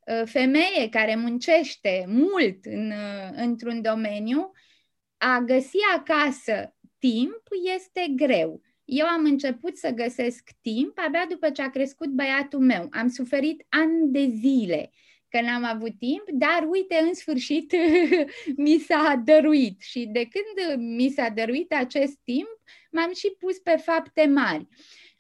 uh, 0.06 0.22
femeie 0.24 0.88
care 0.90 1.16
muncește 1.16 2.04
mult 2.08 2.64
în, 2.64 2.90
uh, 2.90 3.30
într-un 3.36 3.82
domeniu, 3.82 4.52
a 5.16 5.40
găsi 5.40 5.78
acasă 5.96 6.76
timp 6.98 7.42
este 7.74 8.12
greu. 8.16 8.60
Eu 8.84 9.06
am 9.06 9.24
început 9.24 9.76
să 9.76 9.90
găsesc 9.90 10.50
timp 10.60 10.98
abia 10.98 11.26
după 11.28 11.50
ce 11.50 11.62
a 11.62 11.70
crescut 11.70 12.08
băiatul 12.08 12.60
meu. 12.60 12.88
Am 12.90 13.08
suferit 13.08 13.66
ani 13.68 14.12
de 14.12 14.28
zile 14.40 14.90
că 15.34 15.40
n-am 15.40 15.64
avut 15.64 15.98
timp, 15.98 16.24
dar 16.32 16.66
uite, 16.68 16.98
în 17.06 17.14
sfârșit 17.14 17.74
mi 18.64 18.78
s-a 18.78 19.22
dăruit 19.24 19.80
și 19.80 20.08
de 20.12 20.28
când 20.28 20.80
mi 20.80 21.08
s-a 21.08 21.28
dăruit 21.28 21.72
acest 21.72 22.18
timp, 22.24 22.48
m-am 22.90 23.12
și 23.14 23.36
pus 23.38 23.58
pe 23.58 23.76
fapte 23.84 24.26
mari. 24.26 24.68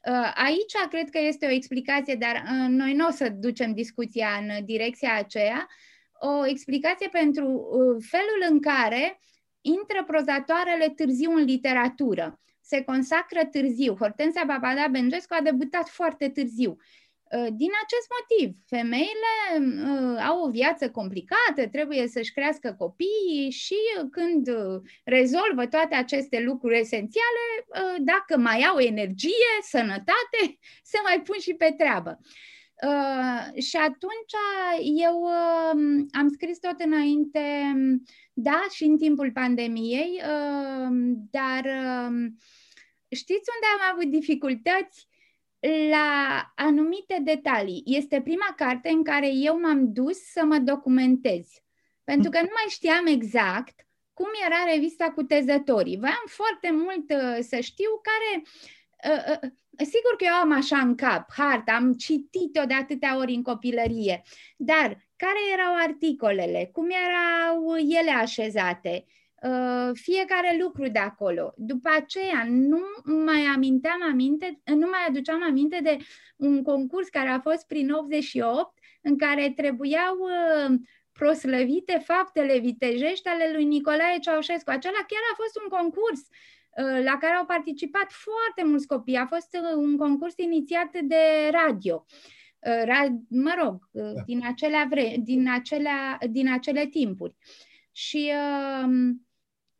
Uh, 0.08 0.32
aici 0.34 0.72
cred 0.90 1.10
că 1.10 1.18
este 1.18 1.46
o 1.46 1.50
explicație, 1.50 2.14
dar 2.14 2.34
uh, 2.34 2.68
noi 2.68 2.94
nu 2.94 3.06
o 3.06 3.10
să 3.10 3.28
ducem 3.28 3.72
discuția 3.72 4.28
în 4.40 4.64
direcția 4.64 5.14
aceea, 5.14 5.68
o 6.18 6.46
explicație 6.46 7.08
pentru 7.08 7.46
uh, 7.46 8.04
felul 8.10 8.50
în 8.50 8.60
care 8.60 9.20
intră 9.60 10.04
prozatoarele 10.06 10.88
târziu 10.88 11.30
în 11.30 11.44
literatură. 11.44 12.40
Se 12.60 12.82
consacră 12.82 13.44
târziu. 13.44 13.94
Hortensia 13.94 14.44
Papada 14.46 14.86
Bengescu 14.90 15.34
a 15.38 15.42
debutat 15.42 15.88
foarte 15.88 16.28
târziu 16.28 16.70
Uh, 16.70 17.03
din 17.52 17.70
acest 17.84 18.06
motiv, 18.16 18.56
femeile 18.66 19.34
uh, 19.58 20.24
au 20.28 20.42
o 20.42 20.50
viață 20.50 20.90
complicată, 20.90 21.68
trebuie 21.72 22.06
să-și 22.08 22.32
crească 22.32 22.74
copiii 22.78 23.50
și 23.50 23.76
când 24.10 24.48
uh, 24.48 24.80
rezolvă 25.04 25.66
toate 25.66 25.94
aceste 25.94 26.40
lucruri 26.40 26.78
esențiale, 26.78 27.46
uh, 27.66 27.96
dacă 27.98 28.40
mai 28.40 28.60
au 28.62 28.78
energie, 28.78 29.54
sănătate, 29.62 30.40
se 30.90 30.98
mai 31.02 31.22
pun 31.22 31.38
și 31.40 31.54
pe 31.54 31.74
treabă. 31.78 32.18
Uh, 32.82 33.62
și 33.62 33.76
atunci 33.76 34.34
eu 35.00 35.20
uh, 35.22 36.04
am 36.12 36.28
scris 36.32 36.58
tot 36.58 36.80
înainte, 36.80 37.40
da, 38.32 38.64
și 38.70 38.84
în 38.84 38.98
timpul 38.98 39.32
pandemiei, 39.32 40.20
uh, 40.22 40.88
dar 41.30 41.64
uh, 41.64 42.30
știți 43.08 43.50
unde 43.54 43.66
am 43.74 43.92
avut 43.92 44.10
dificultăți? 44.10 45.08
La 45.90 46.52
anumite 46.54 47.20
detalii. 47.22 47.82
Este 47.86 48.20
prima 48.20 48.54
carte 48.56 48.88
în 48.88 49.02
care 49.02 49.28
eu 49.28 49.60
m-am 49.60 49.92
dus 49.92 50.18
să 50.18 50.44
mă 50.44 50.58
documentez. 50.58 51.46
Pentru 52.04 52.30
că 52.30 52.40
nu 52.40 52.48
mai 52.52 52.66
știam 52.68 53.06
exact 53.06 53.86
cum 54.12 54.26
era 54.46 54.72
revista 54.72 55.10
cu 55.10 55.22
tezătorii. 55.22 55.98
Voiam 55.98 56.24
foarte 56.26 56.70
mult 56.72 57.10
uh, 57.10 57.38
să 57.40 57.60
știu 57.60 57.90
care... 58.02 58.42
Uh, 59.14 59.38
uh, 59.42 59.50
sigur 59.76 60.16
că 60.16 60.24
eu 60.24 60.32
am 60.32 60.52
așa 60.52 60.78
în 60.78 60.94
cap 60.94 61.32
harta, 61.32 61.72
am 61.72 61.92
citit-o 61.92 62.64
de 62.64 62.74
atâtea 62.74 63.16
ori 63.16 63.34
în 63.34 63.42
copilărie, 63.42 64.22
dar 64.56 65.06
care 65.16 65.38
erau 65.52 65.74
articolele, 65.76 66.70
cum 66.72 66.88
erau 66.90 67.76
ele 67.76 68.10
așezate, 68.10 69.04
Uh, 69.06 69.23
fiecare 69.94 70.56
lucru 70.60 70.88
de 70.88 70.98
acolo. 70.98 71.54
După 71.56 71.88
aceea 71.96 72.44
nu 72.48 72.80
mai 73.24 73.42
aminteam 73.54 74.02
aminte, 74.02 74.60
nu 74.64 74.86
mai 74.86 75.04
aduceam 75.08 75.42
aminte 75.42 75.80
de 75.82 75.96
un 76.36 76.62
concurs 76.62 77.08
care 77.08 77.28
a 77.28 77.40
fost 77.40 77.66
prin 77.66 77.90
88 77.90 78.78
în 79.02 79.18
care 79.18 79.52
trebuiau 79.56 80.16
uh, 80.18 80.74
proslăvite 81.12 82.02
faptele 82.04 82.58
vitejești 82.58 83.28
ale 83.28 83.50
lui 83.52 83.64
Nicolae 83.64 84.18
Ceaușescu. 84.18 84.70
Acela 84.70 85.04
chiar 85.06 85.22
a 85.32 85.36
fost 85.36 85.60
un 85.62 85.68
concurs 85.78 86.20
uh, 86.20 87.04
la 87.04 87.16
care 87.16 87.34
au 87.34 87.44
participat 87.44 88.12
foarte 88.12 88.64
mulți 88.64 88.86
copii. 88.86 89.16
A 89.16 89.26
fost 89.26 89.56
un 89.76 89.96
concurs 89.96 90.34
inițiat 90.36 90.90
de 91.02 91.50
radio. 91.50 92.06
Mă 93.28 93.54
rog, 93.62 93.88
da. 93.90 94.22
din, 94.26 94.46
acelea 94.46 94.86
vre- 94.90 95.16
din, 95.18 95.50
acelea, 95.50 96.18
din 96.30 96.52
acele 96.52 96.86
timpuri. 96.86 97.36
Și 97.92 98.32
uh, 98.32 99.14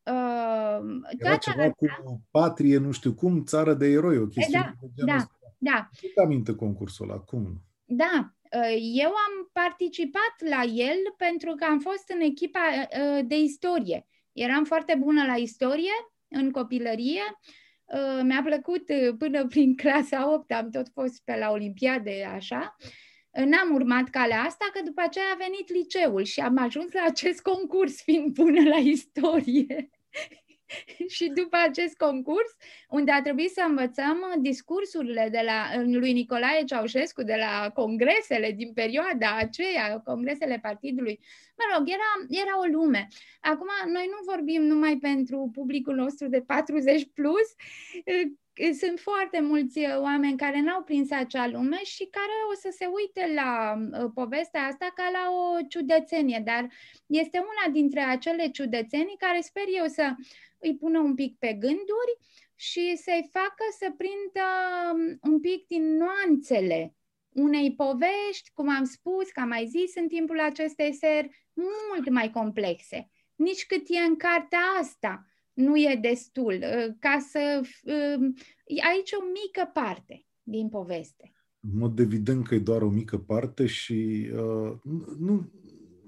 Uh, 0.05 1.01
Era 1.19 1.37
ceva 1.37 1.63
asta, 1.63 2.03
cu 2.05 2.23
patrie, 2.31 2.79
nu 2.79 2.91
știu 2.91 3.15
cum, 3.15 3.45
țară 3.45 3.75
de 3.75 3.87
eroi, 3.87 4.19
o 4.19 4.27
chestie 4.27 4.59
da, 4.59 4.73
de 4.81 4.87
genul 4.95 5.13
da, 5.13 5.17
ăsta. 5.17 5.39
da. 5.59 5.89
Nu 6.17 6.23
aminte 6.23 6.55
concursul 6.55 7.11
ăla, 7.11 7.19
cum? 7.19 7.63
Da, 7.85 8.35
uh, 8.53 8.77
eu 8.95 9.09
am 9.09 9.51
participat 9.53 10.35
la 10.51 10.63
el 10.63 10.99
pentru 11.17 11.55
că 11.55 11.65
am 11.65 11.79
fost 11.79 12.09
în 12.15 12.21
echipa 12.21 12.61
uh, 12.71 13.27
de 13.27 13.39
istorie. 13.39 14.07
Eram 14.33 14.65
foarte 14.65 14.97
bună 15.01 15.25
la 15.27 15.35
istorie 15.35 15.93
în 16.29 16.51
copilărie. 16.51 17.23
Uh, 17.85 18.21
mi-a 18.23 18.43
plăcut 18.45 18.89
uh, 18.89 19.15
până 19.19 19.47
prin 19.47 19.77
clasa 19.77 20.33
8, 20.33 20.53
am 20.53 20.71
tot 20.71 20.89
fost 20.93 21.23
pe 21.25 21.37
la 21.39 21.51
Olimpiade, 21.51 22.31
așa. 22.35 22.77
N-am 23.35 23.75
urmat 23.75 24.09
calea 24.09 24.43
asta, 24.43 24.71
că 24.73 24.81
după 24.85 25.01
aceea 25.01 25.25
a 25.33 25.37
venit 25.37 25.73
liceul 25.73 26.25
și 26.25 26.41
am 26.41 26.59
ajuns 26.59 26.93
la 26.93 27.03
acest 27.03 27.41
concurs, 27.41 28.03
fiind 28.03 28.33
bună 28.33 28.69
la 28.69 28.77
istorie. 28.77 29.91
și 31.15 31.27
după 31.35 31.57
acest 31.57 31.97
concurs, 31.97 32.57
unde 32.89 33.11
a 33.11 33.23
trebuit 33.23 33.51
să 33.51 33.65
învățăm 33.69 34.19
discursurile 34.41 35.29
de 35.31 35.41
la, 35.45 35.83
lui 35.83 36.13
Nicolae 36.13 36.65
Ceaușescu, 36.65 37.23
de 37.23 37.37
la 37.39 37.71
congresele 37.71 38.53
din 38.53 38.73
perioada 38.73 39.37
aceea, 39.37 40.01
congresele 40.05 40.59
partidului, 40.63 41.21
mă 41.57 41.77
rog, 41.77 41.89
era, 41.89 42.41
era 42.43 42.59
o 42.59 42.65
lume. 42.65 43.09
Acum, 43.41 43.69
noi 43.93 44.07
nu 44.11 44.33
vorbim 44.33 44.63
numai 44.63 44.97
pentru 44.97 45.51
publicul 45.53 45.95
nostru 45.95 46.29
de 46.29 46.41
40 46.41 47.09
plus, 47.15 47.49
sunt 48.81 49.01
foarte 49.01 49.41
mulți 49.41 49.81
oameni 50.01 50.37
care 50.37 50.61
n-au 50.61 50.83
prins 50.83 51.11
acea 51.11 51.49
lume 51.49 51.83
și 51.85 52.09
care 52.11 52.37
o 52.53 52.55
să 52.55 52.69
se 52.79 52.87
uite 52.87 53.33
la 53.35 53.75
uh, 53.75 54.11
povestea 54.15 54.63
asta 54.63 54.93
ca 54.95 55.11
la 55.13 55.31
o 55.31 55.67
ciudățenie, 55.69 56.43
dar 56.45 56.69
este 57.07 57.39
una 57.39 57.73
dintre 57.73 58.01
acele 58.01 58.49
ciudățenii 58.49 59.17
care 59.19 59.41
sper 59.41 59.65
eu 59.79 59.87
să 59.87 60.15
îi 60.59 60.77
pună 60.77 60.99
un 60.99 61.15
pic 61.15 61.39
pe 61.39 61.53
gânduri 61.53 62.13
și 62.55 62.97
să-i 62.97 63.29
facă 63.33 63.65
să 63.79 63.95
prindă 63.97 64.47
um, 64.93 65.33
un 65.33 65.41
pic 65.41 65.67
din 65.67 65.97
nuanțele 65.97 66.95
unei 67.35 67.75
povești, 67.75 68.51
cum 68.53 68.69
am 68.69 68.85
spus, 68.85 69.31
că 69.31 69.41
am 69.41 69.49
mai 69.49 69.67
zis 69.67 69.95
în 69.95 70.09
timpul 70.09 70.41
acestei 70.41 70.93
seri, 70.93 71.49
mult 71.53 72.09
mai 72.09 72.31
complexe. 72.31 73.11
Nici 73.35 73.67
cât 73.67 73.85
e 73.89 73.99
în 73.99 74.17
cartea 74.17 74.61
asta 74.81 75.27
nu 75.55 75.77
e 75.77 75.99
destul, 76.03 76.53
uh, 76.53 76.95
ca 76.99 77.19
să... 77.31 77.61
Um, 77.85 78.35
aici 78.67 79.13
o 79.13 79.25
mică 79.45 79.71
parte 79.73 80.27
din 80.43 80.69
poveste. 80.69 81.33
În 81.61 81.79
mod 81.79 81.99
evident 81.99 82.47
că 82.47 82.55
e 82.55 82.59
doar 82.59 82.83
o 82.83 82.89
mică 82.89 83.19
parte 83.19 83.67
și 83.67 84.31
uh, 84.33 84.73
nu, 85.19 85.53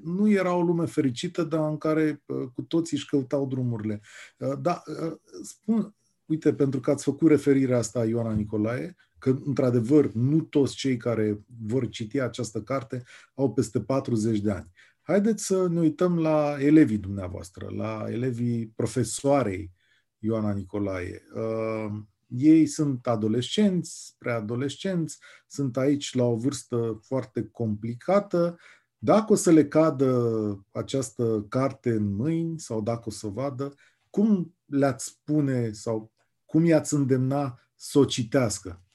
nu 0.03 0.30
era 0.30 0.55
o 0.55 0.62
lume 0.62 0.86
fericită, 0.86 1.42
dar 1.42 1.68
în 1.68 1.78
care 1.78 2.22
uh, 2.26 2.49
cu 2.55 2.62
toții 2.62 2.97
își 2.97 3.07
căutau 3.07 3.47
drumurile. 3.47 4.01
Uh, 4.38 4.59
da, 4.61 4.82
uh, 4.86 5.12
spun, 5.42 5.94
uite, 6.24 6.55
pentru 6.55 6.80
că 6.80 6.90
ați 6.90 7.05
făcut 7.05 7.28
referirea 7.28 7.78
asta, 7.78 8.05
Ioana 8.05 8.32
Nicolae, 8.32 8.97
că, 9.18 9.38
într-adevăr, 9.44 10.12
nu 10.12 10.40
toți 10.40 10.74
cei 10.74 10.97
care 10.97 11.40
vor 11.66 11.88
citi 11.88 12.20
această 12.20 12.62
carte 12.62 13.03
au 13.34 13.53
peste 13.53 13.80
40 13.80 14.40
de 14.40 14.51
ani. 14.51 14.70
Haideți 15.07 15.44
să 15.44 15.68
ne 15.68 15.80
uităm 15.80 16.18
la 16.18 16.57
elevii 16.59 16.98
dumneavoastră, 16.98 17.66
la 17.76 18.04
elevii 18.09 18.66
profesoarei 18.66 19.72
Ioana 20.18 20.52
Nicolae. 20.52 21.22
Uh, 21.34 22.00
ei 22.26 22.66
sunt 22.66 23.07
adolescenți, 23.07 24.14
preadolescenți, 24.18 25.18
sunt 25.46 25.76
aici 25.76 26.14
la 26.14 26.24
o 26.24 26.36
vârstă 26.36 27.00
foarte 27.02 27.48
complicată 27.52 28.59
dacă 28.98 29.32
o 29.32 29.34
să 29.34 29.50
le 29.50 29.68
cadă 29.68 30.66
această 30.70 31.46
carte 31.48 31.90
în 31.90 32.14
mâini 32.14 32.61
sau 32.61 32.82
dacă 32.82 33.02
o 33.04 33.11
să 33.11 33.26
vadă, 33.26 33.74
cum 34.11 34.54
le-ați 34.64 35.04
spune 35.04 35.72
sau 35.72 36.12
cum 36.44 36.64
i-ați 36.64 36.94
îndemna 36.94 37.61
să 37.74 37.98
o 37.98 38.04
citească? 38.04 38.86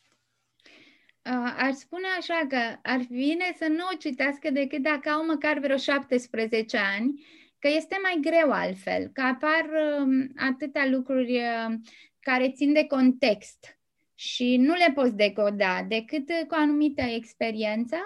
Aș 1.58 1.74
spune 1.74 2.08
așa 2.18 2.46
că 2.50 2.80
ar 2.84 3.00
fi 3.00 3.14
bine 3.14 3.56
să 3.58 3.68
nu 3.68 3.84
o 3.94 3.98
citească 3.98 4.50
decât 4.50 4.82
dacă 4.82 5.10
au 5.10 5.26
măcar 5.26 5.60
vreo 5.60 5.78
17 5.78 6.78
ani, 6.78 7.26
că 7.60 7.68
este 7.68 7.98
mai 8.02 8.18
greu 8.22 8.52
altfel, 8.52 9.08
că 9.08 9.22
apar 9.22 9.70
um, 10.00 10.32
atâtea 10.36 10.86
lucruri 10.86 11.42
um, 11.68 11.82
care 12.20 12.52
țin 12.52 12.74
de 12.74 12.86
context 12.86 13.80
și 14.16 14.58
nu 14.58 14.74
le 14.74 14.92
poți 14.94 15.16
decoda 15.16 15.84
decât 15.84 16.28
cu 16.28 16.54
o 16.54 16.56
anumită 16.56 17.02
experiență, 17.02 17.98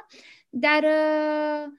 dar 0.50 0.84
uh, 0.84 1.72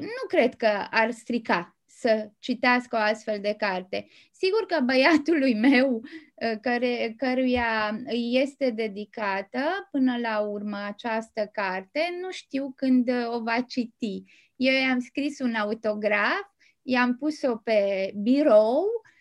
nu 0.00 0.26
cred 0.28 0.54
că 0.54 0.86
ar 0.90 1.10
strica 1.10 1.77
să 1.98 2.30
citească 2.38 2.96
o 2.96 2.98
astfel 2.98 3.40
de 3.40 3.54
carte. 3.58 4.08
Sigur 4.32 4.66
că 4.66 4.80
băiatului 4.84 5.54
meu, 5.68 5.94
uh, 5.94 6.58
care, 6.60 7.14
căruia 7.16 8.00
este 8.30 8.70
dedicată 8.70 9.88
până 9.90 10.18
la 10.18 10.38
urmă 10.38 10.76
această 10.86 11.50
carte, 11.52 12.00
nu 12.20 12.30
știu 12.30 12.72
când 12.76 13.10
o 13.34 13.42
va 13.42 13.60
citi. 13.60 14.22
Eu 14.56 14.74
i-am 14.74 14.98
scris 14.98 15.38
un 15.38 15.54
autograf, 15.54 16.46
i-am 16.82 17.16
pus-o 17.16 17.56
pe 17.56 18.12
birou 18.14 18.78
uh, 18.78 19.17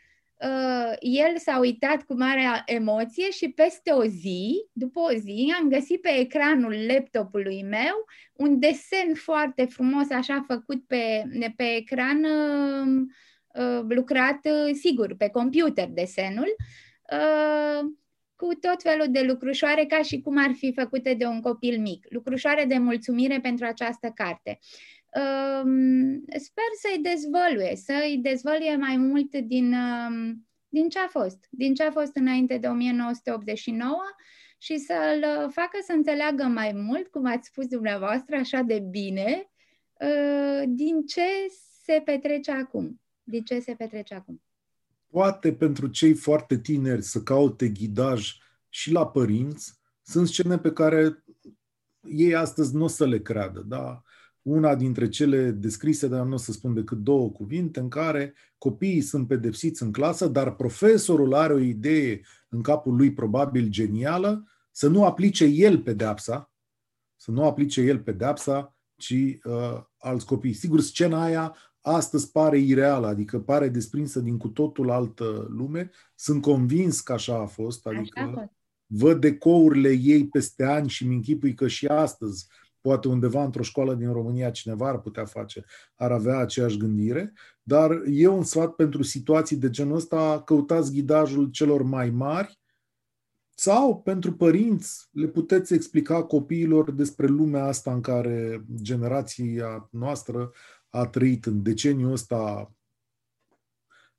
el 0.99 1.37
s-a 1.37 1.59
uitat 1.59 2.03
cu 2.03 2.17
mare 2.17 2.63
emoție 2.65 3.31
și 3.31 3.49
peste 3.49 3.91
o 3.91 4.05
zi, 4.05 4.69
după 4.71 4.99
o 4.99 5.13
zi, 5.13 5.53
am 5.59 5.69
găsit 5.69 6.01
pe 6.01 6.09
ecranul 6.19 6.75
laptopului 6.87 7.63
meu 7.63 8.05
un 8.33 8.59
desen 8.59 9.13
foarte 9.13 9.65
frumos, 9.65 10.09
așa 10.09 10.43
făcut 10.47 10.87
pe, 10.87 11.23
pe 11.55 11.75
ecran, 11.75 12.23
uh, 12.23 13.05
uh, 13.63 13.85
lucrat, 13.87 14.39
uh, 14.45 14.73
sigur, 14.73 15.15
pe 15.15 15.29
computer 15.29 15.87
desenul, 15.89 16.55
uh, 17.11 17.89
cu 18.35 18.53
tot 18.53 18.81
felul 18.81 19.07
de 19.09 19.21
lucrușoare, 19.21 19.85
ca 19.85 20.01
și 20.01 20.21
cum 20.21 20.37
ar 20.37 20.51
fi 20.53 20.73
făcute 20.73 21.13
de 21.13 21.25
un 21.25 21.41
copil 21.41 21.79
mic. 21.79 22.05
Lucrușoare 22.09 22.65
de 22.65 22.77
mulțumire 22.77 23.39
pentru 23.39 23.65
această 23.65 24.11
carte. 24.15 24.59
Uh, 24.61 24.96
sper 26.37 26.69
să-i 26.81 27.01
dezvăluie, 27.01 27.75
să-i 27.75 28.19
dezvăluie 28.21 28.75
mai 28.75 28.97
mult 28.97 29.35
din, 29.35 29.75
din 30.67 30.89
ce 30.89 30.99
a 30.99 31.07
fost, 31.07 31.47
din 31.49 31.73
ce 31.73 31.83
a 31.83 31.91
fost 31.91 32.15
înainte 32.15 32.57
de 32.57 32.67
1989 32.67 33.95
și 34.57 34.77
să-l 34.77 35.49
facă 35.51 35.77
să 35.85 35.91
înțeleagă 35.91 36.43
mai 36.43 36.71
mult, 36.73 37.07
cum 37.07 37.25
ați 37.25 37.47
spus 37.47 37.67
dumneavoastră, 37.67 38.35
așa 38.35 38.61
de 38.61 38.79
bine, 38.79 39.51
ă, 40.01 40.65
din 40.67 41.05
ce 41.05 41.21
se 41.83 42.01
petrece 42.05 42.51
acum. 42.51 43.01
Din 43.23 43.43
ce 43.43 43.59
se 43.59 43.73
petrece 43.73 44.13
acum. 44.13 44.41
Poate 45.07 45.53
pentru 45.53 45.87
cei 45.87 46.13
foarte 46.13 46.59
tineri 46.59 47.01
să 47.01 47.21
caute 47.21 47.67
ghidaj 47.67 48.31
și 48.69 48.91
la 48.91 49.07
părinți, 49.07 49.79
sunt 50.01 50.27
scene 50.27 50.57
pe 50.57 50.71
care 50.71 51.23
ei 52.01 52.35
astăzi 52.35 52.75
nu 52.75 52.83
o 52.83 52.87
să 52.87 53.05
le 53.05 53.21
creadă, 53.21 53.59
da? 53.59 54.01
Una 54.47 54.75
dintre 54.75 55.07
cele 55.09 55.51
descrise, 55.51 56.07
dar 56.07 56.25
nu 56.25 56.33
o 56.33 56.37
să 56.37 56.51
spun 56.51 56.73
decât 56.73 56.97
două 56.97 57.29
cuvinte, 57.29 57.79
în 57.79 57.89
care 57.89 58.33
copiii 58.57 59.01
sunt 59.01 59.27
pedepsiți 59.27 59.83
în 59.83 59.91
clasă, 59.91 60.27
dar 60.27 60.55
profesorul 60.55 61.33
are 61.33 61.53
o 61.53 61.59
idee 61.59 62.21
în 62.49 62.61
capul 62.61 62.95
lui 62.95 63.13
probabil 63.13 63.67
genială, 63.67 64.43
să 64.71 64.87
nu 64.87 65.05
aplice 65.05 65.45
el 65.45 65.81
pedepsa, 65.81 66.51
să 67.15 67.31
nu 67.31 67.45
aplice 67.45 67.81
el 67.81 67.99
pedepsa, 67.99 68.75
ci 68.95 69.11
uh, 69.43 69.81
alți 69.97 70.25
copii. 70.25 70.53
Sigur, 70.53 70.81
scena 70.81 71.23
aia 71.23 71.55
astăzi 71.81 72.31
pare 72.31 72.57
ireală, 72.57 73.07
adică 73.07 73.39
pare 73.39 73.69
desprinsă 73.69 74.19
din 74.19 74.37
cu 74.37 74.47
totul 74.47 74.89
altă 74.89 75.47
lume. 75.49 75.91
Sunt 76.15 76.41
convins 76.41 77.01
că 77.01 77.13
așa 77.13 77.39
a 77.39 77.45
fost, 77.45 77.87
adică 77.87 78.19
așa 78.19 78.29
a 78.29 78.33
fost. 78.33 78.51
văd 78.85 79.19
decourile 79.19 79.89
ei 79.89 80.27
peste 80.27 80.63
ani 80.63 80.89
și 80.89 81.07
mi 81.07 81.15
închipui 81.15 81.53
că 81.53 81.67
și 81.67 81.87
astăzi 81.87 82.47
poate 82.87 83.07
undeva 83.07 83.43
într-o 83.43 83.63
școală 83.63 83.95
din 83.95 84.11
România 84.11 84.51
cineva 84.51 84.87
ar 84.87 84.99
putea 84.99 85.25
face, 85.25 85.65
ar 85.95 86.11
avea 86.11 86.37
aceeași 86.37 86.77
gândire, 86.77 87.33
dar 87.61 88.01
eu 88.05 88.37
un 88.37 88.43
sfat 88.43 88.75
pentru 88.75 89.03
situații 89.03 89.57
de 89.57 89.69
genul 89.69 89.95
ăsta, 89.95 90.41
căutați 90.45 90.91
ghidajul 90.91 91.49
celor 91.49 91.81
mai 91.81 92.09
mari 92.09 92.59
sau 93.55 94.01
pentru 94.01 94.33
părinți 94.33 95.07
le 95.11 95.27
puteți 95.27 95.73
explica 95.73 96.23
copiilor 96.23 96.91
despre 96.91 97.27
lumea 97.27 97.63
asta 97.63 97.93
în 97.93 98.01
care 98.01 98.65
generația 98.81 99.87
noastră 99.91 100.51
a 100.89 101.07
trăit 101.07 101.45
în 101.45 101.63
deceniul 101.63 102.11
ăsta 102.11 102.71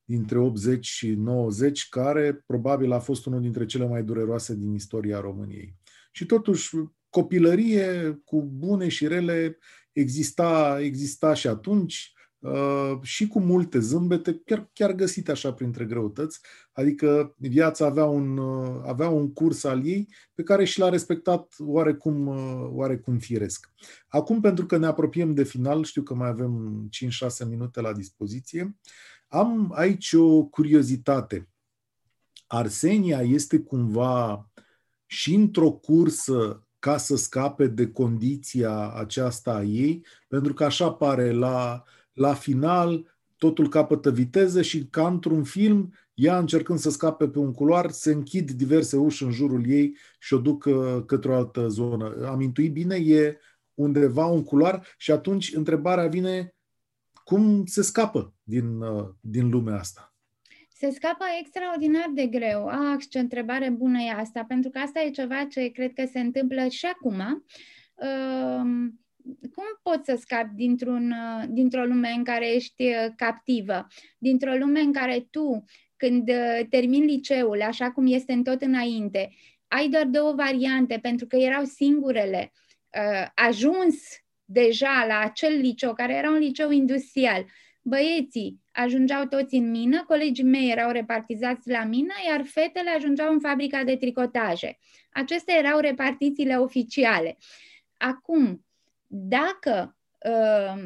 dintre 0.05 0.39
80 0.39 0.87
și 0.87 1.11
90, 1.11 1.89
care 1.89 2.43
probabil 2.47 2.93
a 2.93 2.99
fost 2.99 3.27
unul 3.27 3.41
dintre 3.41 3.65
cele 3.67 3.87
mai 3.87 4.03
dureroase 4.03 4.55
din 4.55 4.73
istoria 4.75 5.21
României. 5.21 5.77
Și 6.13 6.27
totuși, 6.27 6.77
copilărie 7.11 8.21
cu 8.25 8.43
bune 8.43 8.89
și 8.89 9.07
rele 9.07 9.59
exista, 9.93 10.79
exista 10.81 11.35
și 11.35 11.47
atunci 11.47 12.13
uh, 12.39 12.93
și 13.03 13.27
cu 13.27 13.41
multe 13.41 13.79
zâmbete, 13.79 14.41
chiar, 14.45 14.71
chiar 14.73 14.93
găsite 14.93 15.31
așa 15.31 15.53
printre 15.53 15.85
greutăți, 15.85 16.41
adică 16.73 17.35
viața 17.37 17.87
avea 17.87 18.05
un, 18.05 18.39
uh, 18.39 18.83
avea 18.87 19.09
un 19.09 19.33
curs 19.33 19.65
al 19.65 19.87
ei 19.87 20.09
pe 20.35 20.43
care 20.43 20.65
și 20.65 20.79
l-a 20.79 20.89
respectat 20.89 21.55
oarecum, 21.59 22.27
uh, 22.27 22.69
oarecum 22.71 23.19
firesc. 23.19 23.71
Acum, 24.09 24.41
pentru 24.41 24.67
că 24.67 24.77
ne 24.77 24.87
apropiem 24.87 25.35
de 25.35 25.45
final, 25.45 25.85
știu 25.85 26.03
că 26.03 26.15
mai 26.15 26.29
avem 26.29 26.89
5-6 26.91 27.49
minute 27.49 27.81
la 27.81 27.93
dispoziție, 27.93 28.77
am 29.29 29.73
aici 29.75 30.13
o 30.13 30.45
curiozitate. 30.45 31.49
Arsenia 32.47 33.21
este 33.21 33.59
cumva 33.59 34.51
și 35.07 35.35
într-o 35.35 35.73
cursă 35.73 36.68
ca 36.79 36.97
să 36.97 37.17
scape 37.17 37.67
de 37.67 37.89
condiția 37.89 38.91
aceasta 38.91 39.53
a 39.55 39.63
ei, 39.63 40.05
pentru 40.29 40.55
că 40.55 40.65
așa 40.65 40.93
pare 40.93 41.33
la, 41.33 41.83
la 42.13 42.35
final, 42.35 43.17
totul 43.37 43.69
capătă 43.69 44.11
viteză 44.11 44.63
și 44.63 44.87
ca 44.87 45.07
într-un 45.07 45.45
film, 45.45 45.93
ea 46.15 46.39
încercând 46.39 46.79
să 46.79 46.91
scape 46.91 47.29
pe 47.29 47.39
un 47.39 47.53
culoar, 47.53 47.91
se 47.91 48.13
închid 48.13 48.51
diverse 48.51 48.97
uși 48.97 49.23
în 49.23 49.31
jurul 49.31 49.69
ei 49.69 49.97
și 50.19 50.35
o 50.35 50.39
duc 50.39 50.65
uh, 50.65 51.03
către 51.07 51.31
o 51.31 51.35
altă 51.35 51.69
zonă. 51.69 52.27
Am 52.27 52.41
intuit 52.41 52.73
bine, 52.73 52.97
e 52.97 53.39
undeva 53.75 54.27
un 54.27 54.43
culoar 54.43 54.87
și 54.97 55.11
atunci 55.11 55.55
întrebarea 55.55 56.07
vine 56.07 56.55
cum 57.25 57.67
se 57.67 57.83
scapă 57.83 58.35
din, 58.43 58.81
uh, 58.81 59.09
din 59.21 59.49
lumea 59.49 59.79
asta? 59.79 60.08
Se 60.81 60.91
scapă 60.91 61.25
extraordinar 61.41 62.11
de 62.15 62.27
greu. 62.27 62.67
Ah, 62.67 63.03
ce 63.11 63.19
întrebare 63.19 63.71
bună 63.71 63.99
e 64.01 64.11
asta, 64.11 64.45
pentru 64.49 64.71
că 64.71 64.79
asta 64.79 65.01
e 65.01 65.11
ceva 65.11 65.45
ce 65.45 65.69
cred 65.69 65.93
că 65.93 66.05
se 66.07 66.21
întâmplă 66.21 66.69
și 66.69 66.87
acum. 66.87 67.45
Uh, 67.95 68.91
cum 69.55 69.65
poți 69.83 70.05
să 70.05 70.17
scapi 70.21 70.55
dintr-un, 70.55 71.11
uh, 71.11 71.45
dintr-o 71.49 71.85
lume 71.85 72.09
în 72.17 72.25
care 72.25 72.55
ești 72.55 72.83
uh, 72.83 73.07
captivă, 73.17 73.87
dintr-o 74.19 74.55
lume 74.55 74.81
în 74.81 74.93
care 74.93 75.27
tu, 75.31 75.65
când 75.97 76.29
uh, 76.29 76.67
termin 76.71 77.05
liceul, 77.05 77.63
așa 77.63 77.91
cum 77.91 78.07
este 78.07 78.33
în 78.33 78.43
tot 78.43 78.61
înainte, 78.61 79.31
ai 79.69 79.89
doar 79.89 80.05
două 80.05 80.33
variante, 80.33 80.99
pentru 81.03 81.27
că 81.27 81.37
erau 81.37 81.65
singurele, 81.65 82.53
ajuns 83.35 83.95
deja 84.45 85.05
la 85.09 85.19
acel 85.19 85.59
liceu, 85.61 85.95
care 85.95 86.15
era 86.15 86.31
un 86.31 86.39
liceu 86.39 86.71
industrial, 86.71 87.47
băieții 87.83 88.61
ajungeau 88.73 89.25
toți 89.25 89.55
în 89.55 89.71
mină, 89.71 90.05
colegii 90.05 90.45
mei 90.45 90.71
erau 90.71 90.91
repartizați 90.91 91.71
la 91.71 91.85
mină, 91.85 92.15
iar 92.29 92.45
fetele 92.45 92.91
ajungeau 92.91 93.33
în 93.33 93.41
fabrica 93.41 93.85
de 93.85 93.97
tricotaje. 93.97 94.79
Acestea 95.13 95.57
erau 95.57 95.79
repartițiile 95.79 96.57
oficiale. 96.57 97.39
Acum, 97.97 98.67
dacă 99.07 99.97
uh, 100.29 100.83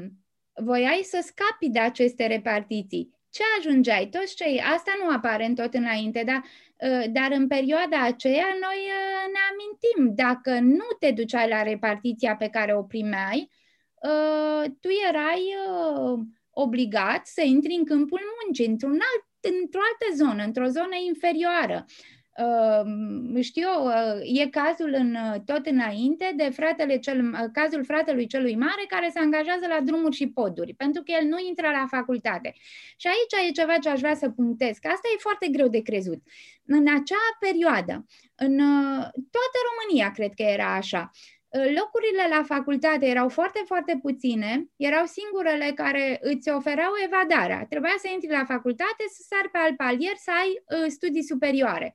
voiai 0.54 1.00
să 1.02 1.22
scapi 1.24 1.68
de 1.68 1.78
aceste 1.78 2.26
repartiții, 2.26 3.20
ce 3.30 3.42
ajungeai? 3.58 4.08
Toți 4.08 4.34
cei, 4.34 4.60
asta 4.60 4.92
nu 5.02 5.14
apare 5.14 5.44
în 5.44 5.54
tot 5.54 5.74
înainte, 5.74 6.22
dar, 6.26 6.42
uh, 6.76 7.04
dar 7.12 7.30
în 7.30 7.46
perioada 7.46 8.04
aceea 8.04 8.56
noi 8.60 8.78
uh, 8.86 9.32
ne 9.32 9.38
amintim, 9.50 10.14
dacă 10.14 10.58
nu 10.60 10.84
te 10.98 11.10
duceai 11.10 11.48
la 11.48 11.62
repartiția 11.62 12.36
pe 12.36 12.48
care 12.48 12.76
o 12.76 12.82
primeai, 12.82 13.50
uh, 13.94 14.70
tu 14.80 14.88
erai 15.08 15.42
uh, 15.68 16.18
obligat 16.52 17.26
să 17.26 17.42
intri 17.44 17.74
în 17.74 17.84
câmpul 17.84 18.20
muncii, 18.42 18.66
într-un 18.66 18.98
alt, 19.10 19.54
într-o 19.62 19.80
altă 19.80 20.24
zonă, 20.24 20.42
într-o 20.44 20.66
zonă 20.66 20.96
inferioară. 21.06 21.86
Uh, 22.38 23.42
știu, 23.42 23.68
uh, 23.84 24.40
e 24.40 24.48
cazul 24.48 24.92
în 24.92 25.14
uh, 25.14 25.40
tot 25.44 25.66
înainte 25.66 26.32
de 26.36 26.50
fratele 26.50 26.98
cel, 26.98 27.50
cazul 27.52 27.84
fratelui 27.84 28.26
celui 28.26 28.56
mare 28.56 28.84
care 28.88 29.10
se 29.12 29.18
angajează 29.18 29.66
la 29.66 29.80
drumuri 29.80 30.16
și 30.16 30.28
poduri, 30.28 30.74
pentru 30.74 31.02
că 31.02 31.12
el 31.20 31.26
nu 31.28 31.36
intră 31.48 31.68
la 31.70 31.86
facultate. 31.88 32.54
Și 32.96 33.06
aici 33.06 33.48
e 33.48 33.52
ceva 33.52 33.76
ce 33.78 33.88
aș 33.88 34.00
vrea 34.00 34.14
să 34.14 34.30
punctez, 34.30 34.76
că 34.76 34.88
asta 34.88 35.08
e 35.14 35.26
foarte 35.28 35.48
greu 35.48 35.68
de 35.68 35.82
crezut. 35.82 36.22
În 36.66 36.86
acea 36.88 37.26
perioadă, 37.40 38.06
în 38.34 38.56
toată 39.34 39.56
România 39.68 40.10
cred 40.10 40.32
că 40.34 40.42
era 40.42 40.74
așa, 40.74 41.10
locurile 41.52 42.26
la 42.30 42.42
facultate 42.42 43.06
erau 43.06 43.28
foarte, 43.28 43.62
foarte 43.66 43.98
puține, 44.02 44.70
erau 44.76 45.04
singurele 45.06 45.72
care 45.74 46.18
îți 46.22 46.50
ofereau 46.50 46.92
evadarea. 47.04 47.66
Trebuia 47.68 47.94
să 47.98 48.08
intri 48.12 48.30
la 48.30 48.44
facultate, 48.44 49.04
să 49.08 49.24
sari 49.26 49.50
pe 49.50 49.58
alt 49.58 49.76
palier, 49.76 50.16
să 50.16 50.30
ai 50.40 50.80
uh, 50.80 50.90
studii 50.90 51.22
superioare. 51.22 51.94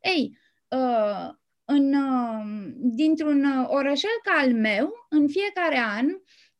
Ei, 0.00 0.38
uh, 0.68 1.28
în, 1.64 1.94
uh, 1.94 2.70
dintr-un 2.76 3.66
orășel 3.66 4.18
ca 4.22 4.32
al 4.32 4.52
meu, 4.52 4.92
în 5.08 5.28
fiecare 5.28 5.78
an, 5.78 6.06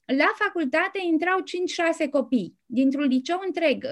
la 0.05 0.33
facultate 0.35 1.01
intrau 1.03 1.39
5-6 1.43 2.09
copii, 2.11 2.59
dintr-un 2.67 3.07
liceu 3.07 3.41
întreg, 3.47 3.85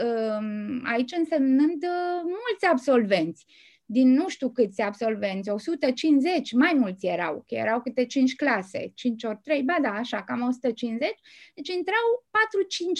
aici 0.84 1.12
însemnând 1.12 1.84
mulți 2.22 2.66
absolvenți 2.70 3.46
din 3.86 4.12
nu 4.12 4.28
știu 4.28 4.50
câți 4.50 4.80
absolvenți, 4.80 5.48
150, 5.48 6.52
mai 6.52 6.72
mulți 6.74 7.06
erau, 7.06 7.44
că 7.46 7.54
erau 7.54 7.80
câte 7.80 8.06
5 8.06 8.34
clase, 8.34 8.92
5 8.94 9.24
ori 9.24 9.38
3, 9.42 9.62
ba 9.62 9.76
da, 9.82 9.90
așa, 9.90 10.22
cam 10.22 10.42
150, 10.42 11.14
deci 11.54 11.68
intrau 11.68 12.26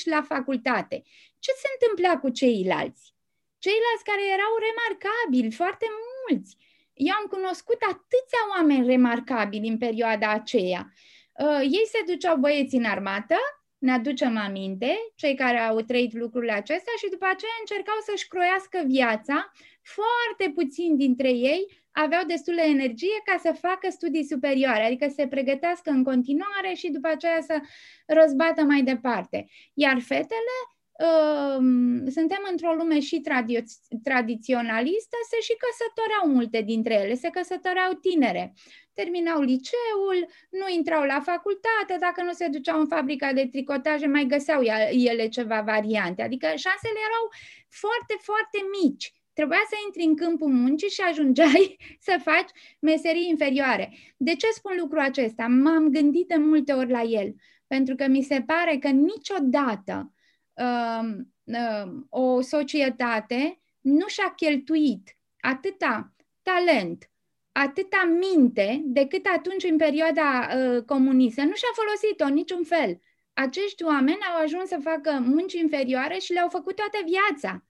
4-5 0.06 0.10
la 0.10 0.22
facultate. 0.22 1.02
Ce 1.38 1.50
se 1.62 1.68
întâmpla 1.74 2.18
cu 2.18 2.28
ceilalți? 2.28 3.14
Ceilalți 3.58 4.04
care 4.10 4.22
erau 4.36 4.52
remarcabili, 4.68 5.52
foarte 5.60 5.86
mulți. 6.28 6.56
Eu 6.94 7.14
am 7.20 7.26
cunoscut 7.34 7.80
atâția 7.80 8.42
oameni 8.56 8.86
remarcabili 8.86 9.68
în 9.68 9.78
perioada 9.78 10.30
aceea. 10.30 10.92
Uh, 11.32 11.60
ei 11.60 11.86
se 11.92 12.00
duceau 12.06 12.36
băieți 12.36 12.74
în 12.74 12.84
armată, 12.84 13.36
ne 13.78 13.92
aducem 13.92 14.36
aminte, 14.36 14.96
cei 15.14 15.34
care 15.34 15.58
au 15.58 15.80
trăit 15.80 16.12
lucrurile 16.12 16.52
acestea 16.52 16.92
și 16.98 17.08
după 17.10 17.26
aceea 17.28 17.56
încercau 17.60 17.98
să-și 18.04 18.28
croiască 18.28 18.82
viața. 18.86 19.52
Foarte 19.94 20.52
puțini 20.54 20.96
dintre 20.96 21.30
ei 21.30 21.82
aveau 21.92 22.24
destulă 22.26 22.60
energie 22.60 23.20
ca 23.24 23.38
să 23.42 23.58
facă 23.60 23.90
studii 23.90 24.24
superioare, 24.24 24.84
adică 24.84 25.06
să 25.08 25.14
se 25.16 25.28
pregătească 25.28 25.90
în 25.90 26.04
continuare 26.04 26.72
și 26.74 26.90
după 26.90 27.08
aceea 27.08 27.40
să 27.40 27.60
răzbată 28.06 28.62
mai 28.62 28.82
departe. 28.82 29.46
Iar 29.74 30.00
fetele 30.00 30.56
Ehm, 30.98 32.08
suntem 32.08 32.42
într-o 32.50 32.74
lume 32.74 33.00
și 33.00 33.20
tradiț- 33.20 34.00
tradiționalistă, 34.02 35.16
se 35.30 35.40
și 35.40 35.54
căsătoreau 35.64 36.34
multe 36.34 36.60
dintre 36.60 36.94
ele, 36.94 37.14
se 37.14 37.28
căsătoreau 37.28 37.92
tinere. 37.92 38.54
Terminau 38.94 39.40
liceul, 39.40 40.18
nu 40.50 40.66
intrau 40.76 41.02
la 41.04 41.20
facultate, 41.20 41.96
dacă 42.00 42.22
nu 42.22 42.32
se 42.32 42.48
duceau 42.48 42.80
în 42.80 42.86
fabrica 42.86 43.32
de 43.32 43.48
tricotaje, 43.52 44.06
mai 44.06 44.24
găseau 44.24 44.62
ele 44.90 45.28
ceva 45.28 45.60
variante. 45.60 46.22
Adică 46.22 46.46
șansele 46.46 46.98
erau 47.08 47.24
foarte, 47.68 48.14
foarte 48.20 48.58
mici. 48.82 49.12
Trebuia 49.36 49.64
să 49.68 49.74
intri 49.84 50.02
în 50.02 50.16
câmpul 50.16 50.48
muncii 50.48 50.88
și 50.88 51.00
ajungeai 51.00 51.76
să 52.06 52.18
faci 52.22 52.50
meserii 52.80 53.28
inferioare. 53.28 53.92
De 54.16 54.34
ce 54.34 54.46
spun 54.50 54.72
lucrul 54.78 55.00
acesta? 55.00 55.46
M-am 55.46 55.88
gândit 55.88 56.28
de 56.28 56.36
multe 56.36 56.72
ori 56.72 56.90
la 56.90 57.02
el, 57.02 57.34
pentru 57.66 57.94
că 57.94 58.06
mi 58.06 58.22
se 58.22 58.42
pare 58.46 58.76
că 58.78 58.88
niciodată 58.88 60.12
uh, 60.52 61.08
uh, 61.44 61.92
o 62.08 62.40
societate 62.40 63.60
nu 63.80 64.06
și-a 64.06 64.32
cheltuit 64.36 65.16
atâta 65.40 66.14
talent, 66.42 67.10
atâta 67.52 68.18
minte, 68.18 68.82
decât 68.84 69.26
atunci 69.36 69.64
în 69.64 69.76
perioada 69.76 70.48
uh, 70.56 70.82
comunistă. 70.82 71.42
Nu 71.42 71.54
și-a 71.54 71.72
folosit-o 71.74 72.28
niciun 72.28 72.64
fel. 72.64 72.98
Acești 73.32 73.84
oameni 73.84 74.18
au 74.34 74.42
ajuns 74.42 74.68
să 74.68 74.78
facă 74.82 75.18
munci 75.24 75.52
inferioare 75.52 76.18
și 76.18 76.32
le-au 76.32 76.48
făcut 76.48 76.76
toată 76.76 76.98
viața. 77.04 77.64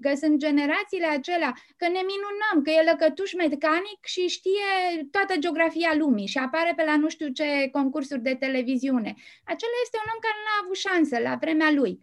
Că 0.00 0.10
sunt 0.22 0.36
generațiile 0.38 1.06
acelea, 1.06 1.52
că 1.76 1.86
ne 1.88 2.02
minunăm, 2.12 2.56
că 2.64 2.70
e 2.70 2.88
lăcătuș 2.90 3.32
mecanic 3.34 4.00
și 4.14 4.34
știe 4.36 4.70
toată 5.10 5.34
geografia 5.38 5.92
lumii 6.02 6.32
și 6.32 6.38
apare 6.38 6.72
pe 6.76 6.84
la 6.84 6.96
nu 6.96 7.08
știu 7.08 7.28
ce 7.28 7.68
concursuri 7.72 8.26
de 8.28 8.34
televiziune. 8.34 9.10
Acela 9.52 9.76
este 9.84 9.96
un 10.02 10.10
om 10.14 10.20
care 10.26 10.38
nu 10.44 10.50
a 10.54 10.60
avut 10.62 10.76
șansă 10.86 11.16
la 11.28 11.34
vremea 11.40 11.70
lui 11.70 11.94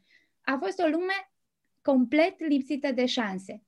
a 0.44 0.58
fost 0.62 0.80
o 0.80 0.88
lume 0.92 1.32
complet 1.82 2.40
lipsită 2.48 2.92
de 2.92 3.06
șanse. 3.06 3.64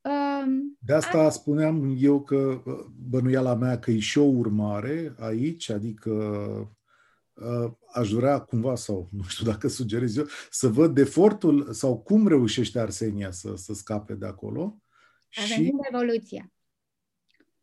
Um, 0.00 0.78
de 0.78 0.92
asta 0.92 1.18
a... 1.18 1.30
spuneam 1.30 1.96
eu 1.98 2.22
că 2.22 2.62
bănuiala 3.08 3.54
mea 3.54 3.78
că 3.78 3.90
e 3.90 3.98
și 3.98 4.18
o 4.18 4.24
urmare 4.24 5.14
aici, 5.18 5.70
adică 5.70 6.10
uh, 6.10 6.66
aș 7.92 8.10
vrea 8.10 8.40
cumva, 8.40 8.74
sau 8.74 9.08
nu 9.18 9.22
știu 9.22 9.46
dacă 9.46 9.68
sugerez 9.68 10.16
eu, 10.16 10.26
să 10.50 10.68
văd 10.68 10.98
efortul 10.98 11.72
sau 11.72 11.98
cum 11.98 12.28
reușește 12.28 12.78
Arsenia 12.78 13.30
să, 13.30 13.56
să 13.56 13.72
scape 13.72 14.14
de 14.14 14.26
acolo. 14.26 14.80
Avem 15.34 15.64
și... 15.64 15.72
revoluția. 15.90 16.52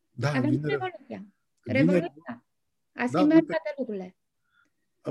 Da, 0.09 0.29
Avem 0.29 0.49
vine... 0.49 0.67
revoluția. 0.67 1.25
Revoluția. 1.63 2.13
Vine... 2.25 2.43
A 2.93 3.07
da, 3.07 3.07
schimbat 3.07 3.37
da, 3.37 3.45
toate 3.45 3.73
lucrurile. 3.77 4.15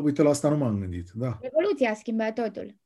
Uite, 0.02 0.22
la 0.22 0.28
asta 0.28 0.48
nu 0.48 0.56
m-am 0.56 0.78
gândit, 0.78 1.10
da. 1.14 1.38
Revoluția 1.40 1.90
a 1.90 1.94
schimbat 1.94 2.34
totul. 2.34 2.76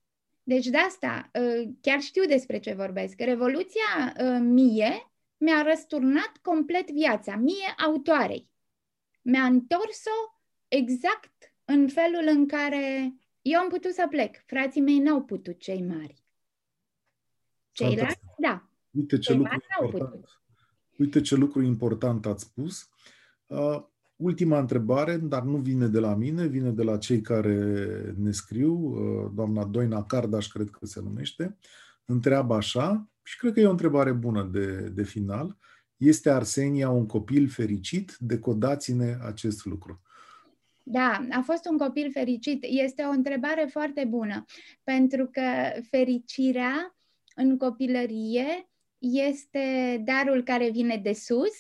Deci 0.43 0.67
de 0.67 0.77
asta 0.77 1.31
ă, 1.35 1.41
chiar 1.81 2.01
știu 2.01 2.25
despre 2.25 2.59
ce 2.59 2.75
vorbesc. 2.75 3.21
Revoluția 3.21 4.15
ă, 4.19 4.39
mie 4.39 5.13
mi-a 5.37 5.63
răsturnat 5.63 6.33
complet 6.43 6.91
viața, 6.91 7.37
mie 7.37 7.75
autoarei. 7.87 8.51
Mi-a 9.23 9.45
întors-o 9.45 10.39
exact 10.69 11.52
în 11.65 11.89
felul 11.89 12.37
în 12.37 12.47
care 12.47 13.15
eu 13.43 13.61
am 13.61 13.69
putut 13.69 13.93
să 13.93 14.07
plec. 14.11 14.43
Frații 14.47 14.81
mei 14.81 14.99
n-au 14.99 15.23
putut, 15.23 15.59
cei 15.59 15.83
mari. 15.83 16.25
Ceilalți, 17.73 18.21
da. 18.39 18.69
Uite 18.91 19.19
ce, 19.19 19.33
lucru 19.33 19.57
important. 19.81 20.43
Uite 20.99 21.21
ce 21.21 21.35
lucru 21.35 21.63
important 21.63 22.27
ați 22.27 22.45
spus. 22.45 22.89
Uh, 23.47 23.83
Ultima 24.17 24.59
întrebare, 24.59 25.17
dar 25.17 25.43
nu 25.43 25.57
vine 25.57 25.87
de 25.87 25.99
la 25.99 26.15
mine, 26.15 26.47
vine 26.47 26.71
de 26.71 26.83
la 26.83 26.99
cei 26.99 27.21
care 27.21 27.57
ne 28.17 28.31
scriu, 28.31 28.75
uh, 28.75 29.31
doamna 29.35 29.65
Doina 29.65 30.05
Cardaș, 30.05 30.47
cred 30.47 30.71
că 30.71 30.87
se 30.87 31.01
numește, 31.01 31.57
întreabă 32.05 32.55
așa, 32.55 33.11
și 33.23 33.39
cred 33.39 33.53
că 33.53 33.61
e 33.61 33.67
o 33.67 33.71
întrebare 33.71 34.13
bună 34.13 34.43
de, 34.53 34.89
de 34.89 35.03
final, 35.03 35.57
Este 35.97 36.31
Arsenia 36.31 36.91
un 36.91 37.07
copil 37.07 37.49
fericit? 37.49 38.17
Decodați-ne 38.19 39.19
acest 39.23 39.65
lucru. 39.65 40.03
Da, 40.83 41.27
a 41.31 41.41
fost 41.41 41.69
un 41.69 41.79
copil 41.79 42.11
fericit. 42.11 42.65
Este 42.69 43.03
o 43.03 43.11
întrebare 43.11 43.65
foarte 43.71 44.05
bună, 44.05 44.45
pentru 44.85 45.27
că 45.27 45.43
fericirea 45.91 46.97
în 47.35 47.59
copilărie 47.59 48.69
este 48.99 49.97
darul 50.05 50.43
care 50.43 50.71
vine 50.71 50.97
de 50.97 51.13
sus. 51.13 51.55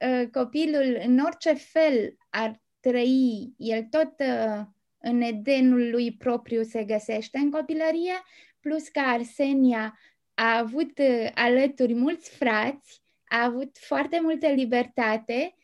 Uh, 0.00 0.28
copilul, 0.32 1.00
în 1.06 1.18
orice 1.18 1.52
fel 1.52 2.16
ar 2.30 2.60
trăi, 2.80 3.54
el 3.56 3.82
tot 3.82 4.12
uh, 4.18 4.60
în 4.98 5.20
edenul 5.20 5.90
lui 5.90 6.12
propriu 6.12 6.62
se 6.62 6.84
găsește 6.84 7.38
în 7.38 7.50
copilărie, 7.50 8.14
plus 8.60 8.88
că 8.88 9.00
Arsenia 9.00 9.98
a 10.34 10.58
avut 10.58 10.98
uh, 10.98 11.30
alături 11.34 11.94
mulți 11.94 12.30
frați, 12.30 13.02
a 13.24 13.44
avut 13.44 13.76
foarte 13.80 14.20
multă 14.22 14.46
libertate, 14.46 15.54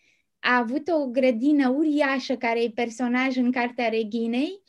a 0.45 0.57
avut 0.57 0.89
o 0.89 1.07
grădină 1.07 1.69
uriașă 1.69 2.37
care 2.37 2.63
e 2.63 2.71
personaj 2.71 3.37
în 3.37 3.53
Cartea 3.53 3.89
Reginei, 3.89 4.63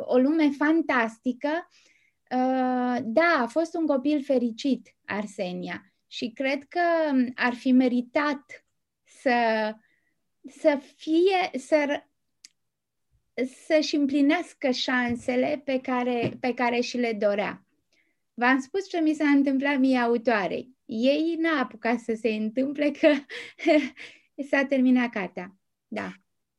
o 0.00 0.18
lume 0.18 0.50
fantastică 0.50 1.48
Uh, 2.30 2.98
da, 3.02 3.38
a 3.40 3.46
fost 3.46 3.74
un 3.74 3.86
copil 3.86 4.22
fericit, 4.22 4.94
Arsenia, 5.06 5.92
și 6.06 6.30
cred 6.30 6.64
că 6.68 6.80
ar 7.34 7.54
fi 7.54 7.72
meritat 7.72 8.64
să, 9.04 9.72
să 10.48 10.80
fie, 10.96 11.58
să, 11.58 12.02
să-și 13.66 13.96
împlinească 13.96 14.70
șansele 14.70 15.62
pe 15.64 15.80
care, 15.80 16.36
pe 16.40 16.54
care 16.54 16.80
și 16.80 16.96
le 16.96 17.12
dorea. 17.12 17.66
V-am 18.34 18.60
spus 18.60 18.88
ce 18.88 19.00
mi 19.00 19.14
s-a 19.14 19.28
întâmplat 19.28 19.78
mie 19.78 19.98
autoarei. 19.98 20.76
Ei 20.84 21.36
n-a 21.38 21.60
apucat 21.60 21.98
să 21.98 22.14
se 22.20 22.28
întâmple 22.28 22.90
că 22.90 23.08
s-a 24.50 24.64
terminat 24.68 25.10
cartea. 25.10 25.56
Da. 25.86 26.12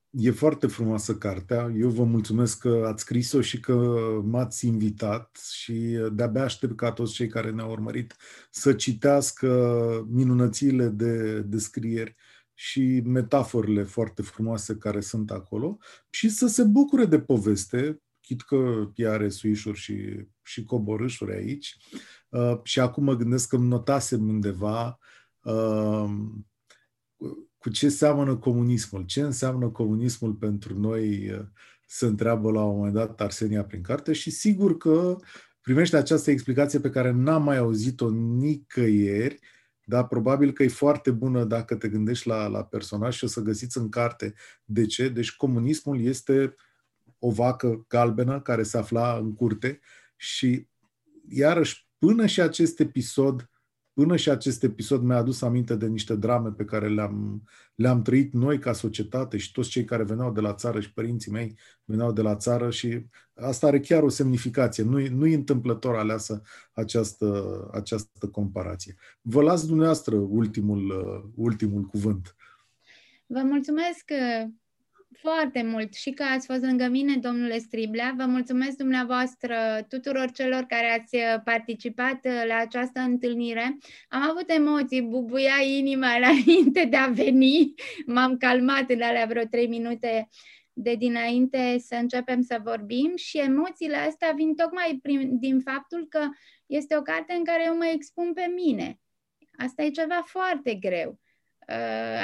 E 0.10 0.32
foarte 0.32 0.68
frumoasă 0.68 1.16
cartea. 1.16 1.72
Eu 1.78 1.90
vă 1.90 2.04
mulțumesc 2.04 2.60
că 2.60 2.84
ați 2.88 3.02
scris-o 3.02 3.42
și 3.42 3.60
că 3.60 3.74
m-ați 4.24 4.68
invitat 4.68 5.40
și 5.52 5.98
de-abia 6.12 6.44
aștept 6.44 6.76
ca 6.76 6.92
toți 6.92 7.14
cei 7.14 7.28
care 7.28 7.52
ne-au 7.52 7.72
urmărit 7.72 8.16
să 8.50 8.74
citească 8.74 10.08
minunățile 10.10 10.88
de 10.88 11.42
descrieri 11.42 12.16
și 12.54 13.02
metaforele 13.06 13.84
foarte 13.84 14.22
frumoase 14.22 14.76
care 14.76 15.00
sunt 15.00 15.32
acolo 15.32 15.78
și 16.10 16.30
să 16.30 16.48
se 16.48 16.64
bucure 16.64 17.06
de 17.06 17.20
poveste, 17.20 18.02
chit 18.22 18.42
că 18.42 18.90
ea 18.96 19.12
are 19.12 19.30
suișuri 19.30 19.78
și, 19.78 20.28
și 20.42 20.64
coborâșuri 20.64 21.34
aici. 21.34 21.78
Uh, 22.30 22.60
și 22.64 22.80
acum 22.80 23.04
mă 23.04 23.16
gândesc 23.16 23.50
că 23.50 23.56
îmi 23.56 23.68
notasem 23.68 24.28
undeva 24.28 25.00
uh, 25.42 26.10
cu 27.60 27.70
ce 27.70 27.90
seamănă 27.90 28.36
comunismul, 28.36 29.06
ce 29.06 29.22
înseamnă 29.22 29.70
comunismul 29.70 30.34
pentru 30.34 30.80
noi, 30.80 31.32
uh, 31.32 31.46
se 31.86 32.06
întreabă 32.06 32.52
la 32.52 32.64
un 32.64 32.76
moment 32.76 32.94
dat 32.94 33.22
Arsenia 33.22 33.64
prin 33.64 33.82
carte 33.82 34.14
și 34.14 34.30
sigur 34.30 34.78
că 34.78 35.18
primește 35.62 35.98
această 35.98 36.32
explicație 36.32 36.80
pe 36.80 36.90
care 36.90 37.12
n-am 37.12 37.44
mai 37.44 37.58
auzit-o 37.58 38.10
nicăieri, 38.10 39.40
dar 39.84 40.08
probabil 40.08 40.52
că 40.52 40.64
e 40.64 40.68
foarte 40.68 41.12
bună 41.12 41.44
dacă 41.44 41.76
te 41.76 41.90
gândești 41.90 42.28
la, 42.28 42.48
la 42.48 42.64
personaj 42.64 43.16
și 43.16 43.24
o 43.24 43.28
să 43.28 43.42
găsiți 43.42 43.78
în 43.78 43.90
carte 43.90 44.34
de 44.66 44.86
ce. 44.86 45.10
Deci 45.10 45.36
comunismul 45.36 46.02
este 46.02 46.56
o 47.20 47.32
vacă 47.32 47.86
galbenă 47.88 48.42
care 48.42 48.64
se 48.64 48.78
afla 48.78 49.18
în 49.18 49.34
curte 49.34 49.80
și 50.16 50.68
iarăși 51.30 51.88
până 51.98 52.26
și 52.26 52.42
acest 52.42 52.80
episod 52.80 53.49
Până 54.00 54.16
și 54.16 54.30
acest 54.30 54.64
episod 54.64 55.04
mi-a 55.04 55.16
adus 55.16 55.42
aminte 55.42 55.76
de 55.76 55.88
niște 55.88 56.16
drame 56.16 56.50
pe 56.50 56.66
care 56.66 56.90
le-am, 56.90 57.44
le-am 57.76 58.02
trăit 58.02 58.34
noi 58.34 58.60
ca 58.60 58.74
societate 58.74 59.38
și 59.38 59.52
toți 59.52 59.70
cei 59.70 59.84
care 59.84 60.04
veneau 60.04 60.32
de 60.32 60.40
la 60.40 60.54
țară 60.54 60.80
și 60.80 60.94
părinții 60.94 61.32
mei 61.32 61.58
veneau 61.84 62.12
de 62.12 62.22
la 62.22 62.36
țară 62.36 62.70
și 62.70 63.06
asta 63.34 63.68
are 63.68 63.80
chiar 63.80 64.04
o 64.04 64.10
semnificație. 64.10 64.84
Nu, 64.84 65.08
nu-i 65.08 65.34
întâmplător 65.34 65.96
aleasă 65.96 66.42
această, 66.74 67.70
această 67.74 68.28
comparație. 68.28 68.96
Vă 69.22 69.42
las 69.42 69.66
dumneavoastră 69.66 70.16
ultimul, 70.16 70.92
ultimul 71.36 71.84
cuvânt. 71.84 72.36
Vă 73.26 73.42
mulțumesc 73.44 74.12
foarte 75.18 75.64
mult 75.64 75.94
și 75.94 76.12
că 76.12 76.24
ați 76.24 76.46
fost 76.46 76.62
lângă 76.62 76.88
mine, 76.88 77.18
domnule 77.18 77.58
Striblea. 77.58 78.14
Vă 78.18 78.26
mulțumesc 78.26 78.78
dumneavoastră 78.78 79.56
tuturor 79.90 80.32
celor 80.32 80.62
care 80.64 81.00
ați 81.00 81.16
uh, 81.16 81.42
participat 81.44 82.26
uh, 82.26 82.44
la 82.48 82.56
această 82.56 83.00
întâlnire. 83.00 83.78
Am 84.10 84.22
avut 84.22 84.50
emoții, 84.50 85.02
bubuia 85.02 85.62
inima 85.68 86.08
înainte 86.18 86.86
de 86.86 86.96
a 86.96 87.08
veni. 87.08 87.74
M-am 88.06 88.38
calmat 88.38 88.90
în 88.90 89.02
alea 89.02 89.26
vreo 89.26 89.44
trei 89.44 89.68
minute 89.68 90.30
de 90.74 90.96
dinainte 90.96 91.78
să 91.80 91.96
începem 91.96 92.42
să 92.42 92.60
vorbim 92.64 93.12
și 93.16 93.38
emoțiile 93.38 93.96
astea 93.96 94.32
vin 94.36 94.56
tocmai 94.56 95.00
prin, 95.02 95.40
din 95.40 95.60
faptul 95.60 96.06
că 96.10 96.28
este 96.66 96.98
o 96.98 97.02
carte 97.02 97.34
în 97.34 97.44
care 97.44 97.64
eu 97.66 97.78
mă 97.78 97.86
expun 97.86 98.34
pe 98.34 98.52
mine. 98.56 99.00
Asta 99.58 99.84
e 99.84 99.90
ceva 99.90 100.22
foarte 100.26 100.74
greu 100.74 101.10
uh, 101.10 101.29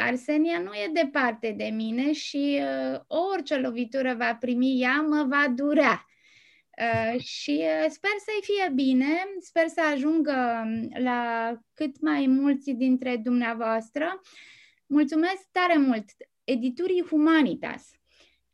Arsenia 0.05 0.59
nu 0.59 0.73
e 0.73 0.89
departe 0.93 1.51
de 1.57 1.63
mine 1.63 2.11
și 2.13 2.59
uh, 2.61 2.99
orice 3.07 3.55
lovitură 3.57 4.15
va 4.17 4.35
primi 4.35 4.81
ea 4.81 5.01
mă 5.01 5.25
va 5.29 5.53
durea. 5.55 6.05
Uh, 6.77 7.19
și 7.21 7.61
uh, 7.61 7.85
sper 7.89 8.11
să-i 8.25 8.41
fie 8.41 8.71
bine, 8.73 9.07
sper 9.39 9.67
să 9.67 9.81
ajungă 9.93 10.63
um, 10.63 11.03
la 11.03 11.51
cât 11.73 12.01
mai 12.01 12.25
mulți 12.27 12.71
dintre 12.71 13.17
dumneavoastră. 13.17 14.21
Mulțumesc 14.85 15.47
tare 15.51 15.77
mult 15.77 16.05
editurii 16.43 17.05
Humanitas, 17.09 17.91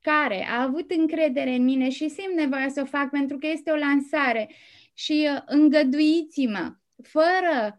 care 0.02 0.48
a 0.50 0.62
avut 0.62 0.92
încredere 0.92 1.50
în 1.50 1.64
mine 1.64 1.90
și 1.90 2.10
simt 2.10 2.34
nevoia 2.36 2.70
să 2.70 2.82
o 2.82 2.86
fac 2.86 3.10
pentru 3.10 3.38
că 3.38 3.48
este 3.48 3.72
o 3.72 3.76
lansare 3.76 4.50
și 4.94 5.28
uh, 5.34 5.42
îngăduiți-mă, 5.46 6.76
fără 7.04 7.76
Uh, 7.76 7.78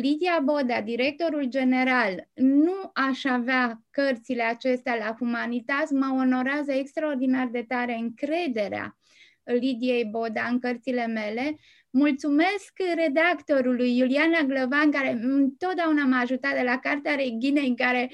Lidia 0.00 0.40
Boda, 0.44 0.80
directorul 0.80 1.44
general, 1.44 2.28
nu 2.34 2.90
aș 2.94 3.24
avea 3.24 3.82
cărțile 3.90 4.42
acestea 4.42 4.96
la 4.96 5.16
Humanitas, 5.18 5.90
mă 5.90 6.16
onorează 6.18 6.72
extraordinar 6.72 7.46
de 7.46 7.64
tare 7.68 7.94
încrederea 7.94 8.96
Lidiei 9.44 10.04
Boda 10.04 10.46
în 10.50 10.58
cărțile 10.58 11.06
mele. 11.06 11.58
Mulțumesc 11.90 12.72
redactorului 12.94 13.96
Iuliana 13.96 14.40
Glăvan, 14.40 14.90
care 14.90 15.10
întotdeauna 15.22 16.04
m-a 16.04 16.20
ajutat 16.20 16.54
de 16.54 16.62
la 16.62 16.78
Cartea 16.78 17.14
Reghinei, 17.14 17.68
în 17.68 17.76
care 17.76 18.10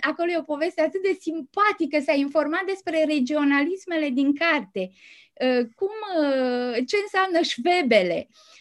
acolo 0.00 0.30
e 0.30 0.38
o 0.38 0.42
poveste 0.42 0.80
atât 0.80 1.02
de 1.02 1.16
simpatică, 1.20 1.98
s-a 2.00 2.12
informat 2.12 2.64
despre 2.66 3.04
regionalismele 3.04 4.08
din 4.08 4.34
carte, 4.34 4.90
uh, 4.90 5.66
cum, 5.74 5.94
uh, 6.18 6.74
ce 6.86 6.96
înseamnă 7.02 7.40
șvebele, 7.42 8.28
Uh, 8.28 8.52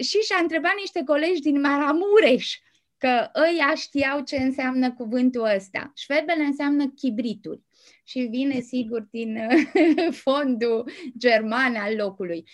și 0.00 0.18
și-a 0.18 0.38
întrebat 0.40 0.74
niște 0.78 1.02
colegi 1.04 1.40
din 1.40 1.60
Maramureș 1.60 2.58
că 2.98 3.30
ăia 3.34 3.74
știau 3.74 4.20
ce 4.20 4.36
înseamnă 4.36 4.92
cuvântul 4.92 5.50
ăsta. 5.56 5.92
Șvebele 5.94 6.42
înseamnă 6.42 6.88
chibrituri 6.88 7.62
și 8.04 8.20
vine 8.30 8.60
sigur 8.60 9.06
din 9.10 9.36
uh, 9.36 10.14
fondul 10.24 10.90
german 11.18 11.74
al 11.74 11.94
locului. 11.96 12.44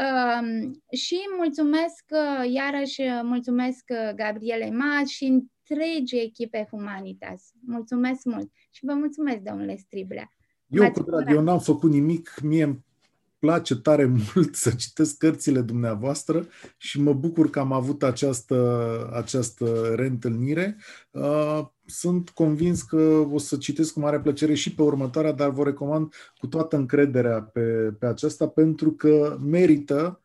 Uh, 0.00 0.70
și 0.98 1.18
mulțumesc, 1.36 2.04
uh, 2.10 2.52
iarăși 2.52 3.02
mulțumesc 3.22 3.84
uh, 3.88 4.14
Gabriele 4.14 4.70
Maz 4.70 5.08
și 5.08 5.24
întregi 5.24 6.16
echipe 6.16 6.66
Humanitas. 6.70 7.50
Mulțumesc 7.66 8.24
mult 8.24 8.50
și 8.70 8.84
vă 8.84 8.92
mulțumesc, 8.92 9.38
domnule 9.38 9.76
Striblea. 9.76 10.32
Eu, 10.66 10.90
cu 10.90 11.02
drag, 11.02 11.30
eu 11.30 11.40
n-am 11.40 11.58
făcut 11.58 11.90
nimic, 11.90 12.40
mie 12.42 12.84
place 13.40 13.76
tare 13.76 14.04
mult 14.34 14.54
să 14.54 14.70
citesc 14.70 15.16
cărțile 15.16 15.60
dumneavoastră 15.60 16.46
și 16.76 17.00
mă 17.00 17.12
bucur 17.12 17.50
că 17.50 17.58
am 17.58 17.72
avut 17.72 18.02
această, 18.02 19.10
această 19.12 19.94
reîntâlnire. 19.96 20.76
Uh, 21.10 21.66
sunt 21.86 22.30
convins 22.30 22.82
că 22.82 23.26
o 23.32 23.38
să 23.38 23.56
citesc 23.56 23.92
cu 23.92 24.00
mare 24.00 24.20
plăcere 24.20 24.54
și 24.54 24.74
pe 24.74 24.82
următoarea, 24.82 25.32
dar 25.32 25.50
vă 25.50 25.64
recomand 25.64 26.14
cu 26.38 26.46
toată 26.46 26.76
încrederea 26.76 27.42
pe, 27.42 27.60
pe 27.98 28.06
aceasta 28.06 28.48
pentru 28.48 28.90
că 28.90 29.38
merită, 29.40 30.20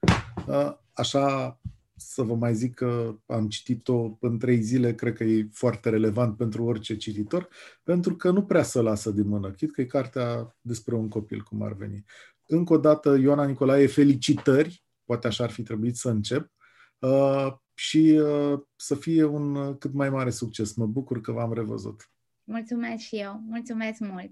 uh, 0.48 0.74
așa 0.94 1.60
să 1.98 2.22
vă 2.22 2.36
mai 2.36 2.56
zic 2.56 2.74
că 2.74 3.16
am 3.26 3.48
citit-o 3.48 4.18
în 4.20 4.38
trei 4.38 4.62
zile, 4.62 4.96
cred 4.96 5.14
că 5.14 5.24
e 5.24 5.50
foarte 5.52 5.90
relevant 5.90 6.38
pentru 6.38 6.64
orice 6.64 6.96
cititor, 6.96 7.50
pentru 7.84 8.16
că 8.16 8.32
nu 8.32 8.44
prea 8.44 8.64
să 8.64 8.82
lasă 8.82 9.12
din 9.12 9.28
mână. 9.28 9.52
Chit 9.52 9.72
că 9.72 9.82
e 9.82 9.86
cartea 9.86 10.56
despre 10.62 10.96
un 10.96 11.08
copil, 11.08 11.42
cum 11.42 11.62
ar 11.62 11.74
veni. 11.74 12.04
Încă 12.46 12.74
o 12.74 12.78
dată, 12.78 13.18
Ioana 13.22 13.46
Nicolae, 13.46 13.88
felicitări, 13.88 14.84
poate 15.04 15.28
așa 15.28 15.44
ar 15.44 15.50
fi 15.50 15.64
trebuit 15.64 15.96
să 15.96 16.10
încep, 16.10 16.52
uh, 17.00 17.54
și 17.74 18.22
uh, 18.24 18.60
să 18.76 18.96
fie 18.96 19.24
un 19.24 19.56
uh, 19.56 19.76
cât 19.80 19.94
mai 19.94 20.10
mare 20.10 20.30
succes. 20.30 20.74
Mă 20.74 20.86
bucur 20.86 21.22
că 21.22 21.32
v-am 21.32 21.54
revăzut. 21.54 22.10
Mulțumesc 22.44 23.04
și 23.04 23.16
eu, 23.16 23.42
mulțumesc 23.48 24.00
mult! 24.00 24.24